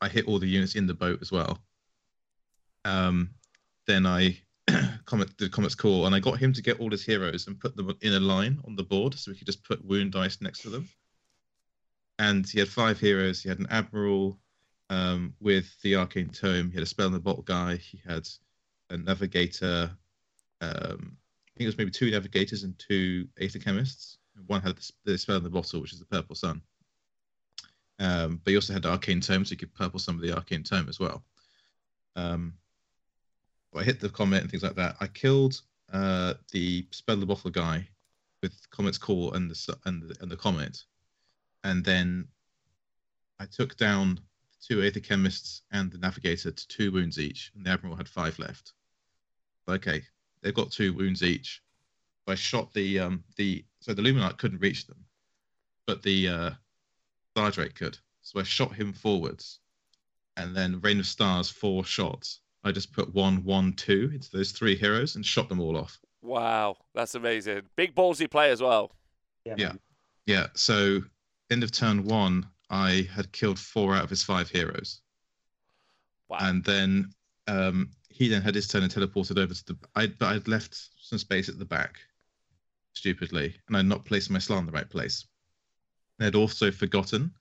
[0.00, 1.60] I hit all the units in the boat as well.
[2.84, 3.30] Um
[3.86, 4.38] then I
[5.06, 7.76] comet did comet's call and I got him to get all his heroes and put
[7.76, 10.62] them in a line on the board so we could just put wound dice next
[10.62, 10.88] to them.
[12.18, 13.42] and he had five heroes.
[13.42, 14.38] He had an admiral
[14.90, 16.68] um, with the arcane tome.
[16.70, 17.76] He had a spell in the bottle guy.
[17.76, 18.28] He had
[18.90, 19.90] a navigator.
[20.60, 24.16] Um, I think it was maybe two navigators and two Aether-Khemists.
[24.46, 26.62] One had the, spell in the bottle, which is the purple sun.
[27.98, 30.34] Um, but you also had the arcane tome, so you could purple some of the
[30.34, 31.24] arcane tome as well.
[32.16, 32.54] Um,
[33.76, 34.96] I hit the comet and things like that.
[35.00, 35.60] I killed
[35.92, 37.86] uh, the spell in the bottle guy
[38.42, 40.84] with Comet's Call and the and the, and the comet,
[41.64, 42.28] and then
[43.38, 44.20] I took down
[44.60, 48.72] two Aether-Khemists and the Navigator to two wounds each, and the Admiral had five left.
[49.68, 50.02] Okay,
[50.42, 51.62] they've got two wounds each.
[52.28, 55.04] I shot the um the so the Luminark couldn't reach them,
[55.86, 56.50] but the uh,
[57.30, 57.98] Star Drake could.
[58.22, 59.60] So I shot him forwards,
[60.36, 62.40] and then Rain of Stars four shots.
[62.64, 65.98] I just put one, one, two into those three heroes and shot them all off.
[66.22, 67.62] Wow, that's amazing.
[67.76, 68.92] Big ballsy play as well.
[69.44, 69.54] Yeah.
[69.56, 69.72] Yeah.
[70.26, 70.46] Yeah.
[70.54, 71.00] So
[71.50, 75.00] end of turn one, I had killed four out of his five heroes.
[76.28, 76.38] Wow.
[76.42, 77.10] and then
[77.46, 79.78] um, he then had his turn and teleported over to the.
[79.94, 81.98] I but I'd left some space at the back,
[82.92, 85.26] stupidly, and I'd not placed my slar in the right place.
[86.18, 87.32] And I'd also forgotten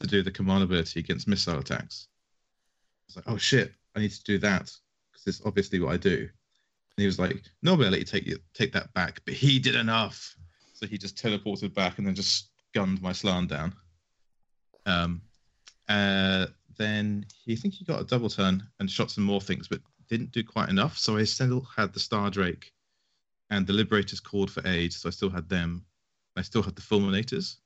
[0.00, 2.08] to do the command ability against missile attacks.
[2.08, 4.70] I was like, oh shit, I need to do that
[5.10, 6.18] because it's obviously what I do.
[6.18, 9.74] And he was like, nobody let you take you take that back, but he did
[9.74, 10.34] enough.
[10.74, 13.74] So he just teleported back and then just gunned my Slann down.
[14.84, 15.22] Um,
[15.88, 16.46] uh,
[16.76, 19.80] then he I think he got a double turn and shot some more things, but
[20.08, 20.98] didn't do quite enough.
[20.98, 22.72] So I still had the Star Drake
[23.50, 25.84] and the Liberators called for aid, so I still had them.
[26.36, 27.56] I still had the Fulminators.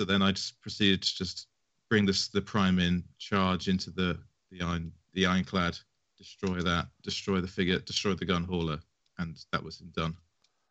[0.00, 1.46] So then I just proceeded to just
[1.88, 4.18] bring this the Prime in, charge into the
[4.50, 5.78] the iron the ironclad,
[6.18, 8.80] destroy that, destroy the frigate, destroy the gun hauler,
[9.18, 10.16] and that was done.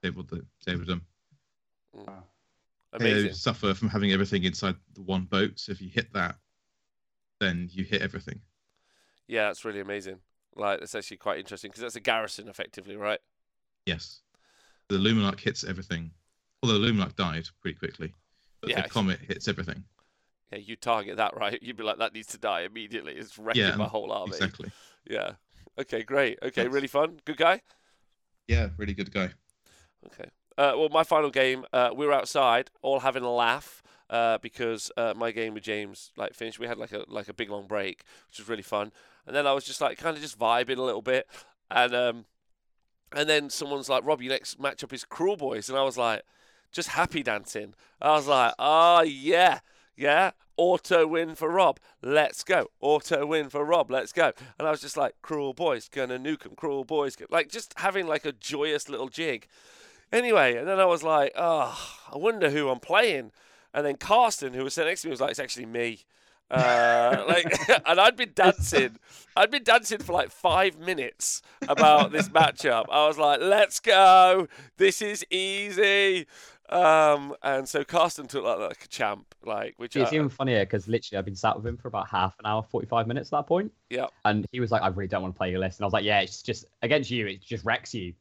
[0.04, 1.06] Tabled the tabled them.
[1.96, 2.24] Mm.
[3.00, 3.34] They Amazing.
[3.34, 5.60] suffer from having everything inside the one boat.
[5.60, 6.36] So if you hit that,
[7.40, 8.42] then you hit everything.
[9.28, 10.20] Yeah, that's really amazing.
[10.56, 13.20] Like, that's actually quite interesting because that's a garrison, effectively, right?
[13.86, 14.22] Yes.
[14.90, 16.12] The Luminark hits everything.
[16.64, 18.14] Although Luminark died pretty quickly.
[18.62, 18.82] But Yeah.
[18.82, 19.84] the comet hits everything.
[20.52, 21.62] Yeah, you target that, right?
[21.62, 23.14] You'd be like, that needs to die immediately.
[23.14, 24.34] It's wrecking Yeah, my whole army.
[24.36, 24.72] Exactly.
[25.10, 25.34] Yeah.
[25.80, 26.38] Okay, great.
[26.44, 27.20] Okay, really fun.
[27.26, 27.62] Good guy.
[28.48, 29.30] Yeah, really good guy.
[30.06, 30.30] Okay.
[30.58, 34.92] Uh, well, my final game, uh, we were outside, all having a laugh uh, because
[34.98, 36.60] uh, my game with James like finished.
[36.60, 38.92] We had like a like a big long break, which was really fun.
[39.26, 41.28] And then I was just like kind of just vibing a little bit,
[41.72, 42.26] and um,
[43.14, 46.24] and then someone's like, "Rob, your next matchup is Kruleboyz," and I was like,
[46.72, 47.74] just happy dancing.
[48.02, 49.60] I was like, "Oh yeah,
[49.96, 51.80] yeah." Auto win for Rob.
[52.04, 52.68] Let's go.
[52.82, 53.90] Auto win for Rob.
[53.90, 54.32] Let's go.
[54.60, 56.56] And I was just like, Kruleboyz, gonna nuke 'em.
[56.56, 59.48] Kruleboyz, go-" like just having like a joyous little jig.
[60.12, 63.32] Anyway, and then I was like, oh, I wonder who I'm playing.
[63.74, 66.02] And then Carsten, who was sitting next to me, was like, it's actually me.
[66.52, 68.98] Uh, like, and I'd been dancing.
[69.36, 72.86] I'd been dancing for like five minutes about this matchup.
[72.92, 74.48] I was like, let's go.
[74.78, 76.28] This is easy.
[76.70, 80.62] Um, and so Carsten took like, like a champ, like which It's I- even funnier
[80.66, 83.38] because literally I've been sat with him for about half an hour, 45 minutes at
[83.40, 83.72] that point.
[83.90, 84.08] Yeah.
[84.26, 85.80] And he was like, I really don't want to play your list.
[85.80, 88.14] And I was like, yeah, it's just against you, it just wrecks you.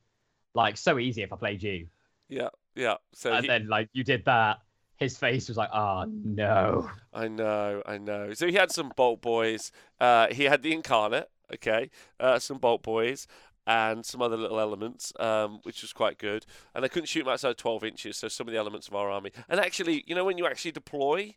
[0.54, 1.86] Like, so easy if I played you.
[2.28, 2.96] yeah, yeah.
[3.14, 4.58] So and he- then, like, you did that.
[5.00, 6.90] His face was like, oh, no.
[7.12, 8.34] I know, I know.
[8.34, 9.70] So he had some Boltboyz.
[9.98, 11.90] Uh, he had the Incarnate, okay,
[12.20, 13.26] uh, some Boltboyz,
[13.66, 16.44] and some other little elements, um, which was quite good.
[16.74, 19.10] And I couldn't shoot them outside 12 inches, so some of the elements of our
[19.10, 19.32] army.
[19.48, 21.34] And actually, you know, when you actually deploy,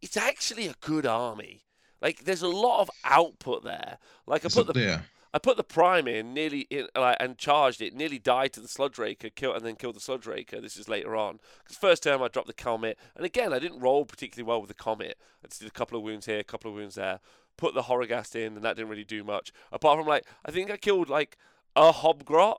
[0.00, 1.62] it's actually a good army.
[2.00, 3.98] Like, there's a lot of output there.
[4.26, 5.04] Like, I It's put up the there.
[5.34, 8.68] I put the prime in, nearly in, like, and charged it, nearly died to the
[8.68, 10.60] Sludgeraker, kill, and then killed the Sludgeraker.
[10.60, 11.40] This is later on.
[11.62, 14.68] Because first term I dropped the Comet, and again I didn't roll particularly well with
[14.68, 15.16] the Comet.
[15.42, 17.20] I just did a couple of wounds here, a couple of wounds there.
[17.56, 19.52] Put the Horrorghast in, and that didn't really do much.
[19.70, 21.36] Apart from like, I think I killed like
[21.76, 22.56] a Hobgrot,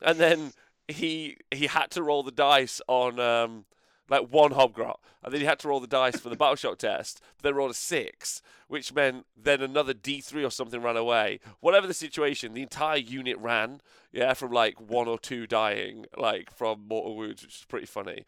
[0.00, 0.52] and then
[0.88, 3.64] he he had to roll the dice on um
[4.08, 6.78] like one Hobgrot, and then he had to roll the dice for the battle shock
[6.78, 7.20] test.
[7.36, 11.40] But then rolled a six, which meant then another D three or something ran away.
[11.60, 13.80] Whatever the situation, the entire unit ran.
[14.12, 18.24] Yeah, from like one or two dying, like from mortal wounds, which is pretty funny.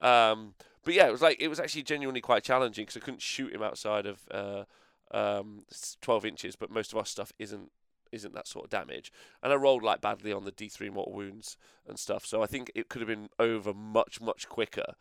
[0.00, 0.54] Um,
[0.84, 3.54] but yeah, it was like it was actually genuinely quite challenging because I couldn't shoot
[3.54, 4.64] him outside of uh,
[5.12, 5.64] um,
[6.00, 6.56] 12 inches.
[6.56, 7.70] But most of our stuff isn't
[8.10, 11.56] isn't that sort of damage, and I rolled like badly on the D3 mortal wounds
[11.86, 12.26] and stuff.
[12.26, 14.94] So I think it could have been over much much quicker.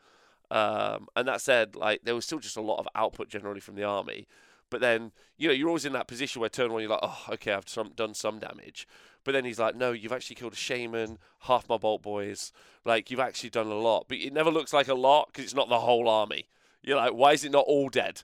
[0.51, 3.75] Um, and that said, like there was still just a lot of output generally from
[3.75, 4.27] the army.
[4.69, 7.25] But then, you know, you're always in that position where turn one, you're like, oh,
[7.31, 8.87] okay, I've some, done some damage.
[9.23, 12.51] But then he's like, no, you've actually killed a shaman, half my Boltboyz.
[12.85, 14.05] Like, you've actually done a lot.
[14.07, 16.47] But it never looks like a lot because it's not the whole army.
[16.81, 18.23] You're like, why is it not all dead?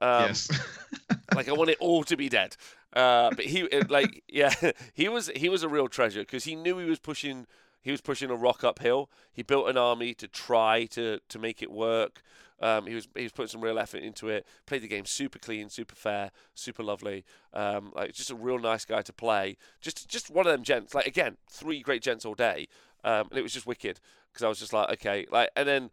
[0.00, 0.50] Um, yes.
[1.34, 2.56] like I want it all to be dead.
[2.92, 4.54] Uh, but he like yeah,
[4.94, 7.46] he was he was a real treasure because he knew he was pushing
[7.88, 9.08] he was pushing a rock uphill.
[9.32, 12.20] He built an army to try to to make it work.
[12.60, 14.46] Um, he was he was putting some real effort into it.
[14.66, 17.24] Played the game super clean, super fair, super lovely.
[17.54, 19.56] Um, like just a real nice guy to play.
[19.80, 20.94] Just just one of them gents.
[20.94, 22.68] Like again, three great gents all day,
[23.04, 24.00] um, and it was just wicked
[24.34, 25.90] because I was just like okay, like and then,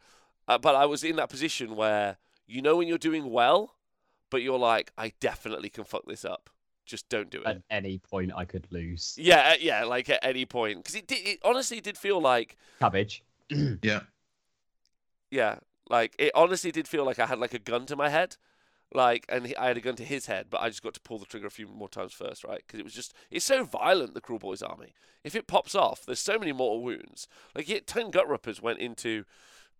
[0.50, 3.76] uh, but I was in that position where you know when you're doing well,
[4.30, 6.50] but you're like I definitely can fuck this up.
[6.86, 7.48] Just don't do it.
[7.48, 9.16] At any point, I could lose.
[9.18, 12.58] Yeah, uh, yeah, like at any point, because it, did, it honestly did feel like,
[12.80, 13.24] Cabbage.
[13.50, 14.02] yeah.
[15.32, 15.58] yeah,
[15.90, 18.38] like it honestly did feel like I had like a gun to my head,
[18.94, 21.02] like, and he, I had a gun to his head, but I just got to
[21.02, 22.62] pull the trigger a few more times first, right?
[22.66, 24.94] Because it was just, it's so violent, the Kruleboyz army.
[25.24, 27.28] If it pops off, there's so many mortal wounds.
[27.56, 29.26] Like, it, ten Gutrippaz went into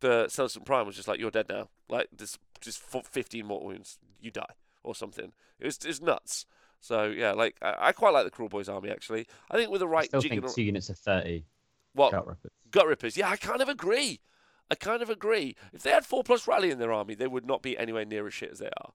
[0.02, 1.70] the Celestant Prime, was just like, you're dead now.
[1.88, 4.54] Like, this just 15 mortal wounds, you die
[4.84, 5.32] or something.
[5.60, 6.46] It was, it's nuts.
[6.82, 9.28] So yeah, like I, I, quite like the Kruleboyz army actually.
[9.50, 11.46] I think with the right I still think two units of thirty.
[11.94, 12.50] What Gutrippaz.
[12.72, 13.18] gut rippers?
[13.18, 14.20] Yeah, I kind of agree.
[14.70, 15.56] I kind of agree.
[15.74, 18.28] If they had four plus rally in their army, they would not be anywhere near
[18.28, 18.92] as shit as they are.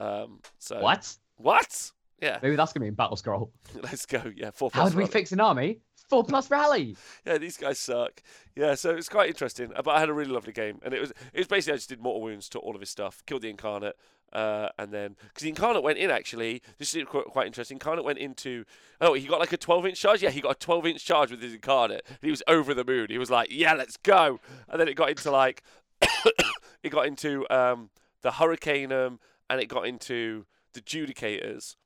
[0.00, 1.16] Um, so what?
[1.36, 1.92] What?
[2.20, 2.38] Yeah.
[2.42, 3.52] Maybe that's gonna be in battle scroll.
[3.82, 4.32] Let's go.
[4.34, 4.82] Yeah, four plus.
[4.82, 5.80] How do we fix an army?
[6.08, 6.96] Four plus rally.
[7.26, 8.22] Yeah, these guys suck.
[8.54, 9.72] Yeah, so it's quite interesting.
[9.74, 11.88] But I had a really lovely game, and it was it was basically I just
[11.88, 13.96] did mortal wounds to all of his stuff, killed the incarnate,
[14.34, 17.76] uh, and then because incarnate went in actually, this is quite, interesting.
[17.76, 18.64] Incarnate went into
[19.00, 20.22] oh he got like a 12 inch charge.
[20.22, 22.04] Yeah, he got a 12 inch charge with his incarnate.
[22.20, 23.08] He was over the moon.
[23.10, 24.40] He was like, yeah, let's go.
[24.68, 25.62] And then it got into like
[26.82, 27.90] it got into um,
[28.22, 31.76] the hurricanum, and it got into the judicators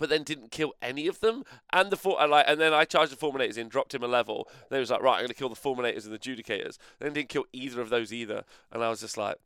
[0.00, 1.44] but then didn't kill any of them.
[1.74, 4.48] And the four, like, and then I charged the fulminators in, dropped him a level.
[4.70, 6.78] Then he was like, right, I'm to kill the fulminators and the judicators.
[6.98, 8.44] Then didn't kill either of those either.
[8.72, 9.36] And I was just like,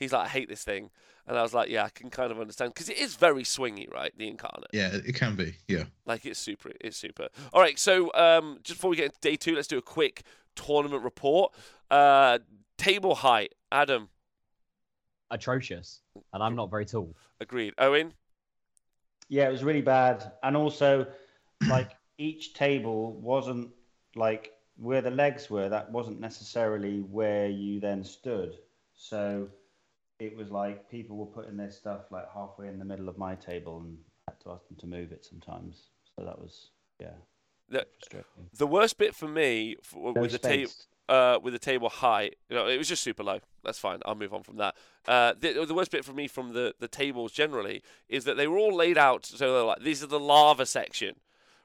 [0.00, 0.90] he's like, I hate this thing.
[1.26, 3.88] And I was like, yeah, I can kind of understand because it is very swingy,
[3.92, 4.12] right?
[4.16, 4.70] The incarnate.
[4.72, 5.54] Yeah, it can be.
[5.68, 5.84] Yeah.
[6.04, 6.72] Like it's super.
[6.80, 7.28] It's super.
[7.52, 7.78] All right.
[7.78, 10.24] So um, just before we get into day two, let's do a quick
[10.56, 11.54] tournament report.
[11.88, 12.40] Uh,
[12.78, 14.08] table height, Adam.
[15.30, 16.00] Atrocious,
[16.32, 17.14] and I'm not very tall.
[17.40, 17.74] Agreed.
[17.78, 18.12] Owen.
[19.28, 20.32] Yeah, it was really bad.
[20.42, 21.06] And also,
[21.68, 23.70] like each table wasn't
[24.16, 25.68] like where the legs were.
[25.68, 28.56] That wasn't necessarily where you then stood.
[28.94, 29.48] So
[30.20, 33.34] it was like people were putting their stuff like halfway in the middle of my
[33.34, 33.96] table, and
[34.28, 35.88] I had to ask them to move it sometimes.
[36.16, 36.70] So that was
[37.00, 37.12] yeah.
[37.68, 38.48] The, frustrating.
[38.58, 40.70] the worst bit for me f- No with the table.
[40.70, 40.86] space.
[41.08, 42.36] uh, with the table height.
[42.48, 43.38] You know, it was just super low.
[43.62, 44.00] That's fine.
[44.04, 44.74] I'll move on from that.
[45.06, 48.48] Uh, the, the worst bit for me from the, the tables generally is that they
[48.48, 49.24] were all laid out.
[49.24, 51.14] So they're like, these are the lava section,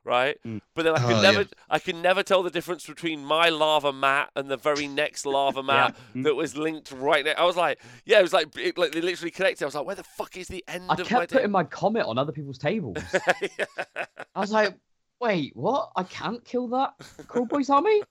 [0.06, 0.38] right?
[0.46, 0.62] Mm.
[0.76, 1.48] But then I can Oh, never, yeah.
[1.70, 5.64] I can never tell the difference between my lava mat and the very next lava
[5.72, 6.24] mat Mm.
[6.24, 7.38] that was linked right there.
[7.40, 9.64] I was like, yeah, it was like, it, like they literally connected.
[9.64, 11.64] I was like, where the fuck is the end I of my kept putting my
[11.64, 12.98] comet on other people's tables.
[14.36, 14.78] I was like,
[15.20, 15.92] wait, what?
[15.96, 16.94] I can't kill that
[17.28, 18.02] cool Boys army?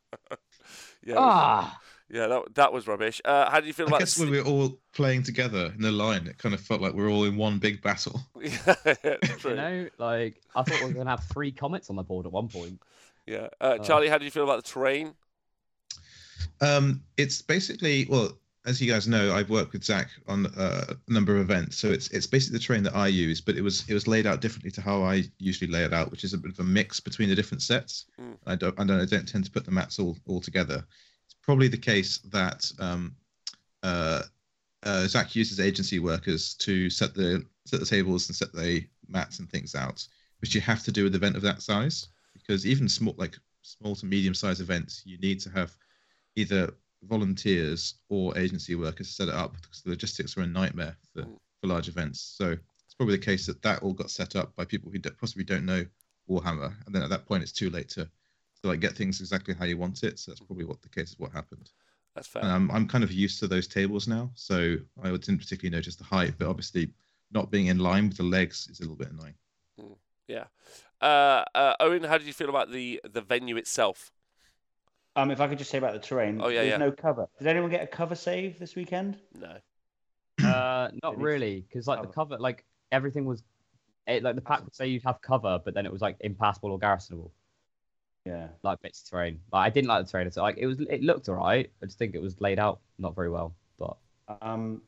[1.05, 1.79] yeah, Ah,
[2.11, 3.21] yeah, that, that was rubbish.
[3.25, 5.73] Uh, how do you feel I about guess the when we were all playing together
[5.77, 8.21] in a line, it kind of felt like we are all in one big battle.
[8.41, 8.75] Yeah,
[9.05, 9.57] you true.
[9.57, 12.49] know, like I thought we were gonna have three comets on the board at one
[12.49, 12.81] point.
[13.27, 15.15] Yeah, uh, Charlie, how do you feel about the terrain?
[16.61, 18.37] Um, it's basically well,
[18.67, 21.89] as you guys know, I've worked with Zach on uh, a number of events, so
[21.91, 24.43] it's it's basically the terrain that I use, but it was it was laid out
[24.43, 27.01] differently to how I usually lay it out, which is a bit of a mix
[27.01, 28.07] between the different sets.
[28.21, 28.37] Mm.
[28.47, 30.85] I don't I don't, I don't tend to put the mats all all together.
[31.45, 33.15] Probably the case that um,
[33.83, 34.23] uh,
[34.83, 39.39] uh, Zach uses agency workers to set the set the tables and set the mats
[39.39, 40.07] and things out,
[40.41, 43.37] which you have to do with an event of that size because even small like
[43.63, 45.75] small to medium sized events, you need to have
[46.37, 46.73] either
[47.03, 51.39] volunteers or agency workers set it up because the logistics are a nightmare for, Mm.
[51.61, 52.21] for large events.
[52.21, 55.45] So it's probably the case that that all got set up by people who possibly
[55.45, 55.85] don't know
[56.29, 58.09] Warhammer, and then at that point it's too late to
[58.65, 60.19] to like get things exactly how you want it.
[60.19, 61.71] So that's probably what the case is what happened.
[62.15, 62.43] That's fair.
[62.43, 65.97] And I'm I'm kind of used to those tables now, so I didn't particularly notice
[65.97, 66.91] the height, but obviously
[67.31, 69.35] not being in line with the legs is a little bit annoying.
[70.27, 70.45] Yeah.
[71.01, 74.11] Uh, uh, Owen, how did you feel about the the venue itself?
[75.17, 76.77] Um, if I could just say about the terrain, Oh, yeah, there's yeah.
[76.79, 77.29] no cover.
[77.39, 79.19] Did anyone get a cover save this weekend?
[79.39, 79.59] No.
[80.45, 81.25] Uh, not Really?
[81.25, 83.45] really, because like the cover, like everything was,
[84.09, 86.73] it, like the pack would say you'd have cover, but then it was like impassable
[86.73, 87.31] or garrisonable,
[88.25, 88.49] Yeah.
[88.63, 89.41] like bits of terrain.
[89.53, 90.31] Like I didn't like the terrain.
[90.31, 91.71] So like it was, it looked alright.
[91.83, 93.55] I just think it was laid out not very well.
[93.79, 93.97] But
[94.41, 94.83] Um,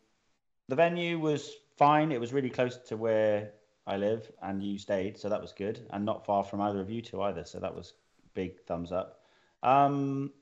[0.68, 2.12] the venue was fine.
[2.12, 3.52] It was really close to where
[3.86, 6.90] I live, and you stayed, so that was good, and not far from either of
[6.90, 7.44] you two either.
[7.44, 7.94] So that was
[8.34, 9.20] big thumbs up.
[9.62, 10.32] Um,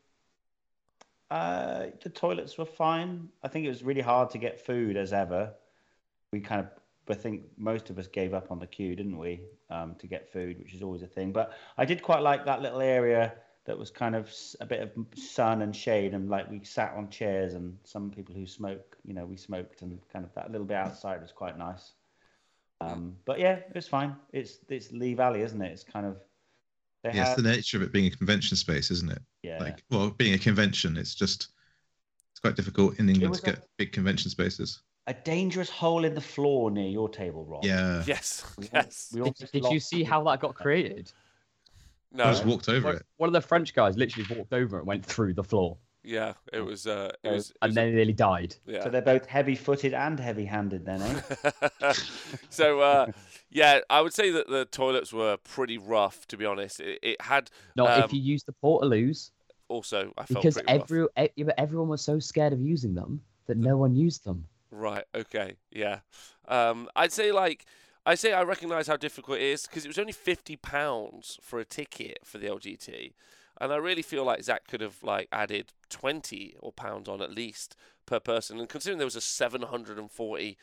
[1.31, 3.29] Uh, the toilets were fine.
[3.43, 5.55] I think it was really hard to get food as ever.
[6.33, 6.69] We kind of,
[7.09, 9.41] I think most of us gave up on the queue, didn't we,
[9.71, 11.33] um, to get food, which is always a thing.
[11.33, 13.35] But I did quite like that little area
[13.67, 17.09] that was kind of a bit of sun and shade, and like we sat on
[17.11, 20.67] chairs, and some people who smoke, you know, we smoked, and kind of that little
[20.67, 21.93] bit outside was quite nice.
[22.81, 24.17] Um, but yeah, it was fine.
[24.33, 25.73] It's it's Lee Valley, isn't it?
[25.73, 26.17] It's kind of
[27.03, 29.23] they Yeah, it's have- the nature of it being a convention space, isn't it?
[29.43, 29.59] yeah.
[29.61, 31.49] Like, well, being a convention, it's just
[32.33, 34.83] it's quite difficult in England to a- get big convention spaces.
[35.07, 37.65] A dangerous hole in the floor near your table, Rob.
[37.65, 38.45] Yeah, Yes.
[38.57, 39.11] We Yes.
[39.15, 41.13] we Did, did you see how that got created?
[42.13, 42.25] No.
[42.25, 43.07] I just walked over One, it.
[43.17, 46.35] one of the French guys literally walked over and went through the floor, Yeah.
[46.53, 46.87] It was.
[46.87, 47.11] Uh.
[47.25, 47.51] It was.
[47.51, 48.55] It and was then nearly died.
[48.67, 48.85] yeah.
[48.85, 51.93] So they're both heavy-footed and heavy-handed, then, eh?
[52.51, 53.07] so uh,
[53.51, 56.81] yeah, I would say that the toilets were pretty rough, to be honest.
[56.81, 59.31] It, it had Not Um, if you use the portaloos,
[59.69, 60.83] also I felt because pretty rough.
[60.83, 61.07] every
[61.37, 64.47] e- but everyone was so scared of using them that no one used them.
[64.75, 65.05] Right.
[65.15, 65.55] Okay.
[65.71, 66.01] Yeah.
[66.49, 67.65] Um, I'd say like
[68.05, 71.61] I say I recognise how difficult it is because it was only fifty pounds for
[71.61, 73.13] a ticket for the LGT,
[73.61, 77.31] and I really feel like Zach could have like added twenty or pounds on at
[77.33, 78.59] least per person.
[78.59, 80.59] And considering there was a seven hundred and forty,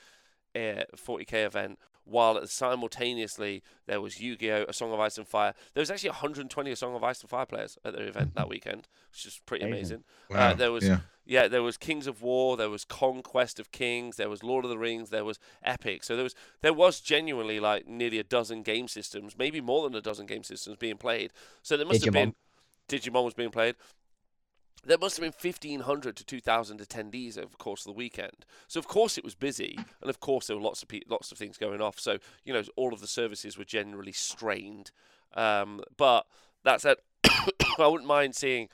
[0.53, 1.79] uh, forty k event,
[2.11, 5.53] while simultaneously there was Yu-Gi-Oh, A Song of Ice and Fire.
[5.73, 8.41] There was actually 120 A Song of Ice and Fire players at the event that
[8.41, 8.49] mm-hmm.
[8.49, 10.03] weekend, which is pretty Amazing.
[10.29, 10.41] amazing.
[10.43, 10.53] Uh, wow.
[10.53, 10.99] there was- yeah.
[11.23, 14.71] Yeah, there was Kings of War, there was Conquest of Kings, there was Lord of
[14.71, 16.03] the Rings, there was Epic.
[16.03, 19.95] So there was there was genuinely like nearly a dozen game systems, maybe more than
[19.95, 21.31] a dozen game systems being played.
[21.61, 22.33] So there must have been
[22.89, 23.75] Digimon was being played.
[24.83, 28.45] There must have been 1,500 to 2,000 attendees over the course of the weekend.
[28.67, 31.31] So of course it was busy, and of course there were lots of pe- lots
[31.31, 31.99] of things going off.
[31.99, 34.91] So you know all of the services were generally strained.
[35.33, 36.25] Um, but
[36.63, 38.69] that said, I wouldn't mind seeing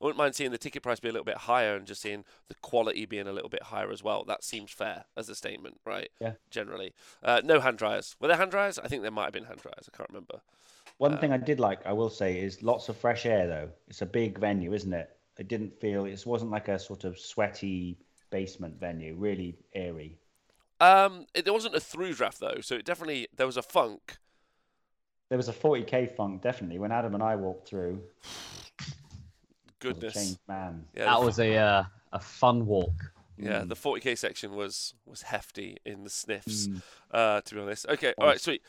[0.00, 2.24] I wouldn't mind seeing the ticket price be a little bit higher and just seeing
[2.48, 4.24] the quality being a little bit higher as well.
[4.24, 6.10] That seems fair as a statement, right?
[6.20, 6.32] Yeah.
[6.50, 6.92] Generally.
[7.22, 8.14] Uh, no hand dryers.
[8.20, 8.78] Were there hand dryers?
[8.78, 9.88] I think there might have been hand dryers.
[9.92, 10.40] I can't remember.
[10.98, 13.46] One Uh, thing I did like, I will say, is lots of fresh air.
[13.46, 15.10] Though it's a big venue, isn't it?
[15.38, 16.06] It didn't feel.
[16.06, 17.98] It wasn't like a sort of sweaty
[18.30, 19.14] basement venue.
[19.16, 20.18] Really airy.
[20.80, 24.18] Um, it, there wasn't a through draft though, so it definitely there was a funk.
[25.28, 28.00] There was a 40k funk definitely when Adam and I walked through.
[29.84, 30.14] I was a Goodness.
[30.14, 30.84] changed man.
[30.94, 32.92] Yeah, That was a uh, a fun walk.
[33.38, 33.60] Yeah.
[33.62, 33.68] Mm.
[33.68, 36.66] The 40k section was was hefty in the sniffs.
[36.68, 36.82] Mm.
[37.10, 37.86] Uh, to be honest.
[37.88, 38.14] Okay.
[38.18, 38.40] All right.
[38.40, 38.62] Sweet.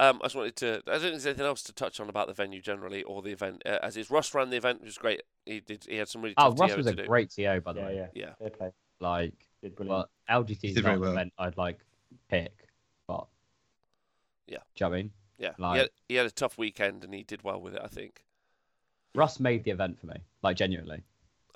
[0.00, 0.68] Um, I just wanted to.
[0.86, 3.30] I don't think there's anything else to touch on about the venue generally or the
[3.32, 3.62] event.
[3.64, 5.22] Uh, as is, Russ ran the event, which was great.
[5.46, 5.84] He did.
[5.88, 7.06] He had some really Oh, Russ TO was a do.
[7.06, 7.96] great TO, by the Yeah, way.
[7.96, 8.06] yeah.
[8.14, 8.34] Yeah.
[8.38, 8.70] Fair play.
[9.00, 10.08] Like, Did brilliant.
[10.28, 11.12] but LGT is did not very well.
[11.12, 11.78] event I'd like
[12.28, 12.52] pick.
[13.06, 13.26] But
[14.46, 14.58] Yeah.
[14.74, 15.10] do you know what I mean?
[15.38, 15.52] Yeah.
[15.58, 17.80] Like- he, had, he had a tough weekend and he did well with it.
[17.84, 18.24] I think.
[19.14, 21.02] Russ made the event for me, like genuinely.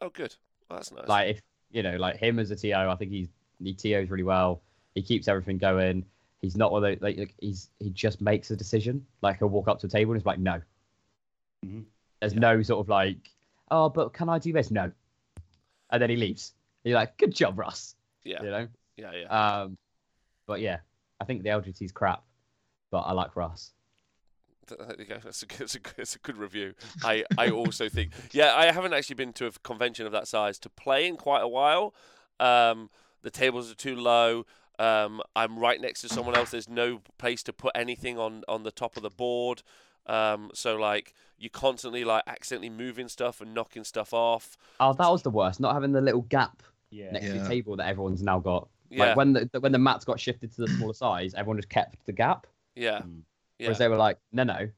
[0.01, 0.36] Oh, good.
[0.69, 1.09] Well, that's nice.
[1.09, 3.28] Like if you know, like him as a TO, I think he's
[3.62, 4.62] he TOs really well.
[4.95, 6.05] He keeps everything going.
[6.40, 9.05] He's not one of those, like, like he's he just makes a decision.
[9.23, 10.61] Like he'll walk up to a table and he's like, no.
[11.66, 11.85] Mhm.
[12.20, 12.40] There's Yeah.
[12.40, 13.31] no sort of like,
[13.70, 14.70] oh, but can I do this?
[14.70, 14.90] No.
[15.90, 16.53] And then he leaves.
[16.85, 17.97] You're like, good job, Russ.
[18.24, 18.43] yeah.
[18.43, 18.69] You know.
[18.97, 19.12] Yeah.
[19.15, 19.27] Yeah.
[19.62, 19.77] Um,
[20.47, 20.78] but yeah,
[21.20, 22.23] I think the LGT's crap,
[22.90, 23.73] but I like Russ.
[24.69, 25.19] Th- There you go.
[25.23, 26.74] That's a good, that's a good, that's a good review.
[27.03, 30.59] I, I also think, yeah, I haven't actually been to a convention of that size
[30.61, 31.95] to play in quite a while.
[32.40, 32.90] Um,
[33.23, 34.45] the tables are too low.
[34.78, 36.51] Um, I'm right next to someone else.
[36.53, 39.62] There's no place to put anything on, on the top of the board.
[40.07, 44.57] Um, so like you're constantly like accidentally moving stuff and knocking stuff off.
[44.81, 45.61] Oh, that was the worst.
[45.61, 47.11] Not having the little gap Yeah.
[47.11, 48.69] next to the table that everyone's now got.
[48.89, 51.69] Yeah, Like when the when the mats got shifted to the smaller size, everyone just
[51.69, 52.47] kept the gap.
[52.74, 53.20] yeah, Mm.
[53.59, 54.68] Yeah, Whereas they were like, no, no,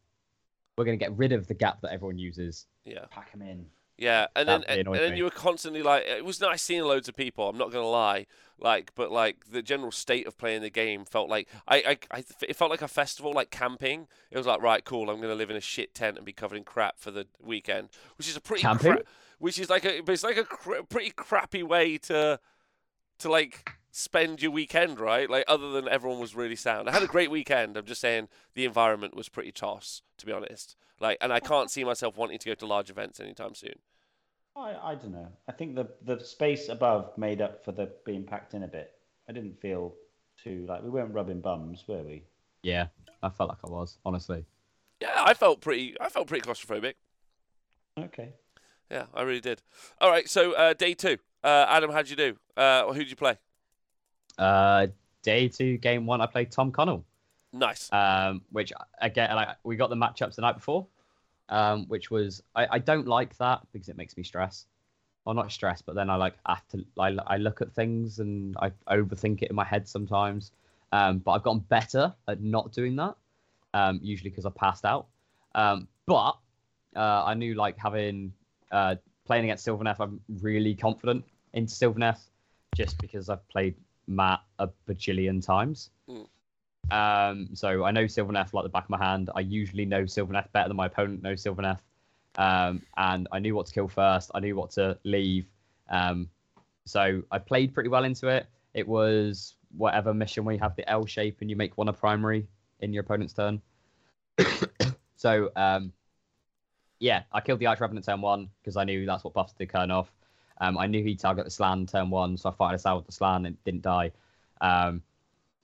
[0.77, 2.67] we're going to get rid of the gap that everyone uses.
[2.85, 3.05] yeah.
[3.11, 3.67] Pack them in.
[3.99, 6.83] Yeah, and That then really and, then you were constantly like, it was nice seeing
[6.85, 7.47] loads of people.
[7.51, 8.25] I'm not gonna lie,
[8.59, 11.77] like, but like the general state of playing the game felt like I,
[12.11, 14.07] I, I it felt like a festival, like camping.
[14.31, 15.11] It was like, right, cool.
[15.11, 17.91] I'm gonna live in a shit tent and be covered in crap for the weekend,
[18.17, 18.93] which is a pretty Camping?
[18.95, 19.03] cra-
[19.39, 22.41] which is like a, it's like a cr- pretty crappy way to,
[23.19, 25.29] to like spend your weekend, right?
[25.29, 26.89] Like other than everyone was really sound.
[26.89, 27.77] I had a great weekend.
[27.77, 30.77] I'm just saying the environment was pretty toss, to be honest.
[31.01, 33.75] Like, and I can't see myself wanting to go to large events anytime soon.
[34.57, 35.29] I, I don't know.
[35.49, 38.93] I think the the space above made up for the being packed in a bit.
[39.29, 39.95] I didn't feel
[40.43, 42.25] too like we weren't rubbing bums, were we?
[42.63, 42.87] Yeah,
[43.23, 44.45] I felt like I was, honestly.
[45.01, 45.97] Yeah, I felt pretty.
[46.01, 46.95] I felt pretty claustrophobic.
[47.99, 48.35] Okay.
[48.91, 49.63] Yeah, I really did.
[50.01, 51.19] All right, so uh, day two.
[51.43, 52.37] Uh, Adam, how'd you do?
[52.57, 53.39] Uh, who did you play?
[54.41, 54.87] Uh,
[55.23, 57.05] day two, game one, I played Tom Connell,
[57.53, 57.93] Nice.
[57.93, 60.87] um, which again, like we got the matchups the night before,
[61.51, 64.67] um, which was I, I don't like that because it makes me stress.
[65.25, 66.85] Well, not stress, but then I like have to.
[66.99, 70.53] I, I look at things and I overthink it in my head sometimes.
[70.93, 73.15] Um, but I've gotten better at not doing that.
[73.75, 75.07] Um, usually because I passed out.
[75.55, 76.37] Um, but
[76.97, 78.33] uh, I knew like having
[78.73, 78.97] uh,
[79.27, 82.21] playing against Sylvaneth, I'm really confident in Sylvaneth
[82.75, 83.77] just because I've played
[84.11, 85.91] Matt a bajillion times.
[86.09, 86.27] Mm.
[86.91, 89.31] Um, so I know Sylvaneth like the back of my hand.
[89.35, 91.79] I usually know Sylvaneth better than my opponent knows Sylvaneth.
[92.37, 94.31] Um, and I knew what to kill first.
[94.35, 95.47] I knew what to leave.
[95.89, 96.29] Um,
[96.85, 98.47] so I played pretty well into it.
[98.75, 101.93] It was whatever mission where you have the L shape and you make one a
[101.93, 102.47] primary
[102.81, 103.63] in your opponent's turn.
[105.17, 105.93] so um,
[106.99, 109.67] yeah, I killed the Arch Revenant turn one because I knew that's what buffs the
[109.67, 110.09] Kurnoth.
[110.61, 113.07] Um, I knew he'd target the Slann turn one, so I fired us out with
[113.07, 114.13] the Slann and didn't die.
[114.61, 115.03] Um,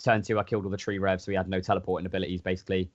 [0.03, 2.91] turn two, I killed all the tree revs, so he had no teleporting abilities basically.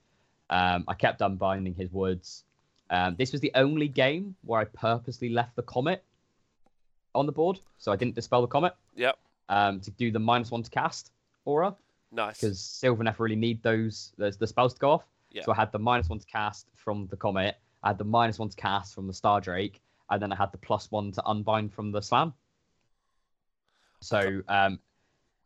[0.50, 2.44] Um, I kept unbinding his woods.
[2.90, 6.04] Um, this was the only game where I purposely left the comet
[7.14, 9.16] on the board, so I didn't dispel the comet Yep.
[9.48, 11.12] um, to do the minus one to cast
[11.44, 11.74] aura
[12.10, 12.40] Nice.
[12.40, 15.04] because Sylvaneth really need those the, the spells to go off.
[15.30, 15.42] Yeah.
[15.44, 18.38] So I had the minus one to cast from the comet, I had the minus
[18.38, 19.80] one to cast from the Star Drake,
[20.12, 22.34] and then I had the plus one to unbind from the Slann.
[24.02, 24.78] So um,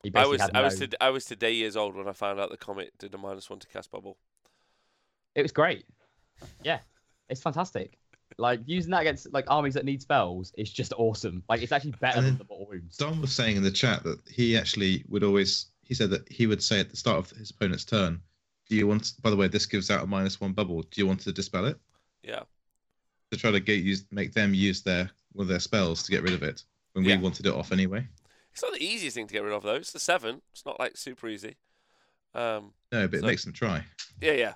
[0.03, 2.13] he I basically was had I was to, I was today years old when I
[2.13, 4.19] found out the comet did a minus one to cast bubble.
[5.37, 5.87] It was great.
[6.65, 6.81] Yeah,
[7.29, 7.97] it's fantastic.
[8.39, 11.45] Like using that against like armies that need spells is just awesome.
[11.49, 12.97] Like it's actually better than the mortal wounds.
[12.97, 15.67] Don was saying in the chat that he actually would always.
[15.85, 18.21] He said that he would say at the start of his opponent's turn,
[18.69, 20.83] "Do you want?" By the way, this gives out a minus one bubble.
[20.83, 21.79] Do you want to dispel it?
[22.25, 22.43] Yeah.
[23.33, 26.23] To try to get use, make them use their one of their spells to get
[26.23, 26.63] rid of it
[26.93, 27.17] when Yeah.
[27.17, 28.07] we wanted it off anyway.
[28.53, 29.75] It's not the easiest thing to get rid of though.
[29.75, 30.43] It's the seven.
[30.53, 31.57] It's not like super easy.
[32.35, 32.73] Um.
[32.93, 33.83] No, but it makes them try.
[34.21, 34.33] Yeah.
[34.33, 34.55] Yeah.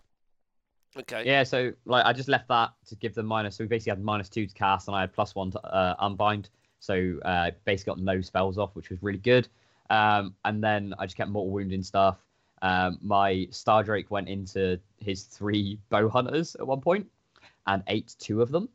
[0.97, 1.25] Okay.
[1.25, 3.57] Yeah, so like I just left that to give them minus.
[3.57, 5.95] So we basically had minus two to cast, and I had plus one to uh,
[5.99, 6.51] unbind.
[6.81, 9.49] So uh, basically got no spells off, which was really good.
[9.91, 12.19] Um, and then I just kept mortal wounding stuff.
[12.63, 17.07] Um, my Star Drake went into his three bow hunters at one point
[17.67, 18.69] and ate two of them.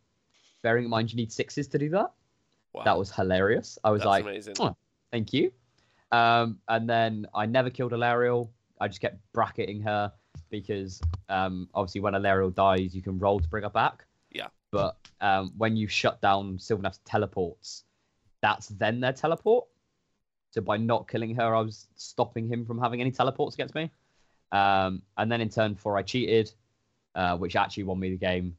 [0.63, 2.11] Bearing in mind you need sixes to do that.
[2.73, 2.83] Wow.
[2.83, 3.77] That was hilarious.
[3.83, 4.55] I was That's like, amazing.
[4.59, 4.75] "Oh,
[5.11, 5.51] thank you.
[6.11, 8.49] Um, and then I never killed Alarielle.
[8.79, 10.11] I just kept bracketing her
[10.49, 14.05] because um, obviously when Alarielle dies, you can roll to bring her back.
[14.31, 14.47] Yeah.
[14.71, 17.83] But um, when you shut down Sylvaneth's teleports,
[18.41, 19.65] that's then their teleport.
[20.51, 23.89] So by not killing her, I was stopping him from having any teleports against me.
[24.51, 26.51] Um, and then in turn four, I cheated,
[27.13, 28.55] uh, which actually won me the game.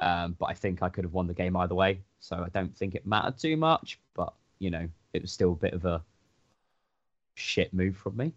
[0.00, 2.00] Um, but I think I could have won the game either way.
[2.20, 3.98] So I don't think it mattered too much.
[4.14, 6.02] But, you know, it was still a bit of a
[7.34, 8.32] shit move from me.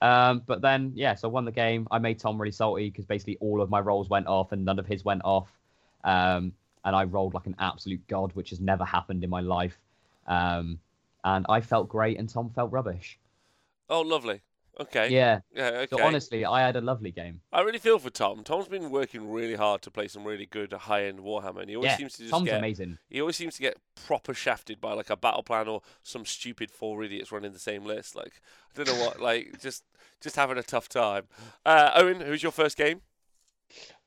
[0.00, 1.88] Um, but then, yeah, so I won the game.
[1.90, 4.78] I made Tom really salty because basically all of my rolls went off and none
[4.78, 5.48] of his went off.
[6.04, 6.52] Um,
[6.84, 9.78] and I rolled like an absolute god, which has never happened in my life.
[10.26, 10.78] Um,
[11.24, 13.18] and I felt great and Tom felt rubbish.
[13.90, 14.40] Oh, lovely.
[14.80, 15.10] Okay.
[15.10, 15.40] Yeah.
[15.54, 15.68] Yeah.
[15.70, 15.86] Okay.
[15.96, 17.40] So honestly, I had a lovely game.
[17.52, 18.44] I really feel for Tom.
[18.44, 21.90] Tom's been working really hard to play some really good high-end Warhammer, and he always
[21.92, 22.98] Yeah, seems to just Tom's get amazing.
[23.10, 23.76] he always seems to get
[24.06, 27.84] proper shafted by like a battle plan or some stupid four idiots running the same
[27.84, 28.14] list.
[28.14, 28.40] Like
[28.72, 29.84] I don't know what, like just
[30.20, 31.24] just having a tough time.
[31.66, 33.00] Uh, Owen, who's your first game?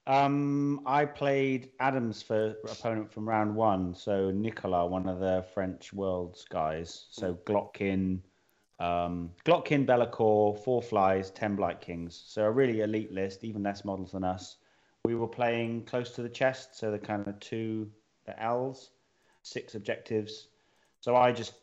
[0.08, 5.94] Um, I played Adam's for opponent from round one, so Nicola, one of the French
[5.94, 7.06] Worlds guys.
[7.12, 8.20] So Glottkin,
[8.82, 12.24] um, Glottkin, Be'lakor, four flies, ten Blight Kings.
[12.26, 14.58] So a really elite list, even less models than us.
[15.06, 17.92] We were playing close to the chest, so the kind of two
[18.26, 18.90] the L's,
[19.44, 20.48] six objectives.
[21.00, 21.54] So I just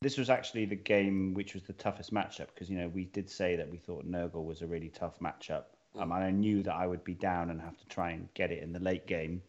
[0.00, 3.28] this was actually the game which was the toughest matchup because you know we did
[3.28, 5.64] say that we thought Nurgle was a really tough matchup.
[5.98, 8.50] Um, and I knew that I would be down and have to try and get
[8.50, 9.42] it in the late game.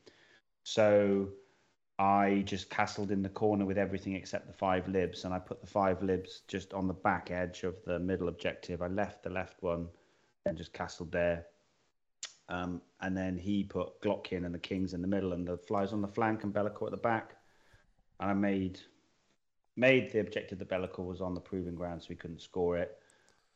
[0.63, 1.29] So
[1.97, 5.61] I just castled in the corner with everything except the five libs, and I put
[5.61, 8.81] the five libs just on the back edge of the middle objective.
[8.81, 9.87] I left the left one
[10.45, 11.45] and just castled there.
[12.49, 15.93] Um, and then he put Glottkin and the kings in the middle, and the flies
[15.93, 17.37] on the flank, and Be'lakor at the back.
[18.19, 18.79] And I made
[19.77, 22.99] made the objective that Be'lakor was on the proving ground, so he couldn't score it.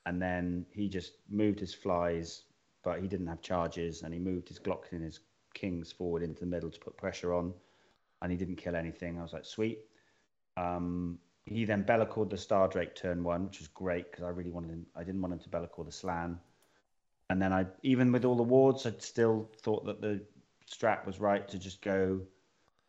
[0.06, 2.44] And then he just moved his flies,
[2.84, 5.20] but he didn't have charges, and he moved his Glottkin and his
[5.54, 7.54] kings forward into the middle to put pressure on,
[8.22, 9.18] and he didn't kill anything.
[9.18, 9.80] I was like, sweet.
[10.58, 14.52] Um, he then Be'lakored the Star Drake turn one, which was great because I really
[14.52, 14.86] wanted him.
[14.96, 16.40] I didn't want him to Be'lakor the Slann.
[17.30, 20.22] And then I, even with all the wards, I still thought that the
[20.70, 22.22] strat was right to just go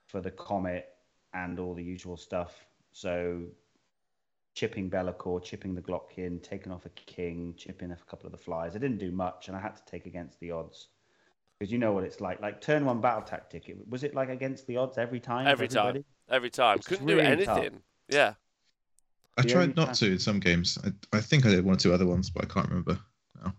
[0.07, 0.89] for the comet
[1.33, 2.67] and all the usual stuff.
[2.93, 3.45] So
[4.55, 8.39] chipping Be'lakor, chipping the Glottkin, taking off a king, chipping off a couple of the
[8.39, 8.75] flies.
[8.75, 10.89] I didn't do much, and I had to take against the odds.
[11.61, 12.41] Because you know what it's like.
[12.41, 13.69] Like turn one battle tactic.
[13.69, 15.47] It, was it like against the odds every time?
[15.47, 16.03] Every time.
[16.31, 16.79] Every time.
[16.79, 17.59] It's Couldn't really do tough.
[17.59, 17.83] anything.
[18.09, 18.33] Yeah.
[19.37, 20.79] I The tried not time- to in some games.
[20.83, 22.99] I, I think I did one or two other ones, but I can't remember.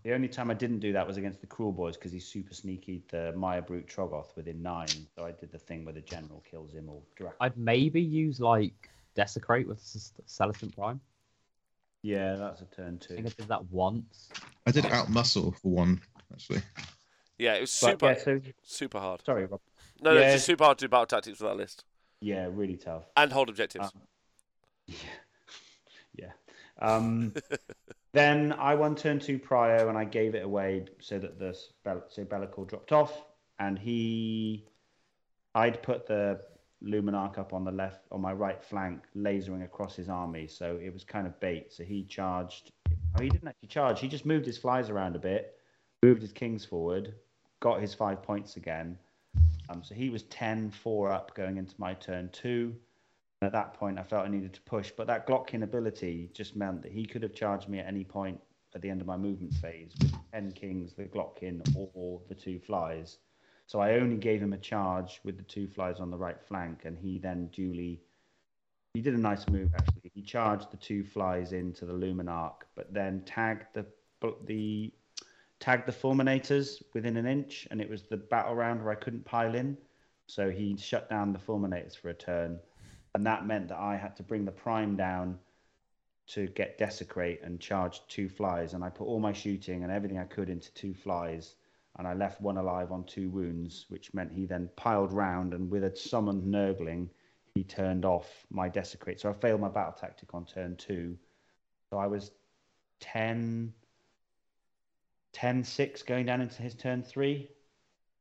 [0.04, 3.02] The only time I didn't do that was against the Kruleboyz because he's super sneaky.
[3.10, 4.86] The Maya Brute Troggoth within nine.
[5.16, 7.34] So I did the thing where the general kills him or Drac.
[7.40, 11.00] I'd maybe use like Desecrate with S- Celestant Prime.
[12.02, 13.14] Yeah, that's a turn I two.
[13.14, 14.28] think I did that once.
[14.66, 16.00] I did out muscle for one
[16.32, 16.62] actually.
[17.42, 19.20] Yeah, it was But, super yeah, so super hard.
[19.26, 19.60] sorry, Rob.
[20.00, 21.84] No, no, it's just super hard to do battle tactics for that list.
[22.20, 23.02] Yeah, really tough.
[23.16, 23.86] And hold objectives.
[23.86, 24.02] Um,
[24.86, 24.96] yeah.
[26.14, 26.32] Yeah.
[26.78, 27.32] Um,
[28.12, 32.24] then I won turn two Prio and I gave it away so that the so
[32.24, 33.24] Be'lakor dropped off
[33.58, 34.66] and he
[35.54, 36.38] I'd put the
[36.84, 40.92] Luminark up on the left on my right flank, lasering across his army, so it
[40.92, 41.72] was kind of bait.
[41.72, 45.18] So he charged oh, he didn't actually charge, he just moved his flies around a
[45.18, 45.54] bit,
[46.02, 47.14] moved his kings forward,
[47.62, 48.98] got his five points again.
[49.70, 52.74] Um, so he was 10-4 up going into my turn two.
[53.40, 56.82] At that point, I felt I needed to push, but that Glottkin ability just meant
[56.82, 58.40] that he could have charged me at any point
[58.74, 61.62] at the end of my movement phase with 10 kings, the Glottkin,
[61.94, 63.18] or the two flies.
[63.66, 66.84] So I only gave him a charge with the two flies on the right flank,
[66.84, 68.00] and he then duly.
[68.94, 70.10] He did a nice move actually.
[70.14, 73.86] He charged the two flies into the Luminark, but then tagged the
[74.46, 74.92] the
[75.62, 79.24] tagged the Fulminators within an inch, and it was the battle round where I couldn't
[79.24, 79.78] pile in.
[80.26, 82.58] So he shut down the Fulminators for a turn
[83.14, 85.38] and that meant that I had to bring the prime down
[86.28, 88.74] to get desecrate and charge two flies.
[88.74, 91.56] And I put all my shooting and everything I could into two flies,
[91.98, 95.70] and I left one alive on two wounds, which meant he then piled round and
[95.70, 97.10] with a summoned Nurgling,
[97.54, 99.20] he turned off my desecrate.
[99.20, 101.18] So I failed my battle tactic on turn two.
[101.90, 102.30] So I was
[103.00, 103.74] 10,
[105.32, 107.48] 10 6 going down into his turn three.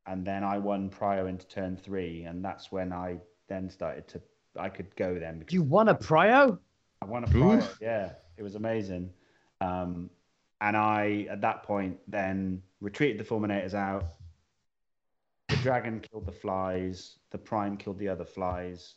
[0.08, 2.24] And then I won prior into turn three.
[2.24, 3.18] And that's when I
[3.48, 4.22] then started to
[4.58, 6.58] I could go then because You won a Prio?
[7.02, 7.58] I won a prior.
[7.58, 7.78] Oof.
[7.82, 9.12] Yeah, it was amazing.
[9.62, 10.10] Um,
[10.60, 14.06] and I, at that point, then retreated the Fulminators out.
[15.48, 17.18] The dragon killed the flies.
[17.32, 18.96] The prime killed the other flies,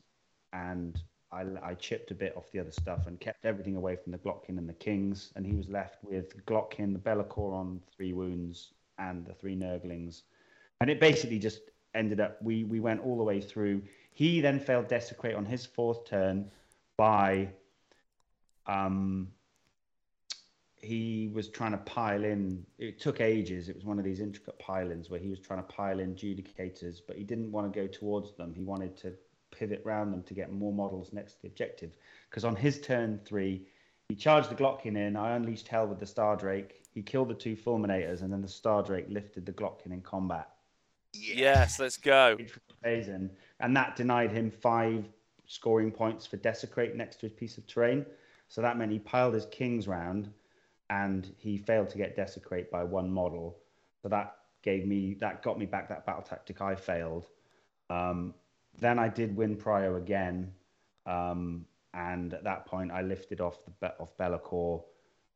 [0.52, 1.00] and
[1.34, 4.18] I, I chipped a bit off the other stuff and kept everything away from the
[4.18, 5.32] Glottkin and the Kings.
[5.34, 10.22] And he was left with Glottkin, the Be'lakor on three wounds, and the three Nurglings.
[10.80, 11.60] And it basically just
[11.94, 12.40] ended up.
[12.40, 13.82] We we went all the way through.
[14.12, 16.50] He then failed desecrate on his fourth turn
[16.96, 17.48] by
[18.66, 19.28] um
[20.76, 24.58] he was trying to pile in it took ages it was one of these intricate
[24.58, 27.86] pile-ins where he was trying to pile in judicators but he didn't want to go
[27.86, 29.12] towards them he wanted to
[29.54, 31.96] pivot round them to get more models next to the objective
[32.28, 33.66] because on his turn three
[34.08, 37.34] he charged the Glottkin in i unleashed hell with the star drake he killed the
[37.34, 40.48] two fulminators and then the star drake lifted the Glottkin in combat
[41.14, 42.36] Yes, let's go.
[42.82, 43.30] amazing.
[43.60, 45.08] And that denied him five
[45.46, 48.04] scoring points for desecrate next to his piece of terrain.
[48.48, 50.30] So that meant he piled his kings round
[50.90, 53.56] and he failed to get desecrate by one model.
[54.02, 57.26] So that gave me that got me back that battle tactic I failed.
[57.90, 58.34] Um,
[58.78, 60.52] then I did win Prio again.
[61.06, 64.82] Um, and at that point I lifted off the off Be'lakor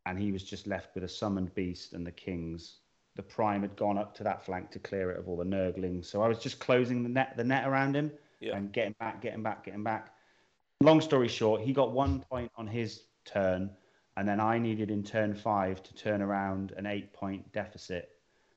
[0.06, 2.78] and he was just left with a summoned beast and the kings
[3.18, 6.06] the prime had gone up to that flank to clear it of all the nurglings.
[6.06, 8.56] So I was just closing the net the net around him Yeah.
[8.56, 10.14] and getting back, getting back, getting back.
[10.80, 13.70] Long story short, he got one point on his turn,
[14.16, 18.10] and then I needed in turn five to turn around an eight point deficit.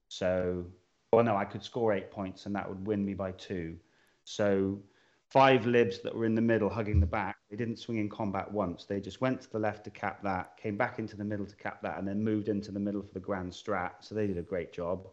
[0.10, 0.68] So,
[1.12, 3.78] well, no, I could score eight points, and that would win me by two.
[4.24, 4.82] So,
[5.30, 8.52] five libs that were in the middle hugging the back, they didn't swing in combat
[8.52, 8.86] once.
[8.86, 11.56] They just went to the left to cap that, came back into the middle to
[11.56, 13.92] cap that, and then moved into the middle for the grand strat.
[14.02, 15.08] So they did a great job.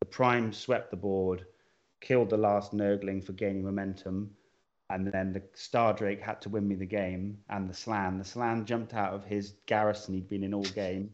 [0.00, 1.46] The prime swept the board,
[2.00, 4.30] killed the last Nurgling for gaining momentum,
[4.88, 8.18] and then the Star Drake had to win me the game, and the Slann.
[8.18, 11.10] The Slann jumped out of his garrison he'd been in all game,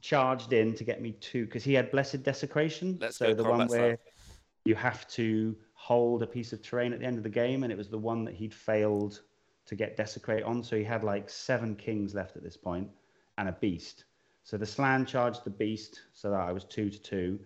[0.00, 2.98] charged in to get me two, because he had Blessed Desecration.
[3.00, 3.98] Let's so the one where
[4.64, 7.72] you have to hold a piece of terrain at the end of the game, and
[7.72, 9.22] it was the one that he'd failed
[9.64, 10.62] to get Desecrate on.
[10.62, 12.86] So he had like seven kings left at this point
[13.38, 14.04] and a beast.
[14.44, 17.40] So the Slann charged the beast, so that I was two to two,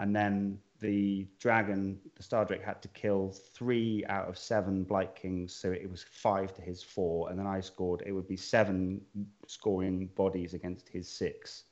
[0.00, 5.14] and then the dragon, the Star Drake, had to kill three out of seven Blight
[5.14, 8.02] Kings, so it was five to his four, and then I scored.
[8.04, 9.00] It would be seven
[9.46, 11.64] scoring bodies against his six.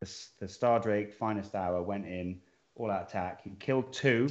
[0.00, 2.38] The, the Star Drake, finest hour, went in
[2.74, 3.40] all out attack.
[3.42, 4.28] He killed two,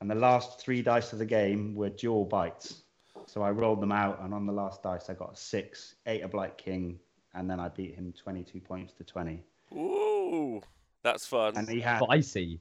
[0.00, 2.82] and the last three dice of the game were dual bites.
[3.26, 6.22] So I rolled them out, and on the last dice, I got a six, ate
[6.22, 6.98] a Blight King,
[7.34, 9.42] and then I beat him 22 points to 20.
[9.72, 10.60] Ooh,
[11.02, 11.56] that's fun.
[11.56, 12.60] And he had Spicy.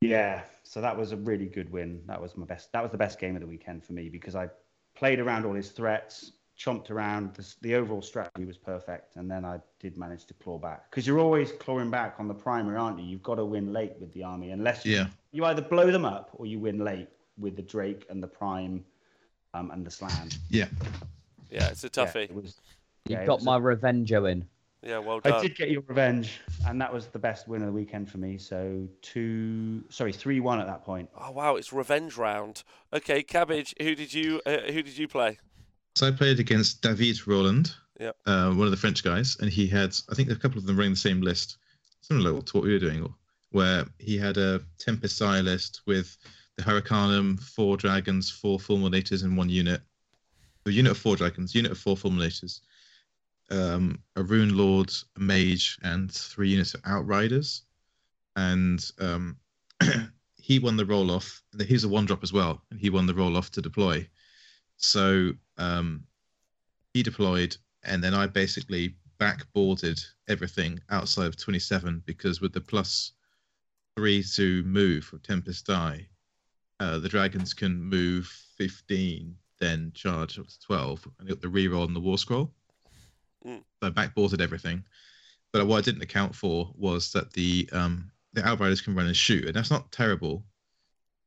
[0.00, 2.02] Yeah, so that was a really good win.
[2.06, 2.72] That was my best.
[2.72, 4.48] That was the best game of the weekend for me because I
[4.94, 7.34] played around all his threats, chomped around.
[7.34, 11.06] The, the overall strategy was perfect, and then I did manage to claw back because
[11.06, 13.06] you're always clawing back on the primary, aren't you?
[13.06, 15.06] You've got to win late with the army, unless you, Yeah.
[15.32, 17.08] you either blow them up or you win late
[17.38, 18.84] with the Drake and the Prime
[19.54, 20.28] um, and the Slann.
[20.50, 20.66] Yeah.
[21.50, 22.24] Yeah, it's a Yeah, toughie.
[22.24, 22.56] it was.
[23.06, 24.46] You yeah, it got was a- my revenge in.
[24.82, 25.32] Yeah, well done.
[25.32, 28.18] I did get your revenge, and that was the best win of the weekend for
[28.18, 28.38] me.
[28.38, 31.08] So two, sorry, three one at that point.
[31.20, 32.62] Oh wow, it's revenge round.
[32.92, 35.38] Okay, Cabbage, who did you uh, who did you play?
[35.94, 38.16] So I played against David Roland, Yep.
[38.26, 40.76] uh, one of the French guys, and he had, I think a couple of them
[40.76, 41.58] running the same list,
[42.00, 43.12] similar to what we were doing,
[43.50, 46.16] where he had a Tempest's Eye list with
[46.56, 49.80] the Hurricanum, four dragons, four fulminators in one unit.
[50.66, 52.60] A unit of four dragons, unit of four fulminators,
[53.50, 57.62] um, a Rune Lord, a Mage, and three units of Outriders.
[58.36, 59.36] And um,
[60.36, 61.42] he won the roll off.
[61.66, 64.06] He's a one drop as well, and he won the roll off to deploy.
[64.78, 66.04] So um,
[66.94, 73.12] he deployed, and then I basically backboarded everything outside of 27 because with the plus
[73.96, 76.06] three to move for Tempest's Eye,
[76.80, 78.26] uh, the dragons can move
[78.56, 82.52] 15, then charge up to 12, and got the reroll on the War Scroll.
[83.44, 83.62] Mm.
[83.82, 84.84] So I backboarded everything.
[85.52, 89.16] But what I didn't account for was that the um, the Outriders can run and
[89.16, 90.44] shoot, and that's not terrible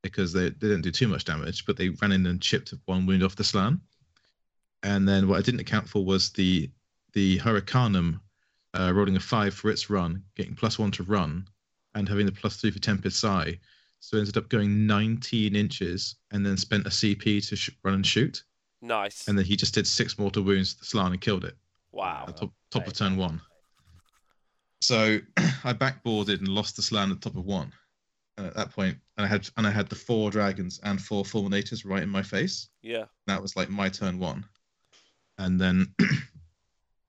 [0.01, 3.05] because they, they didn't do too much damage, but they ran in and chipped one
[3.05, 3.81] wound off the Slann.
[4.83, 6.69] And then what I didn't account for was the
[7.13, 8.21] the Hurricanum
[8.73, 11.47] uh, rolling a five for its run, getting plus one to run,
[11.93, 13.59] and having the plus three for Tempest Eye.
[13.99, 17.95] So it ended up going 19 inches and then spent a CP to sh- run
[17.95, 18.43] and shoot.
[18.81, 19.27] Nice.
[19.27, 21.55] And then he just did six mortal wounds to the Slann and killed it
[21.91, 22.25] wow.
[22.35, 23.41] top, top of turn one.
[24.81, 25.19] So
[25.63, 27.71] I backboarded and lost the Slann at the top of one.
[28.41, 31.23] And at that point, and I had and I had the four dragons and four
[31.23, 32.69] fulminators right in my face.
[32.81, 33.05] Yeah.
[33.27, 34.45] That was like my turn one.
[35.37, 35.93] And then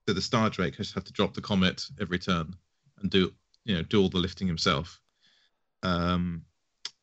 [0.07, 2.55] so the Star Drake just had to drop the comet every turn
[3.01, 3.33] and do
[3.65, 5.01] you know do all the lifting himself.
[5.83, 6.45] Um,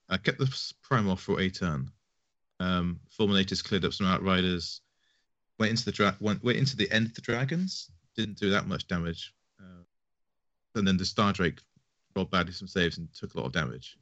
[0.09, 1.89] I kept the prime off for a turn.
[2.59, 4.81] Um, Fulminators cleared up some Outriders.
[5.57, 7.89] Went into the dra- went, went into the end of the dragons.
[8.15, 9.33] Didn't do that much damage.
[9.59, 9.83] Uh,
[10.75, 11.61] and then the Star Drake
[12.15, 13.97] rolled badly some saves and took a lot of damage.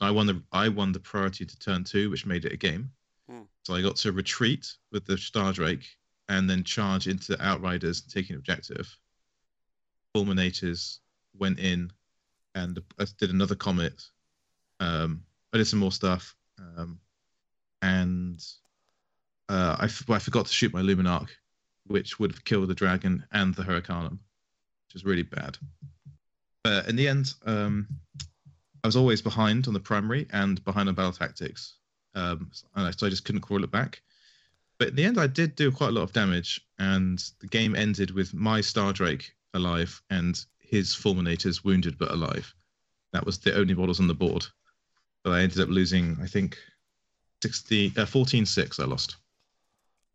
[0.00, 2.90] I won the I won the priority to turn two, which made it a game.
[3.28, 3.42] Hmm.
[3.62, 5.86] So I got to retreat with the Star Drake
[6.28, 8.96] and then charge into Outriders and taking objective.
[10.14, 10.98] Fulminators
[11.38, 11.92] went in
[12.54, 14.02] and I did another comet.
[14.80, 15.22] Um,
[15.52, 16.34] I did some more stuff.
[16.58, 17.00] Um,
[17.82, 18.44] and
[19.48, 21.28] uh, I, f- I forgot to shoot my Luminark,
[21.86, 24.18] which would have killed the dragon and the Hurricanum,
[24.86, 25.56] which was really bad.
[26.62, 27.86] But in the end, um,
[28.82, 31.74] I was always behind on the primary and behind on battle tactics.
[32.14, 34.02] Um, and I, so I just couldn't crawl it back.
[34.78, 37.76] But in the end, I did do quite a lot of damage, and the game
[37.76, 42.54] ended with my Star Drake alive and his Fulminators wounded but alive.
[43.12, 44.46] That was the only models on the board.
[45.22, 46.56] But I ended up losing, I think,
[47.42, 49.16] 60, uh, 14-6 I lost.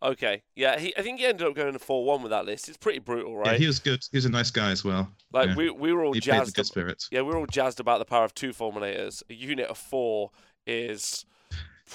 [0.06, 0.44] Okay.
[0.56, 0.80] Yeah.
[0.80, 2.69] He, I think he ended up going to four one with that list.
[2.69, 3.53] It's pretty brutal, right?
[3.53, 4.06] Yeah, he was good.
[4.11, 5.11] He was a nice guy as well.
[5.34, 5.56] like yeah.
[5.56, 6.56] we we were all He jazzed.
[6.56, 7.10] good spirits.
[7.11, 9.23] yeah, we were all jazzed about the power of two Fulminators.
[9.30, 10.32] A unit of four
[10.68, 11.26] is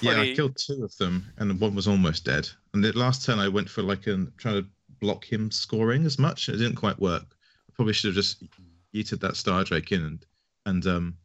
[0.00, 0.20] Yeah.
[0.20, 2.48] I killed two of them, and one was almost dead.
[2.74, 4.68] And the last turn, I went for like an trying to
[5.00, 6.48] block him scoring as much.
[6.48, 7.24] It didn't quite work.
[7.68, 8.42] I probably should have just
[8.92, 10.26] yeeted that Star Drake in and
[10.66, 11.16] and um,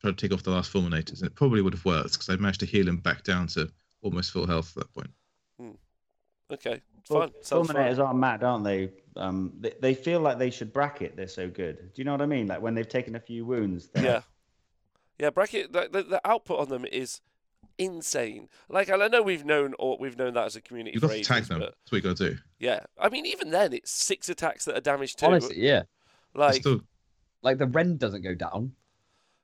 [0.00, 2.36] tried to take off the last Fulminators, and it probably would have worked because I
[2.36, 3.70] managed to heal him back down to
[4.02, 5.10] almost full health at that point.
[6.52, 6.80] Okay.
[7.10, 7.32] Well, Fun.
[7.42, 7.68] Sounds.
[7.68, 8.90] Fulminators are mad, aren't they?
[9.16, 9.74] Um, they?
[9.80, 11.16] They feel like they should bracket.
[11.16, 11.76] They're so good.
[11.94, 12.46] Do you know what I mean?
[12.46, 13.88] Like when they've taken a few wounds.
[13.88, 14.20] they're- Yeah.
[15.18, 17.20] Yeah, bracket the, the, the output on them is
[17.78, 18.48] insane.
[18.68, 21.14] Like I know we've known or we've known that as a community You've got to
[21.14, 21.60] ages, tag them.
[21.60, 22.38] but That's what you got to do.
[22.58, 22.80] yeah.
[22.98, 25.26] I mean even then it's six attacks that are damaged too.
[25.26, 25.82] Honestly, yeah.
[26.34, 26.80] like Still,
[27.42, 28.72] Like the Rend doesn't go down.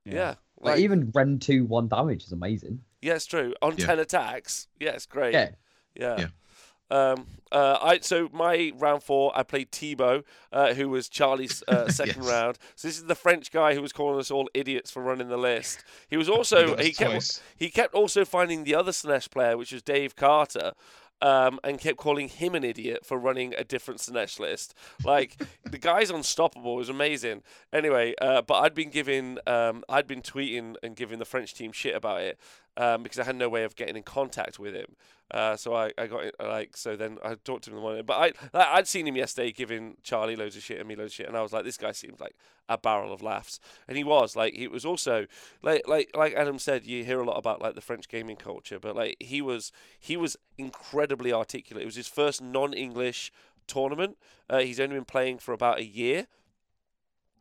[0.05, 0.35] yeah.
[0.63, 2.81] Like, Like, even Rend two one damage is amazing.
[3.01, 3.55] yeah, it's true.
[3.63, 3.87] On Yeah.
[3.87, 5.33] ten attacks, yeah, it's great.
[5.35, 5.51] Yeah.
[5.95, 6.17] Yeah.
[6.19, 6.27] Yeah.
[6.91, 11.89] Um, uh, I so my round four, I played Thibaut, uh, who was Charlie's uh,
[11.91, 12.31] second Yes.
[12.31, 12.59] round.
[12.77, 15.37] So this is the French guy who was calling us all idiots for running the
[15.37, 15.85] list.
[16.09, 17.43] He was also he kept twice.
[17.57, 20.73] he kept also finding the other Slaanesh player, which was Dave Carter.
[21.23, 24.73] Um, and kept calling him an idiot for running a different Slaanesh list.
[25.05, 25.37] Like
[25.71, 26.73] the guy's unstoppable.
[26.73, 27.43] It was amazing.
[27.75, 31.73] Anyway, uh, but I'd been giving, um, I'd been tweeting and giving the French team
[31.73, 32.39] shit about it.
[32.77, 34.97] Um, because I had no way of getting in contact with him.
[35.31, 38.05] Uh, so I, I got like so then I talked to him in the morning.
[38.05, 41.17] But I I'd seen him yesterday giving Charlie loads of shit and me loads of
[41.17, 42.35] shit, and I was like, this guy seems like
[42.69, 45.27] a barrel of laughs, and he was like he was also
[45.63, 48.81] like like like Adam said, you hear a lot about like the French gaming culture,
[48.81, 49.71] but like he was
[50.01, 51.83] he was incredibly articulate.
[51.83, 53.31] It was his first non-English
[53.69, 54.17] tournament.
[54.49, 56.27] Uh, he's only been playing for about a year.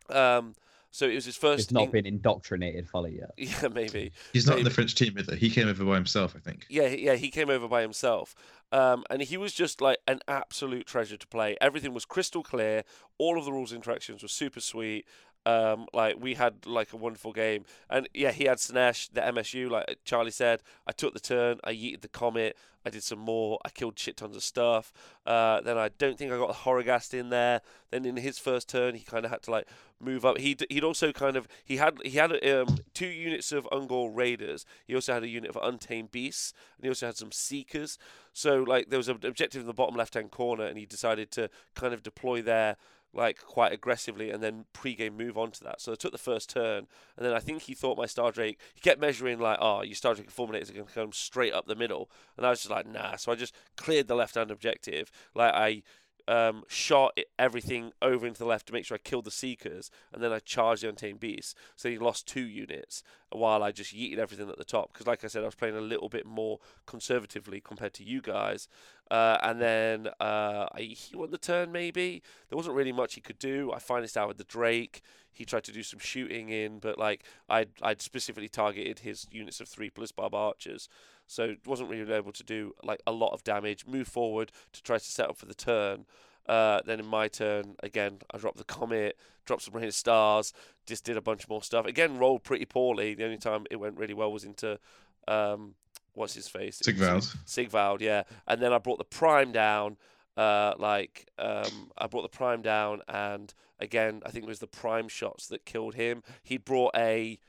[0.09, 0.53] Um,
[0.91, 1.63] so it was his first.
[1.63, 3.31] It's not in- been indoctrinated fully yet.
[3.37, 4.11] Yeah, maybe.
[4.33, 5.35] He's not in the French team either.
[5.35, 6.65] He came over by himself, I think.
[6.69, 8.35] Yeah, yeah, he came over by himself.
[8.71, 11.57] Um, and he was just like an absolute treasure to play.
[11.59, 12.83] Everything was crystal clear.
[13.17, 15.05] All of the rules interactions were super sweet.
[15.45, 19.69] Um, like we had like a wonderful game, and yeah, he had Snash, the MSU.
[19.69, 23.59] Like Charlie said, I took the turn, I yeeted the comet, I did some more,
[23.65, 24.93] I killed shit tons of stuff.
[25.25, 27.61] Uh, then I don't think I got the Horrorghast in there.
[27.91, 29.67] Then in his first turn, he kind of had to like
[29.99, 30.37] move up.
[30.37, 34.65] He'd he'd also kind of he had he had um, two units of Ungor Raiders.
[34.87, 37.97] He also had a unit of Untamed Beasts, and he also had some Seekers.
[38.33, 41.31] So like there was an objective in the bottom left hand corner, and he decided
[41.31, 42.77] to kind of deploy there
[43.13, 45.81] like quite aggressively and then pre-game move on to that.
[45.81, 46.87] So I took the first turn
[47.17, 49.95] and then I think he thought my Star Drake he kept measuring like, oh, your
[49.95, 52.71] Star Drake and Fulminators are gonna come straight up the middle and I was just
[52.71, 53.15] like, nah.
[53.15, 55.11] So I just cleared the left hand objective.
[55.33, 55.83] Like I
[56.29, 60.23] um, shot everything over into the left to make sure I killed the Seekers, and
[60.23, 61.57] then I charged the Untamed Beast.
[61.75, 64.93] So he lost two units while I just yeeted everything at the top.
[64.93, 68.21] Because, like I said, I was playing a little bit more conservatively compared to you
[68.21, 68.67] guys.
[69.09, 72.21] Uh, and then uh, I, he won the turn, maybe.
[72.49, 73.71] There wasn't really much he could do.
[73.73, 75.01] I financed out with the Drake.
[75.31, 79.59] He tried to do some shooting in, but like I'd, I'd specifically targeted his units
[79.61, 80.89] of three Blissbarb archers.
[81.29, 83.85] So wasn't really able to do like a lot of damage.
[83.85, 86.05] Move forward to try to set up for the turn.
[86.47, 89.15] Uh, then in my turn, again, I dropped the comet,
[89.45, 90.51] dropped some rain of stars,
[90.87, 91.85] just did a bunch more stuff.
[91.85, 93.13] Again, rolled pretty poorly.
[93.13, 94.79] The only time it went really well was into
[95.27, 95.75] um,
[96.13, 96.79] what's his face?
[96.83, 97.31] Sigvald.
[97.45, 98.23] Sigvald, yeah.
[98.47, 99.97] And then I brought the prime down.
[100.35, 104.67] Uh, like um, I brought the prime down, and again, I think it was the
[104.67, 106.23] prime shots that killed him.
[106.41, 107.39] He brought a.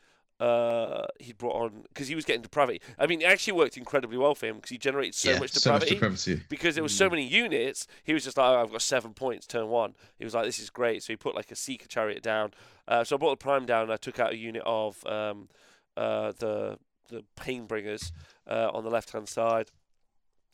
[0.41, 2.81] Uh, he brought on because he was getting depravity.
[2.99, 5.53] I mean, it actually worked incredibly well for him because he generated so yeah, much
[5.53, 5.95] so much depravity
[6.31, 6.47] depravity.
[6.49, 7.87] because there was so many units.
[8.05, 9.95] He was just like, oh, I've got seven points, turn one.
[10.19, 11.03] He was like, this is great.
[11.03, 12.53] So he put like a Seeker chariot down.
[12.89, 13.83] Uh, so I brought the prime down.
[13.83, 15.49] and I took out a unit of um,
[15.97, 16.79] uh, the
[17.11, 18.13] the Painbringers
[18.49, 19.71] uh, on the left hand side.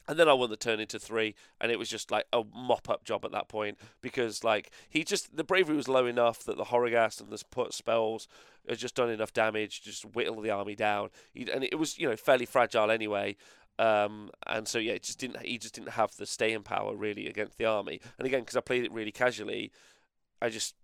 [0.09, 2.89] And then I won the turn into three, and it was just like a mop
[2.89, 6.57] up job at that point because like he just the bravery was low enough that
[6.57, 8.29] the Horrorghast and the put spells
[8.69, 11.11] had just done enough damage to just whittle the army down.
[11.33, 13.37] He, and it was you know fairly fragile anyway.
[13.79, 17.27] Um, and so yeah, it just didn't he just didn't have the staying power really
[17.27, 18.01] against the army.
[18.19, 19.73] And again, because I played it really casually,
[20.41, 20.75] I just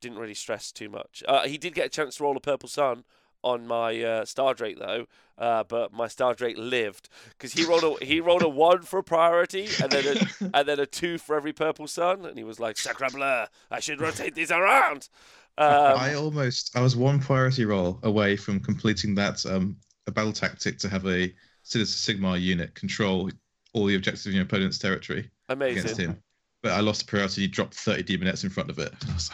[0.00, 1.22] didn't really stress too much.
[1.26, 3.04] Uh, he did get a chance to roll a purple sun
[3.42, 5.06] on my uh, Star Drake though,
[5.38, 8.98] uh, but my Star Drake lived because he rolled a he rolled a one for
[8.98, 12.44] a priority and then a, and then a two for every purple sun, and he
[12.44, 15.08] was like Sacre bleu, I should rotate these around.
[15.58, 20.32] Um, I almost I was one priority roll away from completing that um a battle
[20.32, 21.32] tactic to have a
[21.62, 23.30] Sinister Sigmar unit control
[23.72, 26.22] all the objectives in your opponent's territory against him.
[26.62, 28.92] But I lost the priority, dropped 30 daemonettes in front of it.
[29.08, 29.30] I was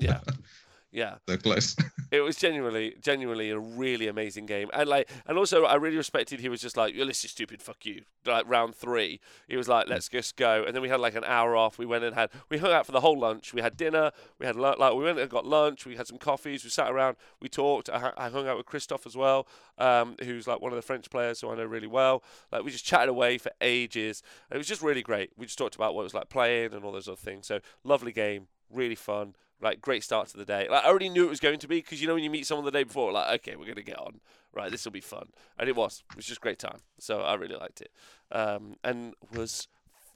[0.00, 0.20] yeah,
[0.96, 1.16] yeah.
[1.28, 1.76] so close.
[2.12, 6.38] It was genuinely, genuinely a really amazing game, and like, and also I really respected.
[6.38, 9.18] He was just like, "This is stupid, fuck you." Like round three,
[9.48, 11.78] he was like, "Let's just go," and then we had like an hour off.
[11.78, 13.52] We went and had, we hung out for the whole lunch.
[13.52, 14.12] We had dinner.
[14.38, 15.84] We had like, we went and got lunch.
[15.84, 16.62] We had some coffees.
[16.62, 17.16] We sat around.
[17.42, 17.90] We talked.
[17.90, 21.10] I, I hung out with Christophe as well, um, who's like one of the French
[21.10, 22.22] players who I know really well.
[22.52, 24.22] Like we just chatted away for ages.
[24.52, 25.32] It was just really great.
[25.36, 27.48] We just talked about what it was like playing and all those other things.
[27.48, 29.34] So lovely game, really fun.
[29.60, 30.68] Like great start to the day.
[30.68, 32.46] Like I already knew it was going to be because you know when you meet
[32.46, 34.20] someone the day before, like okay, we're gonna get on.
[34.52, 35.28] Right, this will be fun,
[35.58, 36.02] and it was.
[36.10, 36.78] It was just great time.
[36.98, 37.90] So I really liked it.
[38.32, 39.68] Um, and was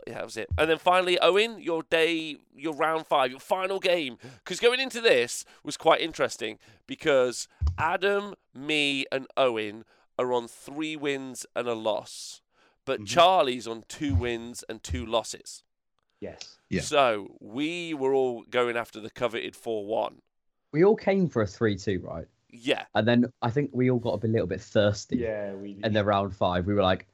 [0.07, 0.49] yeah, that was it.
[0.57, 4.17] And then finally, Owen, your day, your round five, your final game.
[4.43, 9.85] Because going into this was quite interesting because Adam, me, and Owen
[10.19, 12.41] are on three wins and a loss,
[12.87, 13.07] but Mhm.
[13.09, 15.65] Charlie's on two wins and two losses.
[16.21, 16.59] Yes.
[16.69, 16.83] Yeah.
[16.83, 20.15] So we were all going after the coveted 4 1.
[20.73, 22.27] We all came for a three-two, right?
[22.51, 22.85] Yeah.
[22.95, 25.17] And then I think we all got a little bit thirsty.
[25.19, 25.79] Yeah, we.
[25.83, 27.07] In the round five, we were like,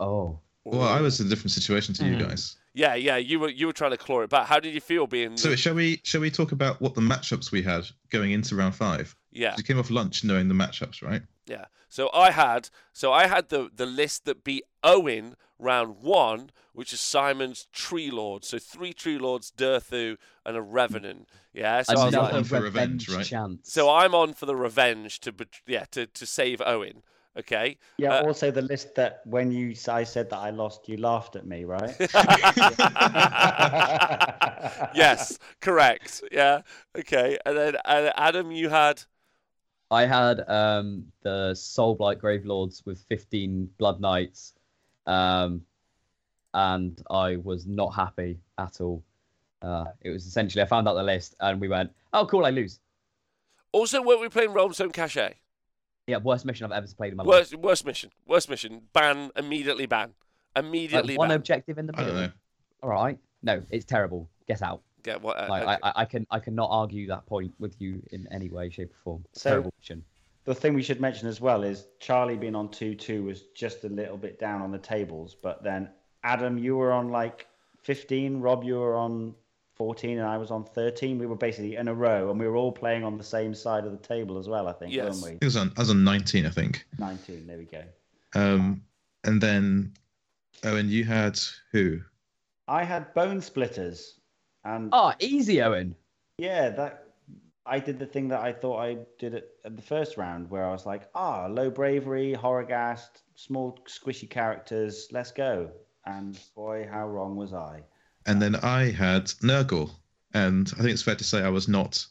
[0.00, 2.28] "Oh, well, I was in a different situation to you Mm.
[2.28, 2.56] guys.
[2.74, 3.16] Yeah, yeah.
[3.16, 4.46] You were you were trying to claw it back.
[4.48, 5.36] How did you feel being?
[5.36, 8.74] So shall we shall we talk about what the matchups we had going into round
[8.74, 9.14] five?
[9.34, 11.22] Yeah, We came off lunch knowing the matchups, right?
[11.46, 11.66] yeah.
[11.88, 16.92] So I had so I had the the list that beat Owen round one, which
[16.92, 18.44] is Simon's Tree Lord.
[18.44, 21.28] So three Tree Lords, Durthu, and a Revenant.
[21.52, 21.82] Yeah.
[21.82, 23.26] So I was Another like, one for revenge, revenge right?
[23.26, 25.34] chance." so I'm on for the revenge to
[25.66, 27.02] yeah to to save Owen.
[27.36, 27.78] Okay.
[27.98, 28.14] Yeah.
[28.14, 31.34] Uh, also, the list that when you s- I said that I lost, you laughed
[31.36, 31.94] at me, right?
[34.94, 36.22] yes, correct.
[36.32, 36.62] Yeah.
[36.96, 37.38] Okay.
[37.44, 39.02] And then uh, Adam, you had.
[39.94, 44.54] I had um, the Soulblight Gravelords with 15 Blood Knights,
[45.06, 45.62] um,
[46.52, 49.04] and I was not happy at all.
[49.62, 52.50] Uh, it was essentially I found out the list and we went, "Oh, cool, I
[52.50, 52.80] lose."
[53.70, 55.36] Also, weren't we playing Realm Stone Cache?
[56.08, 57.28] Yeah, worst mission I've ever played in my life.
[57.28, 58.10] Worst, worst mission.
[58.26, 58.82] Worst mission.
[58.92, 59.30] Ban.
[59.36, 60.12] Immediately ban.
[60.56, 61.36] Like, Immediately one ban.
[61.36, 62.28] objective in the middle.
[62.82, 64.28] All right, no, it's terrible.
[64.48, 64.82] Get out.
[65.04, 65.38] Get what?
[65.38, 65.78] Uh, Like, okay.
[65.82, 68.90] I, I, I can I cannot argue that point with you in any way, shape,
[68.90, 69.24] or form.
[69.32, 69.72] So- terrible
[70.44, 73.84] the thing we should mention as well is Charlie being on two two was just
[73.84, 75.88] a little bit down on the tables, but then
[76.22, 77.46] Adam, you were on like
[77.82, 79.34] fifteen, Rob, you were on
[79.74, 81.18] fourteen, and I was on thirteen.
[81.18, 83.84] We were basically in a row, and we were all playing on the same side
[83.86, 84.68] of the table as well.
[84.68, 85.22] I think, Yes.
[85.22, 86.86] weren't I was on, I was on 19, I think.
[86.98, 87.46] Nineteen.
[87.46, 87.82] There we go.
[88.34, 88.82] Um,
[89.24, 89.94] and then,
[90.64, 91.38] Owen, you had
[91.72, 92.00] who?
[92.68, 94.20] I had bone splitters,
[94.64, 95.94] and Oh, easy, Owen.
[96.38, 97.00] yeah, that
[97.66, 100.66] I did the thing that I thought I did at, at the first round, where
[100.66, 105.70] I was like, ah, low bravery, horror horrorghast, small squishy characters, let's go.
[106.06, 107.82] And boy, how wrong was I?
[108.26, 109.90] And then I had Nurgle,
[110.34, 112.04] and I think it's fair to say I was not,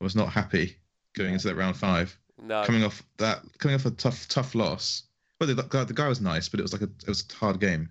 [0.00, 0.76] I was not happy
[1.14, 2.16] going into that round five.
[2.40, 2.62] no.
[2.64, 5.02] Coming off that, coming off a tough, tough loss.
[5.40, 7.34] Well, the, guy- the guy was nice, but it was like a, it was a
[7.34, 7.88] hard game.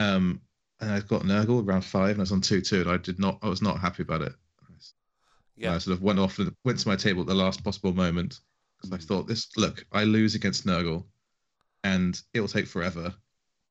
[0.00, 0.40] Um,
[0.80, 3.18] and I got Nurgle round five, and I was on two two, and I did
[3.18, 4.32] not, I was not happy about it.
[5.56, 5.74] Yeah.
[5.74, 8.40] I sort of went off and went to my table at the last possible moment
[8.76, 9.06] because I mm.
[9.06, 11.04] thought, this look, I lose against Nurgle,
[11.84, 13.12] and it will take forever,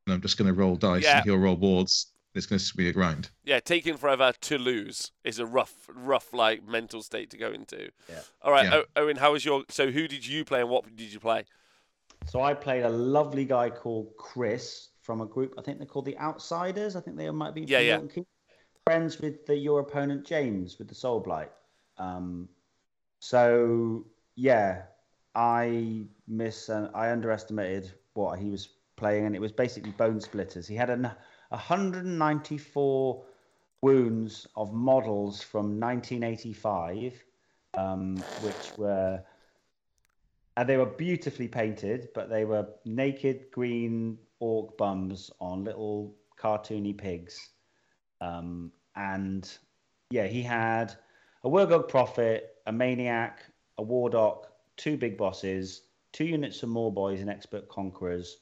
[0.05, 1.17] and I'm just going to roll dice Yeah.
[1.17, 2.13] and he'll roll boards.
[2.35, 3.31] It's going to be a grind.
[3.43, 7.89] Yeah, taking forever to lose is a rough, rough like mental state to go into.
[8.07, 8.19] Yeah.
[8.43, 8.81] All right, Yeah.
[8.95, 9.63] Owen, how was your?
[9.69, 11.45] So, who did you play and what did you play?
[12.27, 15.55] So I played a lovely guy called Chris from a group.
[15.57, 16.95] I think they're called the Outsiders.
[16.95, 17.61] I think they might be.
[17.61, 17.99] Yeah, yeah.
[18.85, 21.49] Friends with the, your opponent James with the Soul Blight.
[21.97, 22.47] Um,
[23.17, 24.05] so
[24.35, 24.83] yeah,
[25.33, 26.69] I miss.
[26.69, 30.67] Uh, I underestimated what he was playing, and it was basically Bonesplitterz.
[30.67, 31.09] He had an
[31.49, 33.23] 194
[33.81, 37.23] wounds of models from 1985,
[37.73, 39.23] um, which were
[40.55, 46.97] and they were beautifully painted, but they were naked green orc bums on little cartoony
[46.97, 47.49] pigs.
[48.21, 49.49] Um, and
[50.11, 50.95] yeah, he had
[51.43, 53.43] a Wurgog Prophet, a Maniac,
[53.77, 54.45] a Wardokk,
[54.77, 58.37] two big bosses, two units of Morboys and expert conquerors,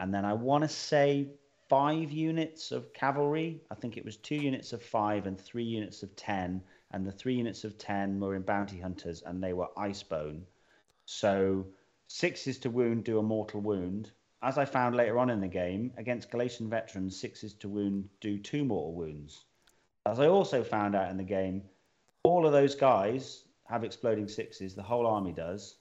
[0.00, 1.28] and then I want to say
[1.68, 3.60] five units of cavalry.
[3.70, 6.62] I think it was two units of five and three units of ten,
[6.92, 10.42] and the three units of ten were in bounty hunters, and they were icebone.
[11.06, 11.66] So
[12.08, 14.10] sixes to wound do a mortal wound.
[14.42, 18.38] As I found later on in the game, against Galletian veterans, sixes to wound do
[18.38, 19.44] two mortal wounds.
[20.04, 21.62] As I also found out in the game,
[22.22, 24.74] all of those guys have exploding sixes.
[24.74, 25.78] The whole army does.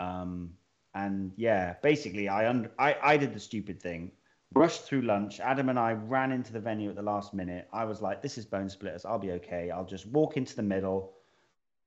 [0.00, 0.54] Um,
[0.94, 4.12] and yeah, basically, I, un- I I did the stupid thing.
[4.54, 5.40] Rushed through lunch.
[5.40, 7.68] Adam and I ran into the venue at the last minute.
[7.72, 9.04] I was like, "This is Bonesplitterz.
[9.04, 9.70] I'll be okay.
[9.70, 11.12] I'll just walk into the middle,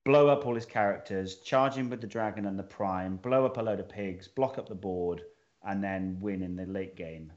[0.04, 3.58] blow up all his characters, charge him with the dragon and the prime, blow up
[3.58, 5.22] a load of pigs, block up the board,
[5.66, 7.32] and then win in the late game.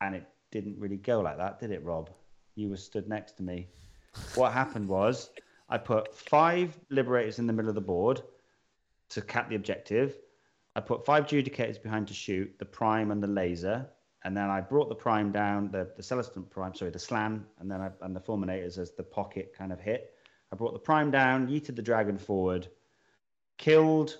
[0.00, 2.10] And it didn't really go like that, did it, Rob?
[2.54, 3.68] You were stood next to me.
[4.34, 5.30] What happened was
[5.68, 8.22] I put five liberators in the middle of the board
[9.10, 10.16] to cap the objective.
[10.76, 13.86] I put five judicators behind to shoot, the prime and the laser.
[14.24, 17.70] And then I brought the prime down, the, the Celestant prime, sorry, the Slann, and
[17.70, 20.14] then I, and the fulminators as the pocket kind of hit.
[20.52, 22.68] I brought the prime down, yeeted the dragon forward,
[23.58, 24.18] killed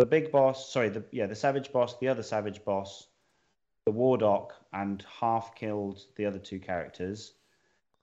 [0.00, 0.72] the big boss.
[0.72, 3.08] Sorry, the yeah, the savage boss, the other savage boss,
[3.84, 7.34] the wardokk, and half killed the other two characters.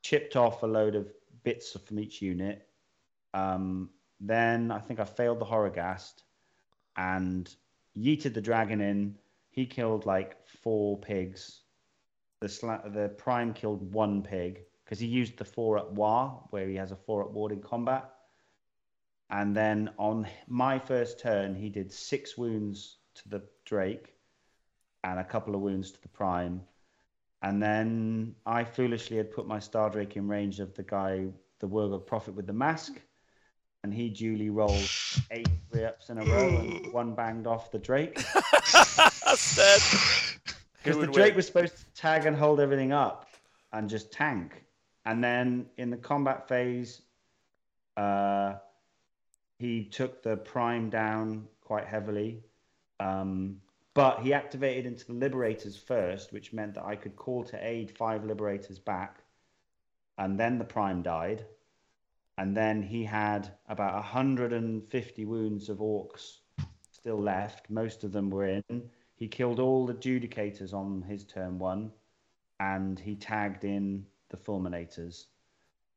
[0.03, 1.11] Chipped off a load of
[1.43, 2.67] bits from each unit.
[3.33, 6.21] Um, then I think I failed the horrorghast,
[6.95, 7.49] and
[7.97, 9.15] yeeted the dragon in.
[9.49, 11.61] He killed like four pigs.
[12.41, 16.67] The sla- the prime killed one pig because he used the four up war where
[16.67, 18.16] he has a four up ward in combat.
[19.29, 24.13] And then on my first turn, he did six wounds to the Drake
[25.03, 26.61] and a couple of wounds to the Prime.
[27.41, 31.27] And then I foolishly had put my Star Drake in range of the guy,
[31.59, 32.99] the Wurgog Prophet with the mask.
[33.83, 34.89] And he duly rolled
[35.31, 38.23] eight three ups in a row and one banged off the Drake.
[40.83, 41.35] Because the Drake win?
[41.35, 43.27] was supposed to tag and hold everything up
[43.73, 44.63] and just tank.
[45.05, 47.01] And then in the combat phase,
[47.97, 48.55] uh,
[49.59, 52.43] he took the Prime down quite heavily.
[52.99, 53.61] Um,
[53.93, 57.89] But he activated into the Liberators first, which meant that I could call to aid
[57.97, 59.23] five Liberators back.
[60.19, 61.45] And then the Prime died.
[62.37, 66.41] And then he had about 150 wounds of orcs
[66.91, 67.71] still left.
[67.71, 68.91] Most of them were in.
[69.15, 71.91] He killed all the Judicators on his turn one.
[72.59, 75.25] And he tagged in the Fulminators.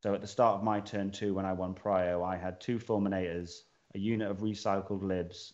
[0.03, 2.79] So at the start of my turn two, when I won Prio, I had two
[2.79, 3.61] Fulminators,
[3.95, 5.53] a unit of recycled libs,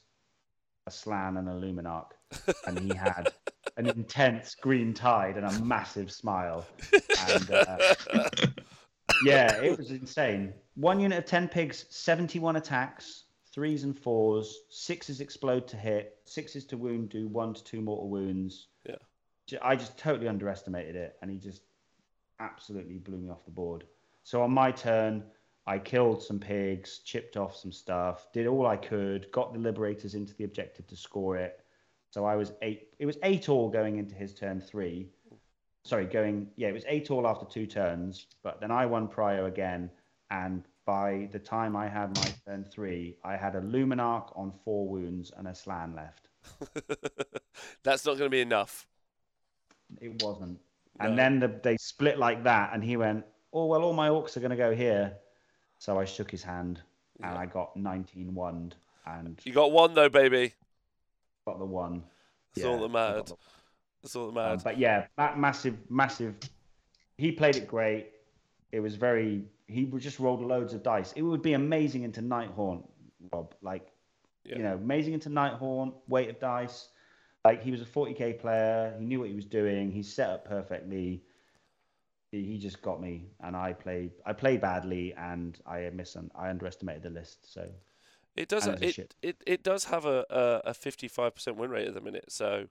[0.87, 2.13] a Slann, and a Luminark.
[2.67, 3.33] And he had
[3.77, 6.67] an intense green tide and a massive smile.
[7.29, 7.95] And uh,
[9.25, 10.53] yeah, it was insane.
[10.75, 16.65] One unit of 10 pigs, 71 attacks, threes and fours, sixes explode to hit, sixes
[16.67, 18.69] to wound, do one to two mortal wounds.
[18.89, 18.97] Yeah.
[19.63, 21.63] I just totally underestimated it, and he just
[22.41, 23.85] absolutely blew me off the board.
[24.27, 25.23] So on my turn,
[25.69, 30.17] I killed some pigs, chipped off some stuff, did all I could, got the liberators
[30.17, 31.61] into the objective to score it.
[32.11, 32.89] So I was eight.
[32.99, 35.07] It was eight all going into his turn three.
[35.85, 38.27] Sorry, going yeah, it was eight all after two turns.
[38.43, 39.93] But then I won Prio again,
[40.33, 44.89] and by the time I had my turn three, I had a Luminark on four
[44.89, 46.31] wounds and a Slann left.
[47.85, 48.89] That's not going to be enough.
[50.01, 50.59] It wasn't.
[50.99, 51.07] No.
[51.07, 53.25] And then the, they split like that, and he went,
[53.57, 55.17] "Oh well, all my orcs are going to go here."
[55.79, 56.81] So I shook his hand,
[57.23, 57.39] and Yeah.
[57.41, 58.77] I got 19 wand
[59.07, 60.53] and You got one though, baby.
[61.47, 62.03] got the one.
[62.55, 63.27] That's all Yeah, that I got mattered.
[63.27, 63.37] the
[64.03, 64.65] That's all that Um, mattered.
[64.65, 66.35] but yeah, ma- massive, massive.
[67.19, 68.13] He played it great.
[68.73, 69.45] It was very.
[69.69, 71.13] He would just rolled loads of dice.
[71.13, 72.87] It would be amazing into Nighthaunt,
[73.33, 73.55] Rob.
[73.63, 73.91] Like,
[74.45, 74.57] Yeah.
[74.59, 76.89] you know, amazing into Nighthaunt, weight of dice.
[77.45, 78.95] Like he was a 40k player.
[78.99, 79.91] He knew what he was doing.
[79.91, 81.23] He set up perfectly.
[82.33, 84.11] He, just got me, and I played.
[84.25, 86.17] I played badly, and I miss.
[86.35, 87.53] I underestimated the list.
[87.53, 87.69] So
[88.35, 88.67] It does.
[88.67, 90.27] and it It, it it does have a
[90.65, 92.33] a fifty five percent win rate at the minute.
[92.33, 92.69] So,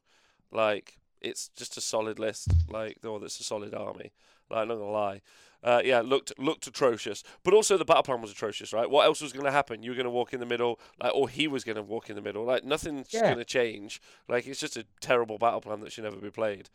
[0.52, 2.49] like, it's just a solid list.
[2.69, 4.11] Like, or that's a solid army.
[4.49, 5.22] Like, I'm not gonna lie.
[5.64, 8.88] Uh, yeah, looked looked atrocious, but also the battle plan was atrocious, right?
[8.88, 9.82] What else was going to happen?
[9.82, 12.07] You were going to walk in the middle, like, or he was going to walk
[12.07, 12.45] in the middle.
[12.45, 13.22] Like, nothing's Yeah.
[13.22, 13.99] going to change.
[14.30, 16.69] Like, it's just a terrible battle plan that should never be played.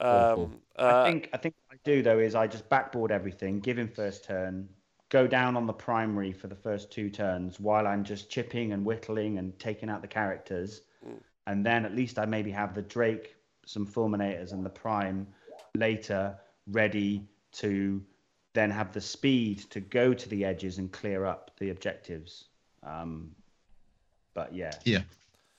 [0.00, 0.44] Awful.
[0.44, 3.60] Um, I uh, think I think what I do though is I just backboard everything,
[3.60, 4.68] give him first turn,
[5.08, 8.84] go down on the primary for the first two turns while I'm just chipping and
[8.84, 11.20] whittling and taking out the characters, Mm.
[11.46, 15.26] and then at least I maybe have the Drake, some Fulminators, and the Prime
[15.74, 16.38] later
[16.68, 18.04] ready to
[18.54, 22.48] then have the speed to go to the edges and clear up the objectives.
[22.82, 23.34] Um,
[24.34, 25.02] but yeah, Yeah.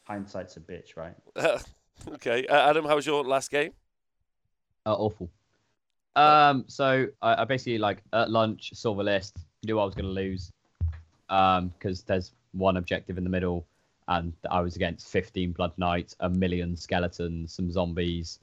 [0.04, 1.16] hindsight's a bitch, right?
[2.08, 3.72] okay, uh, Adam, how was your last game?
[4.86, 5.30] Uh, awful.
[6.16, 10.06] Um, so I, I basically like at lunch saw the list, knew I was going
[10.06, 10.52] to lose,
[11.30, 13.66] um, because there's one objective in the middle,
[14.08, 18.40] and I was against 15 blood knights, a million skeletons, some zombies,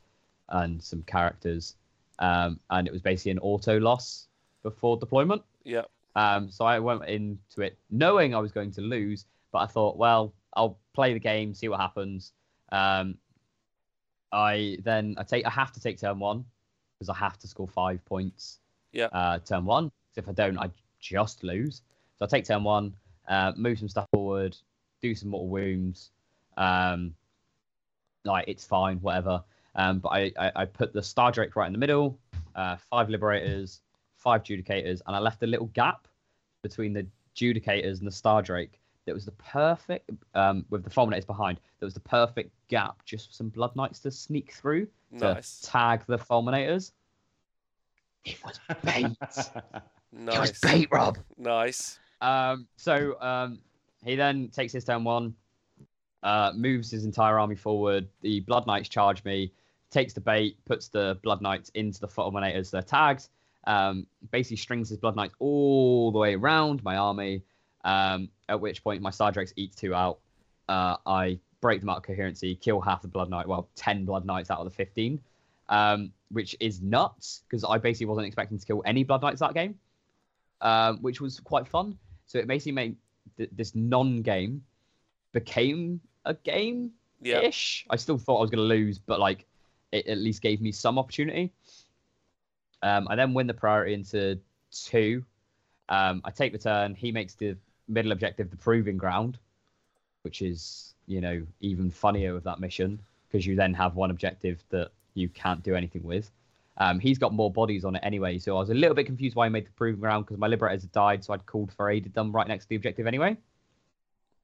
[0.49, 1.75] and some characters,
[2.21, 4.29] um, and it was basically an auto loss
[4.63, 5.43] before deployment.
[5.65, 5.83] Yeah,
[6.15, 9.97] Um, so I went into it knowing I was going to lose, but I thought,
[9.97, 12.33] well, I'll play the game, see what happens.
[12.73, 13.19] Um,
[14.37, 16.45] I then I take I have to take turn one
[16.99, 18.61] because I have to score five points.
[18.93, 19.07] Yeah.
[19.07, 19.91] Uh, turn one.
[20.17, 21.83] if I don't, I just lose.
[22.19, 22.95] So I take turn one,
[23.29, 24.57] uh, move some stuff forward,
[25.01, 26.11] do some mortal wounds.
[26.57, 27.15] Um,
[28.25, 29.43] like it's fine, whatever.
[29.75, 32.19] Um, but I, I, I put the Star Drake right in the middle,
[32.55, 33.81] uh, five Liberators,
[34.17, 36.09] five Judicators, and I left a little gap
[36.63, 41.27] between the Judicators and the Star Drake that was the perfect, um, with the Fulminators
[41.27, 44.89] behind, that was the perfect gap just for some Blood Knights to sneak through
[45.19, 45.27] to
[45.62, 46.93] tag the Fulminators.
[48.24, 49.07] It was bait.
[50.12, 51.19] It was nice, bait, Rob.
[51.37, 51.99] nice.
[52.23, 53.59] Um, so um,
[54.05, 55.35] he then takes his turn one,
[56.23, 58.09] uh, moves his entire army forward.
[58.23, 59.53] The Blood Knights charge me,
[59.91, 63.28] takes the bait, puts the Blood Knights into the Fulminators, their tags,
[63.66, 67.43] um, basically strings his Blood Knights all the way around my army.
[67.87, 70.19] Um, at which point my Star Drakes eat two out.
[70.69, 74.27] Uh, I break them out of coherency, kill half the Blood Knight, well, 10 Blood
[74.27, 75.21] Knights out of the 15,
[75.69, 79.55] um, which is nuts because I basically wasn't expecting to kill any Blood Knights that
[79.55, 79.79] game,
[80.61, 81.97] um, which was quite fun.
[82.27, 82.97] So it basically made
[83.37, 84.65] th- this non-game
[85.33, 86.91] became a game
[87.23, 87.87] Yeah, ish.
[87.89, 89.47] I still thought I was going to lose, but like
[89.93, 91.53] it at least gave me some opportunity.
[92.83, 94.41] Um, I then win the priority into
[94.73, 95.25] two.
[95.89, 96.95] Um, I take the turn.
[96.95, 97.57] He makes the
[97.89, 99.39] middle objective the proving ground,
[100.23, 104.63] which is you know even funnier with that mission because you then have one objective
[104.71, 106.31] that you can't do anything with.
[106.79, 109.35] Um, he's got more bodies on it anyway, so I was a little bit confused
[109.35, 111.91] why he made the proving ground because my liberators had died, so I'd called for
[111.91, 113.37] aided them right next to the objective anyway.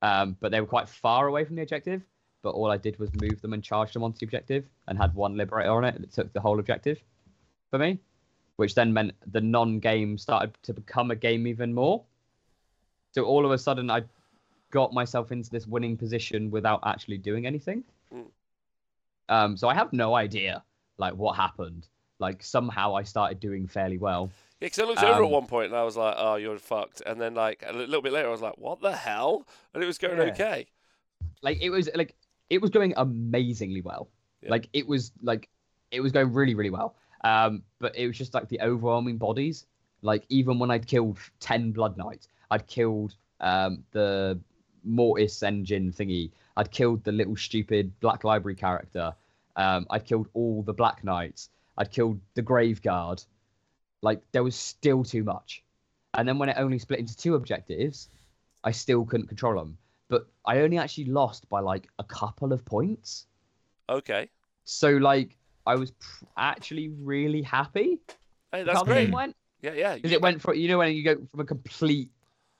[0.00, 2.02] Um, but they were quite far away from the objective,
[2.42, 5.14] but all I did was move them and charge them onto the objective, and had
[5.14, 7.02] one liberator on it that took the whole objective
[7.70, 7.98] for me,
[8.56, 12.02] which then meant the non-game started to become a game even more.
[13.12, 14.02] So all of a sudden, I
[14.70, 17.84] got myself into this winning position without actually doing anything.
[18.14, 18.26] Mm.
[19.28, 20.62] Um, so I have no idea
[20.98, 21.88] like what happened.
[22.18, 24.30] Like somehow I started doing fairly well.
[24.60, 26.58] Yeah, because I looked over at Um, one point and I was like, "Oh, you're
[26.58, 29.82] fucked," and then like a little bit later, I was like, "What the hell?" And
[29.82, 30.32] it was going Yeah.
[30.32, 30.66] okay.
[31.42, 32.14] like it was like
[32.50, 34.08] it was going amazingly well
[34.42, 34.50] Yeah.
[34.50, 35.48] like it was like
[35.90, 36.94] it was going really really well
[37.24, 39.66] um but it was just like the overwhelming bodies
[40.02, 44.38] like even when i'd killed 10 blood knights i'd killed um the
[44.84, 49.14] mortis engine thingy i'd killed the little stupid black library character
[49.56, 53.22] um i'd killed all the black knights i'd killed the grave guard
[54.02, 55.62] like there was still too much
[56.14, 58.08] and then when it only split into two objectives
[58.64, 59.76] i still couldn't control them
[60.12, 63.26] but I only actually lost by like a couple of points.
[63.88, 64.28] Okay.
[64.64, 67.98] So like I was pr- actually really happy.
[68.52, 69.10] Hey, that's great.
[69.10, 69.94] went Yeah, yeah.
[69.94, 72.10] because it went from you know when you go from a complete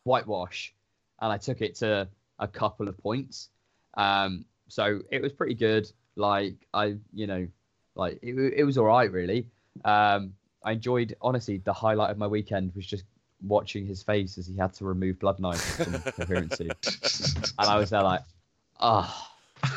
[0.05, 0.75] whitewash,
[1.21, 2.09] and I took it to
[2.39, 3.51] a couple of points.
[3.95, 5.91] Um, so it was pretty good.
[6.17, 7.47] Like I, you know,
[7.95, 9.47] like it, it was all right really.
[9.85, 10.35] Um,
[10.65, 13.05] I enjoyed honestly the highlight of my weekend was just
[13.43, 17.91] watching his face as he had to remove blood knights from coherency, and I was
[17.91, 18.23] there like,
[18.81, 19.29] oh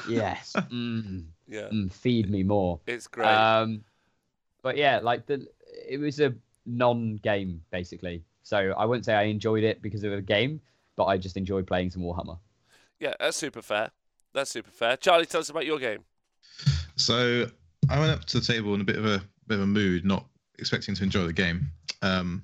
[0.10, 2.80] yes, mm, Yeah, mm, feed me more.
[2.88, 3.27] it's great.
[3.27, 3.84] Um,
[4.61, 5.47] but yeah, like the
[5.88, 6.34] it was a
[6.65, 8.23] non-game basically.
[8.45, 10.61] So I wouldn't say I enjoyed it because of the game,
[10.95, 12.38] but I just enjoyed playing some Warhammer.
[12.99, 13.89] yeah, that's super fair.
[14.35, 14.97] That's super fair.
[14.97, 16.03] Charlie, tell us about your game.
[16.95, 17.47] So
[17.89, 20.05] I went up to the table in a bit of a bit of a mood,
[20.05, 20.27] not
[20.59, 21.72] expecting to enjoy the game.
[22.03, 22.43] Um,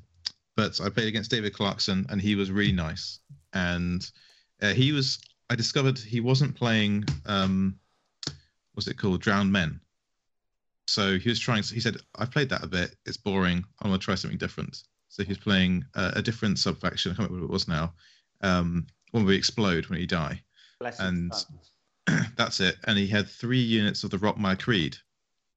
[0.55, 3.19] but I played against David Clarkson, and he was really nice.
[3.53, 4.03] And
[4.59, 5.19] uh, he was.
[5.51, 7.05] I discovered he wasn't playing.
[7.27, 7.77] Um,
[8.73, 9.21] what's it called?
[9.21, 9.79] Drowned Men.
[10.87, 11.61] So he was trying.
[11.61, 12.95] He said, "I've played that a bit.
[13.05, 13.63] It's boring.
[13.83, 14.81] I want to try something different."
[15.11, 17.11] So he's playing uh, a different sub faction.
[17.11, 17.93] I can't remember what it was now.
[18.39, 20.41] Um, one where we explode when you die.
[20.79, 21.33] Blessed And-
[22.37, 22.77] That's it.
[22.85, 24.97] And he had three units of the Rotmire Creed.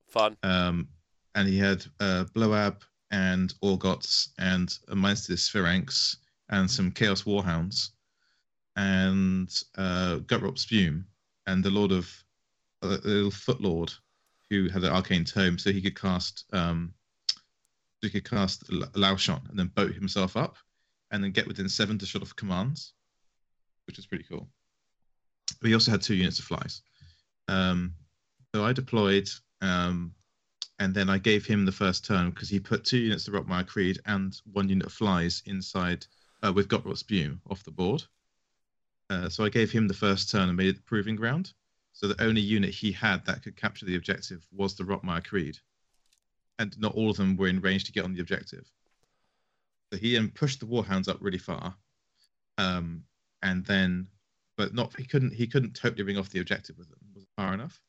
[0.08, 0.36] Fun.
[0.42, 0.88] Um,
[1.36, 2.82] and he had uh, Bloab
[3.12, 6.16] and Orghotts and a Meister Sphinx
[6.50, 7.90] and some Chaos Warhounds
[8.76, 9.48] and
[9.78, 11.06] uh, Gutrot Spume
[11.46, 12.12] and the Lord of
[12.82, 13.92] uh, the little Foot Lord
[14.50, 16.92] who had an arcane tome, so he could cast um,
[18.04, 20.56] he could cast L- Laushon and then boat himself up
[21.10, 22.92] and then get within seven to shut off commands,
[23.86, 24.48] which is pretty cool.
[25.60, 26.82] But he also had two units of flies.
[27.48, 27.94] Um,
[28.54, 29.28] so I deployed
[29.60, 30.14] um,
[30.78, 33.66] and then I gave him the first turn because he put two units of Rotmire
[33.66, 36.06] Creed and one unit of flies inside
[36.44, 38.02] uh, with Gutrot Spume off the board.
[39.10, 41.52] Uh, so I gave him the first turn and made it the proving ground.
[41.92, 45.58] So the only unit he had that could capture the objective was the Rotmire Creed,
[46.58, 48.70] and not all of them were in range to get on the objective.
[49.92, 51.74] So he then pushed the Warhounds up really far,
[52.58, 53.04] um,
[53.42, 54.08] and then,
[54.56, 56.98] but not he couldn't he couldn't totally ring off the objective with them.
[57.14, 57.80] Was far enough?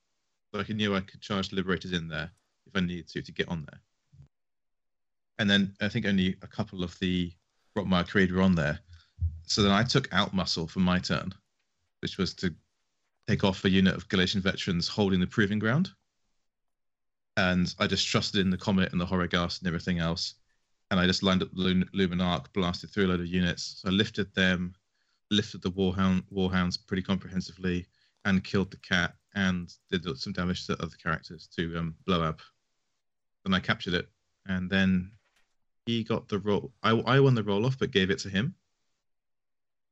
[0.54, 2.32] So I knew I could charge the Liberators in there
[2.68, 3.80] if I needed to to get on there.
[5.38, 7.32] And then I think only a couple of the
[7.78, 8.80] Rotmire Creed were on there.
[9.48, 11.34] So then I took out muscle for my turn,
[12.02, 12.54] which was to
[13.28, 15.92] take off a unit of Galletian veterans holding the proving ground.
[17.38, 20.36] And I just trusted in the Comet and the Horrorghast and everything else.
[20.92, 23.82] And I just lined up the Lum- Luminark, blasted through a load of units.
[23.82, 24.74] So I lifted them,
[25.32, 27.88] lifted the Warhound, Warhounds pretty comprehensively,
[28.24, 32.40] and killed the cat and did some damage to other characters to um, blow up.
[33.44, 34.08] Then I captured it,
[34.48, 35.12] and then
[35.86, 36.72] he got the roll.
[36.82, 38.56] I, I won the roll off, but gave it to him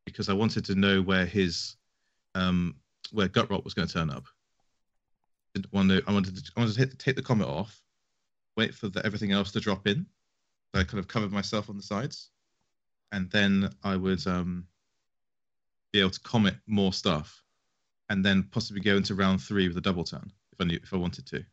[0.05, 1.75] because I wanted to know where his
[2.35, 2.75] um,
[3.11, 4.25] where Gutrot was going to turn up.
[5.53, 7.81] Didn't want to, I wanted to, I wanted to hit, take the comet off,
[8.57, 10.05] wait for the, everything else to drop in.
[10.73, 12.29] So I kind of covered myself on the sides,
[13.11, 14.65] and then I would um,
[15.91, 17.43] be able to comet more stuff,
[18.09, 20.93] and then possibly go into round three with a double turn if I knew if
[20.93, 21.45] I wanted to.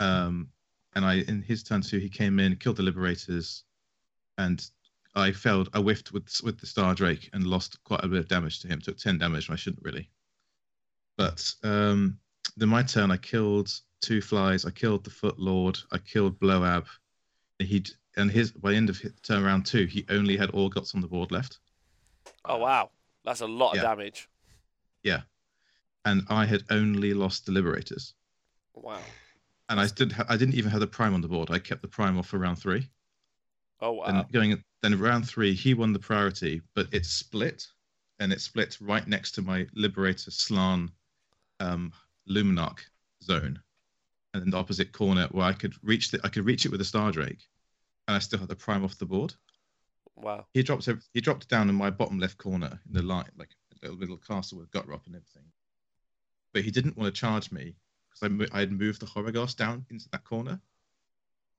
[0.00, 0.48] Um,
[0.94, 3.62] and I in his turn two, he came in, killed the liberators,
[4.36, 4.64] and
[5.14, 5.68] I failed.
[5.72, 8.68] I whiffed with with the Star Drake and lost quite a bit of damage to
[8.68, 8.80] him.
[8.80, 10.10] Took ten damage, I shouldn't really.
[11.16, 12.18] But um,
[12.58, 13.70] then my turn, I killed
[14.00, 14.64] two flies.
[14.64, 15.78] I killed the Foot Lord.
[15.92, 16.86] I killed Bloab.
[17.58, 17.84] He
[18.16, 21.00] and his by the end of his turn round two, he only had Orghotts on
[21.00, 21.58] the board left.
[22.44, 22.90] Oh wow,
[23.24, 24.28] that's a lot of damage.
[25.02, 25.22] Yeah.
[26.04, 28.14] and I had only lost the Liberators.
[28.74, 28.98] Wow.
[29.68, 30.12] And I did.
[30.12, 31.50] Ha- I didn't even have the Prime on the board.
[31.50, 32.88] I kept the Prime off for round three.
[33.80, 34.04] Oh wow.
[34.04, 37.66] And going then round three, he won the priority, but it split,
[38.20, 40.90] and it split right next to my Liberator Slann
[41.60, 41.92] um,
[42.28, 42.78] Luminark
[43.22, 43.60] zone,
[44.32, 46.80] and then the opposite corner where I could reach the, I could reach it with
[46.80, 47.48] a Star Drake,
[48.06, 49.34] and I still had the prime off the board.
[50.16, 50.46] Wow.
[50.52, 53.50] He dropped ev- he dropped down in my bottom left corner in the line, like
[53.72, 55.44] a little, little castle with Gutrot and everything.
[56.52, 57.76] But he didn't want to charge me
[58.08, 60.60] because I, mo- I had moved the Horrorghast down into that corner.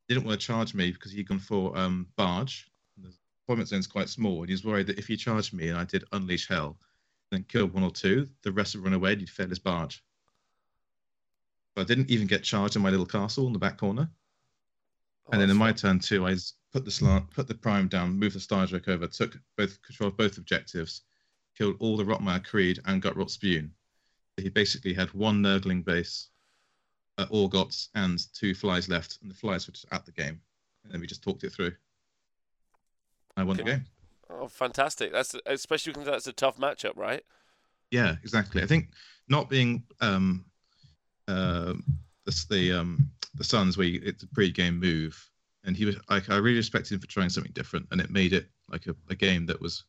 [0.08, 2.70] He didn't want to charge me because he'd gone for um, barge.
[2.98, 5.78] The deployment zone's quite small, and he was worried that if he charged me and
[5.78, 6.78] I did unleash hell,
[7.32, 10.04] then killed one or two, the rest would run away and he'd fail his barge.
[11.76, 14.10] But I didn't even get charged in my little castle in the back corner.
[15.28, 16.36] Oh, And then in my turn two, I
[16.72, 20.18] put the slant, put the prime down, moved the Star over, took both control of
[20.18, 21.04] both objectives,
[21.58, 23.72] killed all the Rotmire Creed and Gutrot Spume.
[24.38, 26.30] So he basically had one Nurgling base,
[27.18, 30.42] uh, Orghotts, and two flies left, and the flies were just at the game.
[30.84, 31.74] And then we just talked it through.
[33.36, 33.86] I won the game.
[34.30, 35.12] Oh, fantastic!
[35.12, 37.24] That's especially because that's a tough matchup, right?
[37.92, 38.62] Yeah, exactly.
[38.62, 38.90] I think
[39.28, 40.46] not being um,
[41.30, 41.74] uh,
[42.26, 45.30] the the um, the Suns, where you, it's a pre-game move,
[45.64, 48.34] and he was like, I really respected him for trying something different, and it made
[48.34, 49.86] it like a, a game that was,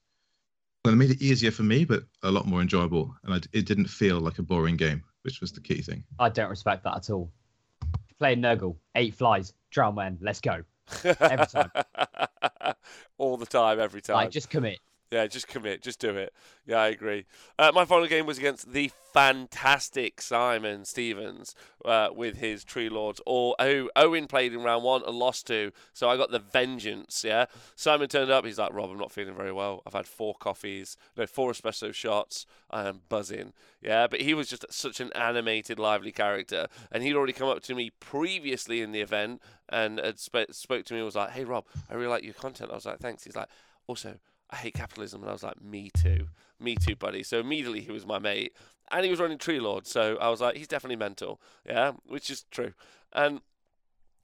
[0.84, 3.66] well, it made it easier for me, but a lot more enjoyable, and I, it
[3.66, 6.04] didn't feel like a boring game, which was the key thing.
[6.18, 7.30] I don't respect that at all.
[8.18, 10.62] Playing Nurgle, eight flies, drown man, let's go.
[11.04, 11.70] Every time.
[13.18, 14.16] All the time, every time.
[14.16, 14.78] Like, just commit.
[15.10, 16.32] Yeah, just commit, just do it.
[16.66, 17.24] Yeah, I agree.
[17.58, 23.20] Uh, my final game was against the fantastic Simon Stevens uh, with his Tree Lords.
[23.26, 27.24] Or who Owen played in round one and lost to, so I got the vengeance.
[27.26, 28.44] Yeah, Simon turned up.
[28.44, 29.82] He's like, Rob, I'm not feeling very well.
[29.84, 32.46] I've had four coffees, no, four espresso shots.
[32.70, 33.52] I am buzzing.
[33.82, 37.64] Yeah, but he was just such an animated, lively character, and he'd already come up
[37.64, 41.30] to me previously in the event and had sp- spoke to me and was like,
[41.30, 43.48] "Hey, Rob, I really like your content." I was like, "Thanks." He's like,
[43.88, 44.20] "Also."
[44.50, 45.22] I hate capitalism.
[45.22, 46.28] And I was like, me too.
[46.58, 47.22] Me too, buddy.
[47.22, 48.52] So immediately he was my mate.
[48.90, 49.86] And he was running Tree Lord.
[49.86, 51.40] So I was like, he's definitely mental.
[51.64, 52.72] Yeah, which is true.
[53.12, 53.40] And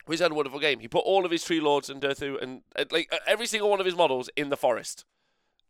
[0.08, 0.80] he's had a wonderful game.
[0.80, 3.70] He put all of his Tree Lords and Durthu and uh, like uh, every single
[3.70, 5.04] one of his models in the forest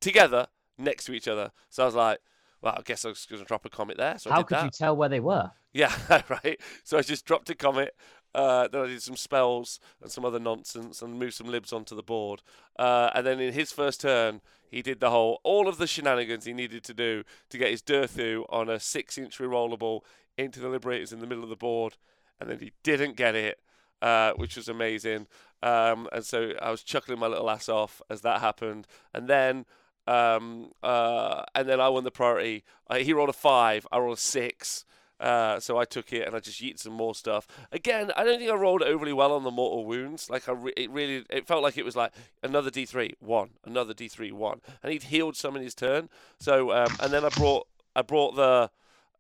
[0.01, 0.47] together
[0.79, 1.53] next to each other.
[1.69, 2.19] So I was like,
[2.63, 4.19] well, I guess I was going to drop a comet there.
[4.19, 4.65] So How could that.
[4.65, 5.51] you tell where they were?
[5.73, 5.95] Yeah,
[6.29, 6.59] right.
[6.85, 7.95] So I just dropped a comet.
[8.37, 11.97] Uh, then I did some spells and some other nonsense and moved some libs onto
[11.97, 12.43] the board.
[12.79, 16.45] Uh, and then in his first turn, he did the whole, all of the shenanigans
[16.45, 20.03] he needed to do to get his Durthu on a six inch rerollable
[20.37, 21.97] into the Liberators in the middle of the board.
[22.39, 23.59] And then he didn't get it,
[24.03, 25.29] uh, which was amazing.
[25.63, 28.87] Um, and so I was chuckling my little ass off as that happened.
[29.15, 29.65] And then
[30.07, 32.65] um, uh, and then I won the priority.
[32.97, 34.85] He rolled a five, I rolled a six.
[35.19, 37.47] Uh, so I took it and I just yeeted some more stuff.
[37.73, 40.29] Again, I don't think I rolled overly well on the mortal wounds.
[40.29, 42.13] Like I, re- it really, it felt like it was like
[42.43, 46.09] another D3 one, another D3 one, and he'd healed some in his turn.
[46.39, 48.71] So um, and then I brought, I brought the,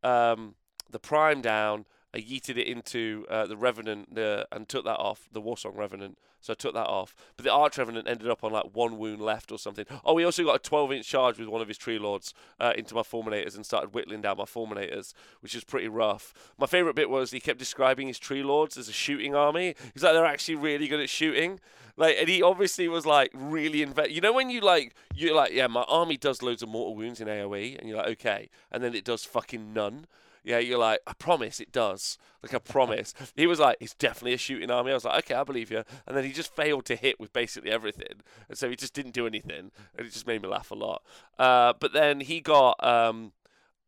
[0.07, 0.55] um,
[0.91, 1.87] the prime down.
[2.17, 6.17] I yeeted it into uh, the Revenant uh, and took that off, the Warsong Revenant.
[6.41, 7.15] So I took that off.
[7.37, 9.85] But the Arch Revenant ended up on like one wound left or something.
[10.03, 12.73] Oh, he also got a 12 inch charge with one of his Tree Lords uh,
[12.75, 16.33] into my Fulminators and started whittling down my Fulminators, which is pretty rough.
[16.59, 19.75] My favourite bit was he kept describing his Tree Lords as a shooting army.
[19.93, 21.61] He's like, they're actually really good at shooting.
[21.99, 24.15] Like, and he obviously was like really invested.
[24.15, 27.21] You know, when you like, you're like, yeah, my army does loads of mortal wounds
[27.21, 30.07] in AoE, and you're like, okay, and then it does fucking none.
[30.47, 32.19] Yeah, you're like, I promise it does.
[32.41, 33.13] Like, I promise.
[33.35, 34.93] he was like, it's definitely a shooting army.
[34.93, 35.83] I was like, okay, I believe you.
[36.07, 38.23] And then he just failed to hit with basically everything.
[38.49, 39.73] And so he just didn't do anything.
[39.99, 41.03] And it just made me laugh a lot.
[41.37, 43.33] Uh, but then he got, um,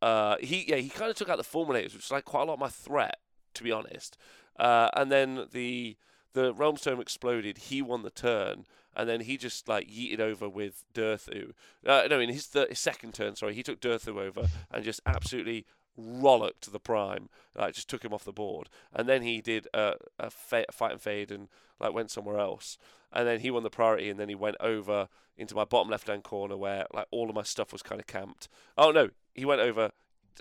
[0.02, 2.46] uh, he, yeah, he kind of took out the Fulminators, which is like quite a
[2.46, 3.18] lot of my threat,
[3.54, 4.18] to be honest.
[4.58, 5.96] Uh, and then the,
[6.32, 7.58] the Realm Stone exploded.
[7.58, 8.64] He won the turn.
[8.96, 11.52] And then he just like yeeted over with Durthu.
[11.86, 15.00] Uh, no, in his, th- his second turn, sorry, he took Durthu over and just
[15.06, 15.66] absolutely
[15.98, 19.94] rollocked the prime, like just took him off the board, and then he did a,
[20.18, 21.48] a fa- fight and fade and
[21.80, 22.78] like went somewhere else,
[23.12, 26.08] and then he won the priority, and then he went over into my bottom left
[26.08, 28.48] hand corner where like all of my stuff was kind of camped.
[28.76, 29.90] Oh no, he went over.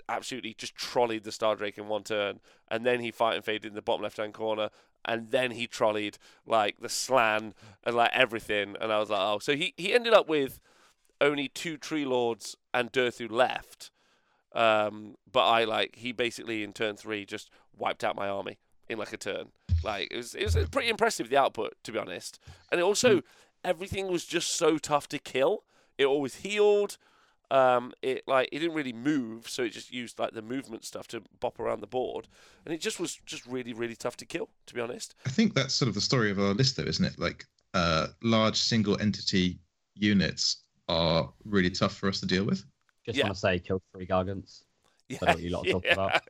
[0.08, 3.66] Absolutely, just trolleyed the Star Drake in one turn, and then he fight and faded
[3.66, 4.70] in the bottom left-hand corner,
[5.04, 7.52] and then he trolleyed like the Slann
[7.82, 10.60] and like everything, and I was like, oh, so he he ended up with
[11.20, 13.90] only two Tree Lords and Durthu left,
[14.52, 18.58] um, but I like he basically in turn three just wiped out my army
[18.88, 19.48] in like a turn.
[19.82, 22.38] Like it was it was pretty impressive the output to be honest,
[22.70, 23.22] and it also
[23.64, 25.64] everything was just so tough to kill.
[25.96, 26.96] It always healed.
[27.50, 31.08] Um, it like it didn't really move, so it just used like the movement stuff
[31.08, 32.28] to bop around the board,
[32.64, 34.50] and it just was just really really tough to kill.
[34.66, 37.04] To be honest, I think that's sort of the story of our list, though, isn't
[37.04, 37.18] it?
[37.18, 39.58] Like, uh, large single entity
[39.94, 42.64] units are really tough for us to deal with.
[43.08, 43.24] Just Yeah.
[43.24, 44.64] want to say, killed three gargants.
[45.08, 46.22] yeah, know what you lot are talking about.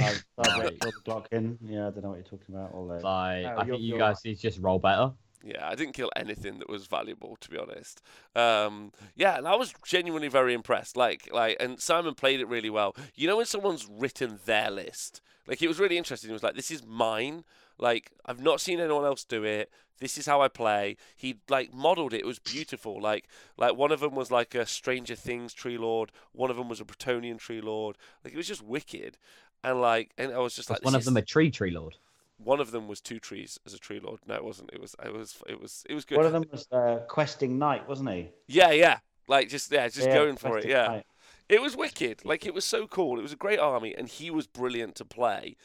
[0.00, 1.58] I've, I've the clock in.
[1.62, 2.70] Yeah, I don't know what you're talking about.
[2.72, 5.12] Although Like, No, I think you you're guys need to just roll better.
[5.44, 8.00] Yeah, I didn't kill anything that was valuable, to be honest.
[8.34, 10.96] Um, yeah, and I was genuinely very impressed.
[10.96, 12.96] Like, like, and Simon played it really well.
[13.14, 16.30] You know, when someone's written their list, like, it was really interesting.
[16.30, 17.44] It was like, this is mine.
[17.78, 19.70] Like, I've not seen anyone else do it.
[19.98, 20.96] This is how I play.
[21.16, 22.20] He like modeled it.
[22.20, 23.00] It was beautiful.
[23.00, 26.12] Like, like one of them was like a Stranger Things tree lord.
[26.32, 27.96] One of them was a Bretonian tree lord.
[28.22, 29.16] Like, it was just wicked.
[29.64, 31.70] And like, and I was just Was like, one this of them a tree tree
[31.70, 31.96] lord?
[32.38, 34.20] one of them was two trees as a tree lord.
[34.26, 34.70] No, it wasn't.
[34.72, 34.94] It was.
[35.04, 35.42] It was.
[35.48, 35.84] It was.
[35.88, 36.18] It was good.
[36.18, 38.28] one of them was uh, questing knight, wasn't he?
[38.46, 38.98] Yeah, yeah.
[39.28, 40.66] Like just yeah, just Yeah, going for it.
[40.66, 40.86] Yeah.
[40.86, 41.06] knight.
[41.48, 42.24] It was wicked.
[42.24, 43.18] Like it was so cool.
[43.18, 45.56] It was a great army and he was brilliant to play.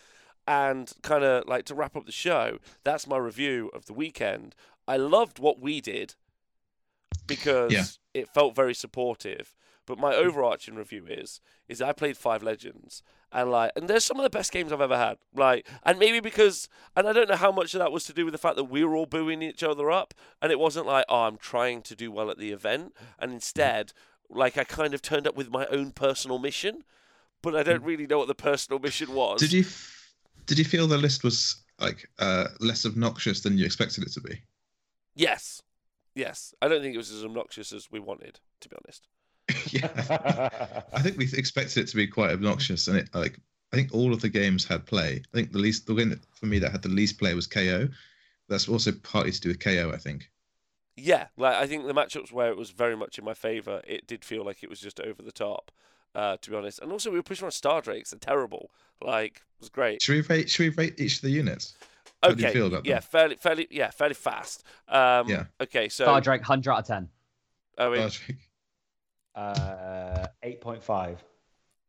[0.48, 4.56] And kind of like to wrap up the show, that's my review of the weekend.
[4.88, 6.16] I loved what we did
[7.28, 7.86] because Yeah.
[8.14, 9.56] it felt very supportive.
[9.86, 13.02] But my overarching review is is I played Five Legends
[13.32, 15.18] and like and there's some of the best games I've ever had.
[15.34, 18.26] Like and maybe because and I don't know how much of that was to do
[18.26, 21.06] with the fact that we were all booing each other up and it wasn't like
[21.10, 23.36] oh I'm trying to do well at the event and mm.
[23.36, 23.94] instead
[24.34, 26.84] like I kind of turned up with my own personal mission,
[27.42, 29.40] but I don't really know what the personal mission was.
[29.40, 29.66] Did you
[30.46, 34.22] did you feel the list was like uh, less obnoxious than you expected it to
[34.22, 34.42] be?
[35.16, 35.62] Yes.
[36.16, 36.54] Yes.
[36.62, 39.08] I don't think it was as obnoxious as we wanted, to be honest.
[39.72, 43.40] yeah, I think we expected it to be quite obnoxious, and it like
[43.74, 45.22] I think all of the games had play.
[45.34, 47.90] I think the least the win for me that had the least play was KO.
[48.48, 50.30] That's also partly to do with KO, I think.
[50.98, 54.08] Yeah, like I think the matchups where it was very much in my favour, it
[54.08, 55.72] did feel like it was just over the top,
[56.14, 56.80] uh, to be honest.
[56.80, 58.72] And also we were pushing on Star Drakes, they're terrible.
[59.02, 60.02] Like, it was great.
[60.02, 60.50] Should we rate?
[60.50, 61.76] Should we rate each of the units?
[62.22, 63.04] How do you Okay, feel about yeah, them?
[63.04, 64.64] fairly, fairly, yeah, fairly fast.
[64.88, 65.46] Um, Yeah.
[65.60, 67.10] Okay, so Star Drake, 100 out of 10.
[67.80, 68.38] oh, wait, Star Trek.
[69.34, 71.24] Uh, eight point five.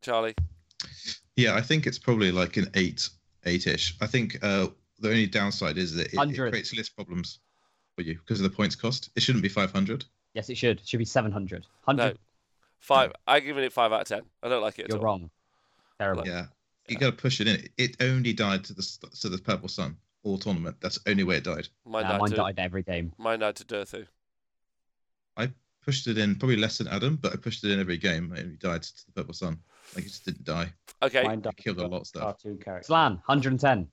[0.00, 0.34] Charlie.
[1.36, 3.08] Yeah, I think it's probably like an eight,
[3.46, 3.96] eight-ish.
[4.00, 4.68] I think uh,
[5.00, 7.40] the only downside is that it, it creates list problems
[7.96, 9.10] for you because of the points cost.
[9.16, 10.04] It shouldn't be 500.
[10.34, 10.80] Yes, it should.
[10.80, 11.66] It should be 700.
[11.84, 12.12] 100.
[12.14, 12.18] No,
[12.80, 13.12] five.
[13.26, 14.22] I'm giving it five out of ten.
[14.42, 14.86] I don't like it.
[14.88, 15.04] You're at all.
[15.04, 15.30] wrong.
[15.98, 16.26] Terrible.
[16.26, 16.46] Yeah,
[16.88, 16.98] you Yeah.
[17.00, 17.68] got to push it in.
[17.76, 18.82] It only died to the
[19.20, 20.76] to the purple sun all tournament.
[20.80, 21.68] That's the only way it died.
[21.84, 23.12] Mine, Nah, died mine to, died every game.
[23.18, 24.06] mine died to Durthu.
[25.36, 25.50] I
[25.84, 28.32] pushed it in probably less than Adam, but I pushed it in every game.
[28.34, 29.58] It only died to the purple sun.
[29.94, 30.72] Like it just didn't die.
[31.02, 32.22] Okay, Mine died killed a lot of stuff.
[32.22, 32.86] Cartoon character.
[32.86, 33.88] Slann, 110.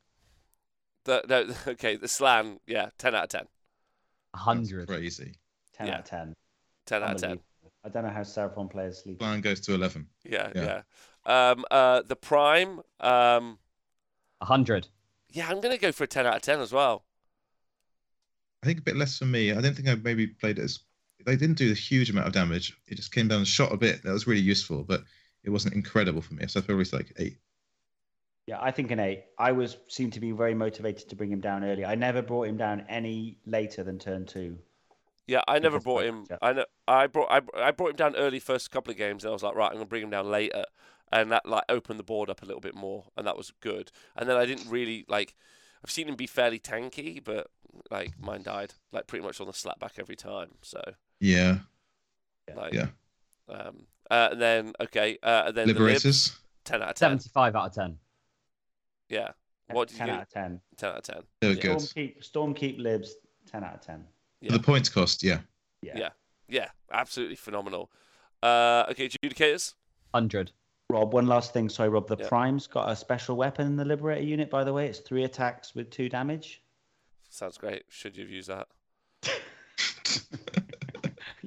[1.05, 3.29] the, no, okay, the Slann, yeah, ten out of
[4.33, 4.57] ten.
[4.57, 4.87] That's 100.
[4.87, 5.35] crazy.
[5.73, 5.93] Ten yeah.
[5.93, 6.33] out of ten.
[6.85, 7.39] Ten out of ten.
[7.83, 9.19] I don't know how Seraphon players sleep.
[9.19, 10.05] Plan goes to 11.
[10.25, 10.81] Yeah, Yeah.
[11.25, 11.51] yeah.
[11.51, 13.59] Um, uh, the prime, um,
[14.39, 14.87] 100.
[15.29, 17.03] yeah, I'm gonna go for a ten out of ten as well.
[18.63, 19.51] I think a bit less for me.
[19.51, 20.79] I don't think I maybe played it as.
[21.25, 22.77] They didn't do a huge amount of damage.
[22.87, 24.03] It just came down and shot a bit.
[24.03, 25.03] That was really useful, but
[25.43, 26.47] it wasn't incredible for me.
[26.47, 27.37] So I feel it's like eight.
[28.49, 29.25] Yeah, I think an eight.
[29.37, 31.85] I was seemed to be very motivated to bring him down early.
[31.85, 34.57] I never brought him down any later than turn two.
[35.27, 36.25] Yeah, I never brought him.
[36.27, 36.37] yeah.
[36.41, 39.29] I know I brought I, I brought him down early first couple of games, and
[39.29, 40.63] I was like, right, I'm gonna bring him down later,
[41.11, 43.91] and that like opened the board up a little bit more, and that was good.
[44.15, 45.35] And then I didn't really like.
[45.85, 47.51] I've seen him be fairly tanky, but
[47.91, 50.55] like mine died like pretty much on the slapback every time.
[50.63, 50.81] So
[51.19, 51.59] Yeah.
[52.55, 52.87] like Yeah.
[53.47, 56.35] Um, uh, and then okay, uh, and then the lib, Liberators.
[56.65, 57.19] ten out of ten.
[57.19, 57.97] 75 out of 10.
[59.09, 59.29] Yeah,
[59.71, 60.15] what did ten get?
[60.15, 60.61] out of ten.
[60.77, 61.23] Ten out of ten.
[61.41, 61.61] They were Yeah.
[61.61, 61.77] good.
[61.77, 63.15] Stormkeep, Stormkeep libs.
[63.45, 64.05] Ten out of ten.
[64.41, 64.51] Yeah.
[64.53, 65.39] The points cost, yeah.
[65.81, 65.93] Yeah.
[65.97, 66.09] Yeah.
[66.47, 67.91] Yeah, absolutely phenomenal.
[68.41, 69.73] Uh, okay, adjudicators.
[70.11, 70.51] 100.
[70.89, 71.69] Rob, one last thing.
[71.69, 72.07] Sorry, Rob.
[72.07, 72.27] The Yeah.
[72.27, 74.87] Prime's got a special weapon in the Liberator unit, by the way.
[74.87, 76.63] It's three attacks with two damage.
[77.29, 77.83] Sounds great.
[77.89, 78.67] Should you have used that?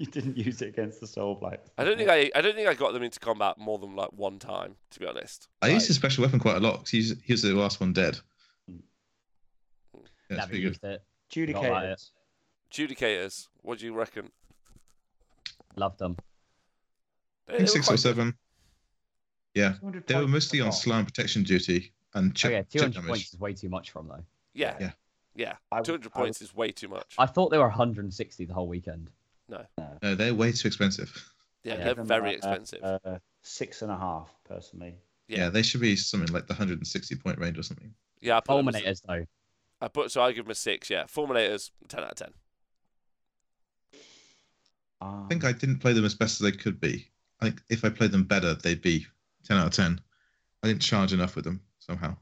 [0.03, 1.61] you didn't use it against the Soul Blight.
[1.79, 2.31] I don't think I.
[2.35, 4.75] I don't think I got them into combat more than like one time.
[4.91, 5.49] To be honest.
[5.63, 7.93] I used his special weapon quite a lot 'cause he's he was the last one
[7.93, 8.19] dead.
[8.71, 8.81] Mm.
[9.95, 10.69] Yeah, it's Never pretty good.
[10.69, 11.03] used it.
[11.31, 12.11] Judicators.
[12.71, 13.49] adjudicators.
[13.63, 14.31] What do you reckon?
[15.77, 16.17] Love them.
[17.47, 18.01] They- they six quite or good.
[18.03, 18.39] seven.
[19.55, 19.75] Yeah,
[20.07, 20.79] they were mostly on box.
[20.79, 23.09] slam protection duty and check, okay, check 200 damage.
[23.09, 24.25] points is way too much from though.
[24.55, 24.77] Yeah.
[24.81, 24.93] Yeah.
[25.35, 25.57] Yeah.
[25.71, 27.15] I Two hundred I would- points is way too much.
[27.19, 29.11] I thought they were 160 the whole weekend.
[30.03, 31.33] No, they're way too expensive.
[31.65, 32.81] yeah, I they're very uh, expensive.
[32.83, 34.97] Uh, six and a half, personally.
[35.29, 35.39] Yeah.
[35.39, 35.49] Yeah.
[35.51, 37.93] they should be something like the 160 point range or something.
[38.21, 39.27] yeah, I put, them Fulminators though.
[39.81, 40.91] I put so I give them a six.
[40.91, 42.33] Yeah, fulminators ten out of ten.
[45.01, 47.09] Um, I think I didn't play them as best as they could be.
[47.41, 49.05] I think if I played them better, they'd be
[49.47, 50.01] 10 out of 10.
[50.63, 52.17] I didn't charge enough with them somehow.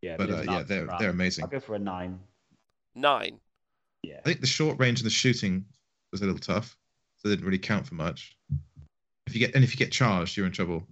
[0.00, 1.44] Yeah, But but uh, yeah, they're they're amazing.
[1.44, 2.20] I'll go for a nine.
[2.94, 3.40] Nine.
[4.02, 4.18] Yeah.
[4.18, 5.64] I think the short range and the shooting
[6.12, 6.76] was a little tough,
[7.16, 8.36] so they didn't really count for much.
[9.26, 10.86] If you get and if you get charged, you're in trouble.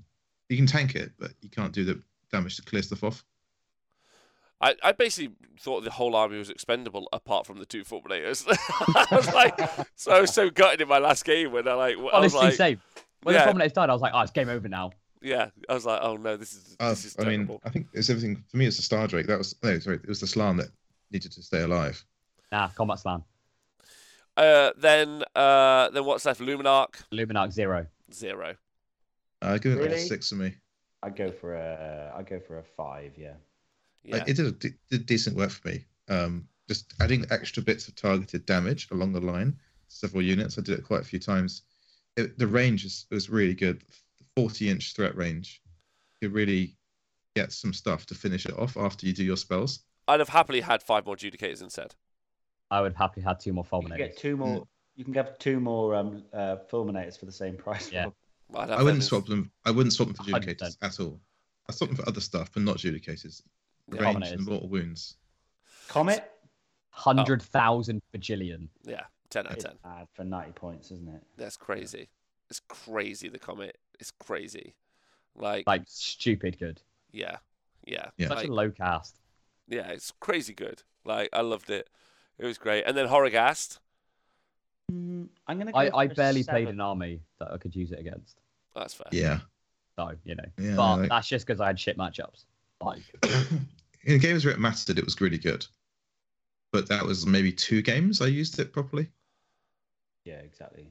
[0.49, 3.24] You can tank it, but you can't do the damage to clear stuff off.
[4.60, 8.44] I, I basically thought the whole army was expendable apart from the two Fulminators.
[8.94, 9.58] I was like,
[9.94, 12.40] so I was so gutted in my last game when I like, I was Honestly,
[12.40, 12.81] like, same.
[13.23, 13.47] When yeah.
[13.47, 14.90] the Fulminators died, I was like, oh, it's game over now.
[15.23, 17.58] yeah, I was like, oh no, this is Uh, this is I mean.
[17.65, 18.66] I think it's everything for me.
[18.66, 19.26] It's the Star Drake.
[19.26, 20.68] That was no, sorry, it was the Slann that
[21.10, 22.05] needed to stay alive.
[22.52, 23.24] Nah, Combat Slam.
[24.41, 26.41] Uh, then uh, then what's left?
[26.41, 27.86] Luminark Luminark zero.
[28.12, 28.55] zero.
[29.43, 30.55] I give it like a six for me.
[31.02, 33.12] I'd go for a I'd go for a five.
[33.19, 33.35] Yeah.
[34.02, 35.85] Yeah, Like, it did, a, d- did decent work for me.
[36.09, 40.57] Um, just adding extra bits of targeted damage along the line, several units.
[40.57, 41.62] I did it quite a few times.
[42.17, 43.83] It, the range is, was really good.
[44.19, 45.60] The 40 inch threat range.
[46.23, 46.77] You really
[47.36, 49.81] get some stuff to finish it off after you do your spells.
[50.09, 51.94] I'd have happily had five more Judicators instead.
[52.70, 53.97] I would happily had two more You can Fulminators.
[53.99, 54.66] get two more.
[54.97, 57.90] You can have two more um, uh, fulminators for the same price.
[57.92, 58.07] Yeah.
[58.55, 59.50] I'd have I wouldn't swap them.
[59.65, 60.44] I wouldn't swap them for 100%.
[60.44, 61.20] judicators at all.
[61.68, 63.42] I swap them for other stuff, but not judicators.
[63.92, 64.00] Yeah.
[64.02, 64.39] Range Dominators.
[64.39, 65.16] and mortal wounds.
[65.89, 66.31] Comet.
[66.90, 68.68] Hundred thousand bajillion.
[68.84, 69.73] Yeah, ten out of ten.
[69.82, 71.23] bad for ninety points, isn't it?
[71.36, 72.08] That's crazy.
[72.50, 73.28] It's crazy.
[73.28, 73.78] The comet.
[74.00, 74.74] It's crazy.
[75.36, 76.82] Like, Like stupid good.
[77.12, 77.36] yeah,
[77.86, 78.28] yeah, Yeah.
[78.28, 79.20] Such like, a low cast.
[79.68, 79.89] yeah.
[79.90, 80.82] It's crazy good.
[81.05, 81.89] Like, I loved it.
[82.41, 82.85] It was great.
[82.86, 83.78] And then Horrorghast.
[84.91, 85.73] Mm, I'm gonna.
[85.73, 88.41] Go I, I for a barely played an army that I could use it against.
[88.75, 89.07] That's fair.
[89.12, 89.41] Yeah.
[89.97, 90.44] So, you know.
[90.59, 90.75] Yeah.
[90.75, 92.47] but like- that's just because I had shit matchups.
[92.81, 93.02] Like
[94.05, 95.67] in games where it mattered, it was really good.
[96.73, 99.09] But that was maybe two games I used it properly.
[100.25, 100.86] Yeah, exactly.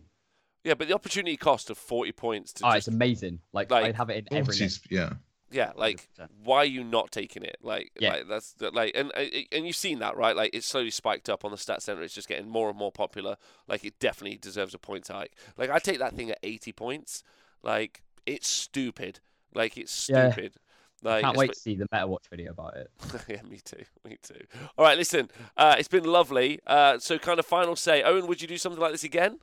[0.63, 3.39] Yeah, but the opportunity cost of forty points to oh, just it's amazing.
[3.53, 5.13] Like, like, I'd have it in every Forties, yeah.
[5.51, 6.27] Yeah, like 100%.
[6.43, 7.57] why are you not taking it?
[7.61, 8.09] Like, Yeah.
[8.13, 10.35] like that's that- like, and and you've seen that, right?
[10.35, 12.01] Like, it's slowly spiked up on the stat center.
[12.03, 13.35] It's just getting more and more popular.
[13.67, 15.35] Like, it definitely deserves a point hike.
[15.57, 17.23] Like, I take that thing at eighty points.
[17.63, 19.19] Like, it's stupid.
[19.53, 20.31] Like, it's Yeah.
[20.31, 20.53] stupid.
[21.01, 22.91] Like, Can't wait to see the Meta Watch video about it.
[23.29, 23.83] yeah, me too.
[24.03, 24.41] Me too.
[24.77, 25.31] All right, listen.
[25.55, 26.59] Uh, it's been lovely.
[26.67, 29.39] Uh, so, kind of final say, Owen, would you do something like this again?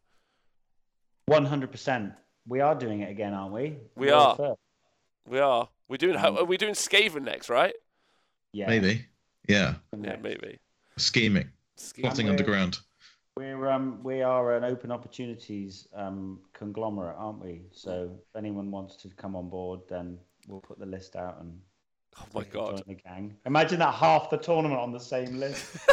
[1.26, 2.12] One hundred percent.
[2.46, 3.78] We are doing it again, aren't we?
[3.96, 4.36] We World are.
[4.36, 4.60] first.
[5.26, 5.68] We are.
[5.88, 6.16] We're doing.
[6.16, 7.48] Um, are we doing Skaven next?
[7.48, 7.74] Right?
[8.52, 8.66] Yeah.
[8.68, 9.06] Maybe.
[9.48, 9.74] Yeah.
[9.96, 10.58] Yeah, maybe.
[10.96, 11.50] Scheming.
[11.78, 12.00] Skaven.
[12.02, 12.78] Plotting underground.
[13.36, 17.62] We're um we are an open opportunities um conglomerate, aren't we?
[17.72, 21.58] So if anyone wants to come on board, then we'll put the list out and
[22.18, 22.78] Oh my god.
[22.78, 23.36] join the gang.
[23.44, 25.76] Imagine that half the tournament on the same list.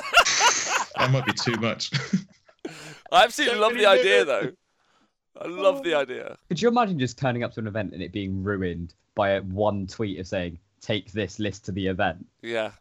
[0.95, 1.91] That might be too much.
[3.11, 4.51] I absolutely So love many the idea, though.
[5.35, 5.57] Minutes.
[5.57, 5.83] I oh, love Oh.
[5.83, 6.37] the idea.
[6.49, 9.41] Could you imagine just turning up to an event and it being ruined by a
[9.41, 12.25] one tweet of saying, take this list to the event?
[12.41, 12.71] Yeah.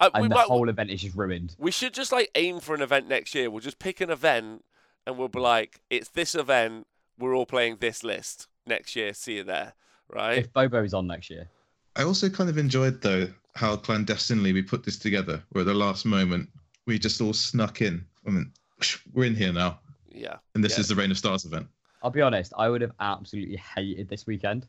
[0.00, 0.46] I, we And the might.
[0.46, 1.54] whole event is just ruined.
[1.58, 3.48] We should just like aim for an event next year.
[3.50, 4.64] We'll just pick an event,
[5.06, 6.88] and we'll be like, "It's this event.
[7.16, 9.14] We're all playing this list next year.
[9.14, 9.74] See you there."
[10.08, 10.38] Right?
[10.38, 11.48] If Bobo's on next year.
[11.94, 15.74] I also kind of enjoyed though how clandestinely we put this together, where at the
[15.74, 16.48] last moment
[16.86, 18.04] we just all snuck in.
[18.26, 18.50] I mean,
[19.14, 19.78] we're in here now,
[20.10, 20.38] yeah.
[20.56, 20.80] and this Yeah.
[20.80, 21.68] is the Reign of Stars event.
[22.04, 24.68] I'll be honest, I would have absolutely hated this weekend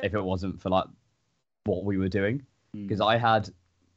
[0.00, 0.86] if it wasn't for like
[1.64, 2.46] what we were doing.
[2.72, 2.86] Hmm.
[2.86, 3.50] Because I had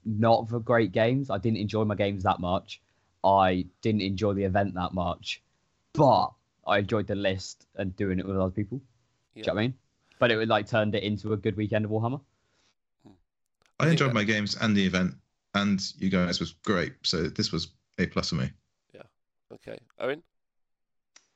[0.06, 1.30] not for great games.
[1.30, 2.82] I didn't enjoy my games that much.
[3.24, 5.44] I didn't enjoy the event that much.
[5.94, 6.32] But
[6.66, 8.80] I enjoyed the list and doing it with other people.
[8.80, 8.86] Do
[9.36, 9.74] you know what I mean?
[10.18, 12.22] But it would like turned it into a good weekend of Warhammer.
[13.80, 15.14] I think enjoyed my games and the event,
[15.54, 16.94] and you guys was great.
[17.04, 17.70] So this was
[18.00, 18.52] a plus for me.
[18.94, 19.04] Yeah.
[19.54, 19.80] Okay.
[20.00, 20.24] Owen.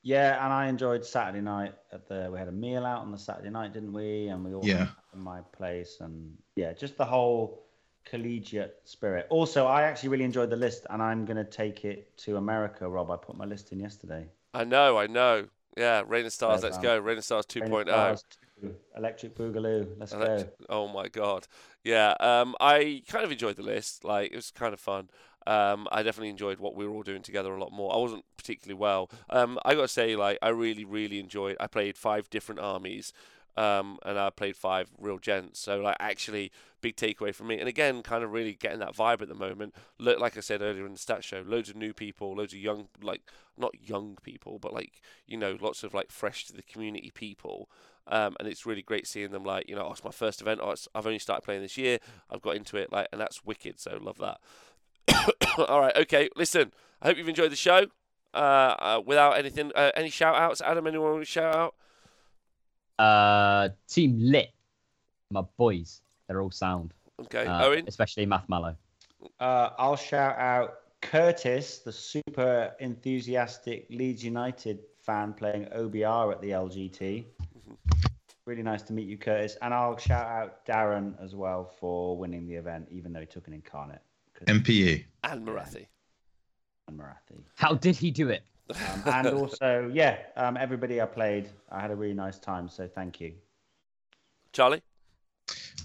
[0.04, 2.30] Yeah, and I enjoyed Saturday night at the.
[2.32, 4.28] We had a meal out on the Saturday night, didn't we?
[4.28, 4.88] And we all Yeah.
[5.14, 7.64] in my place, and yeah, just the whole
[8.04, 9.28] collegiate spirit.
[9.30, 13.10] Also, I actually really enjoyed the list, and I'm gonna take it to America, Rob.
[13.12, 14.28] I put my list in yesterday.
[14.54, 14.98] I know.
[14.98, 15.48] I know.
[15.78, 16.04] Yeah.
[16.06, 16.64] Rain and Stars.
[16.64, 16.98] Let's go.
[17.00, 18.22] Rain and Stars 2.0.
[18.96, 19.96] Electric Boogaloo.
[19.98, 20.66] Let's Elect- go.
[20.70, 21.48] Oh my god.
[21.84, 22.14] Yeah.
[22.20, 24.04] Um, I kind of enjoyed the list.
[24.06, 25.10] Like it was kind of fun.
[25.46, 27.94] Um, I definitely enjoyed what we were all doing together a lot more.
[27.94, 29.10] I wasn't particularly well.
[29.30, 31.58] Um, I gotta say, like I really, really enjoyed.
[31.60, 33.14] I played five different armies.
[33.56, 35.60] Um, and I played five real gents.
[35.60, 37.60] So like actually big takeaway from me.
[37.60, 39.76] And again, kind of really getting that vibe at the moment.
[40.00, 42.60] Look, like I said earlier in the stat show, loads of new people, loads of
[42.60, 43.22] young, like
[43.58, 47.70] not young people, but like you know, lots of like fresh to the community people.
[48.08, 50.60] Um, and it's really great seeing them like you know, oh, it's my first event.
[50.62, 52.00] Oh, I've only started playing this year.
[52.30, 53.80] I've got into it like, and that's wicked.
[53.80, 54.40] So love that.
[55.67, 56.30] All right, okay.
[56.35, 57.88] Listen, I hope you've enjoyed the show.
[58.33, 60.88] Uh, uh without anything, uh, any shout outs, Adam?
[60.88, 61.75] Anyone want to shout out?
[62.98, 64.51] Uh, Team Lit,
[65.30, 66.93] my boys, they're all sound.
[67.22, 67.85] Okay, Uh, Owen.
[67.88, 68.75] especially Math Mallow.
[69.40, 76.51] Uh, I'll shout out Curtis, the super enthusiastic Leeds United fan playing OBR at the
[76.51, 77.25] LGT.
[78.45, 79.58] Really nice to meet you, Curtis.
[79.61, 83.48] And I'll shout out Darren as well for winning the event, even though he took
[83.48, 84.01] an incarnate.
[84.34, 85.06] 'Cause- MPE.
[85.24, 85.88] And Morathi.
[86.88, 87.44] and Morathi.
[87.56, 88.44] How did he do it?
[88.70, 92.68] Um, and also, yeah, um, everybody I played, I had a really nice time.
[92.70, 93.36] So thank you.
[94.52, 94.82] Charlie?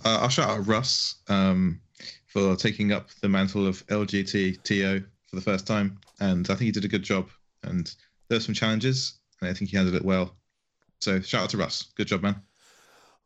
[0.05, 1.81] Uh, I'll shout out Russ um,
[2.27, 6.63] for taking up the mantle of LGT TO for the first time, and I think
[6.67, 7.29] he did a good job.
[7.65, 7.93] And
[8.29, 10.37] there were some challenges, and I think he handled it well.
[11.01, 11.93] So shout out to Russ.
[11.97, 12.43] Good job, man.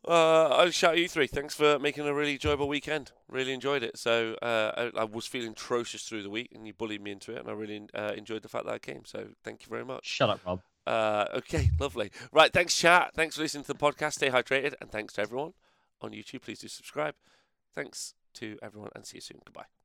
[0.07, 1.29] Uh, I'll shout you three.
[1.29, 3.13] Thanks for making a really enjoyable weekend.
[3.29, 3.97] Really enjoyed it.
[3.97, 7.33] So uh, I, I was feeling atrocious through the week, and you bullied me into
[7.33, 9.05] it, and I really uh, enjoyed the fact that I came.
[9.05, 10.07] So thank you very much.
[10.07, 10.61] Shut up, Rob.
[10.87, 12.11] Uh, okay, lovely.
[12.33, 13.13] Right, thanks, chat.
[13.15, 14.15] Thanks for listening to the podcast.
[14.15, 15.53] Stay hydrated, and thanks to everyone
[16.01, 16.43] on YouTube.
[16.43, 17.15] Please do subscribe.
[17.73, 19.41] Thanks to everyone, and see you soon.
[19.45, 19.82] Goodbye.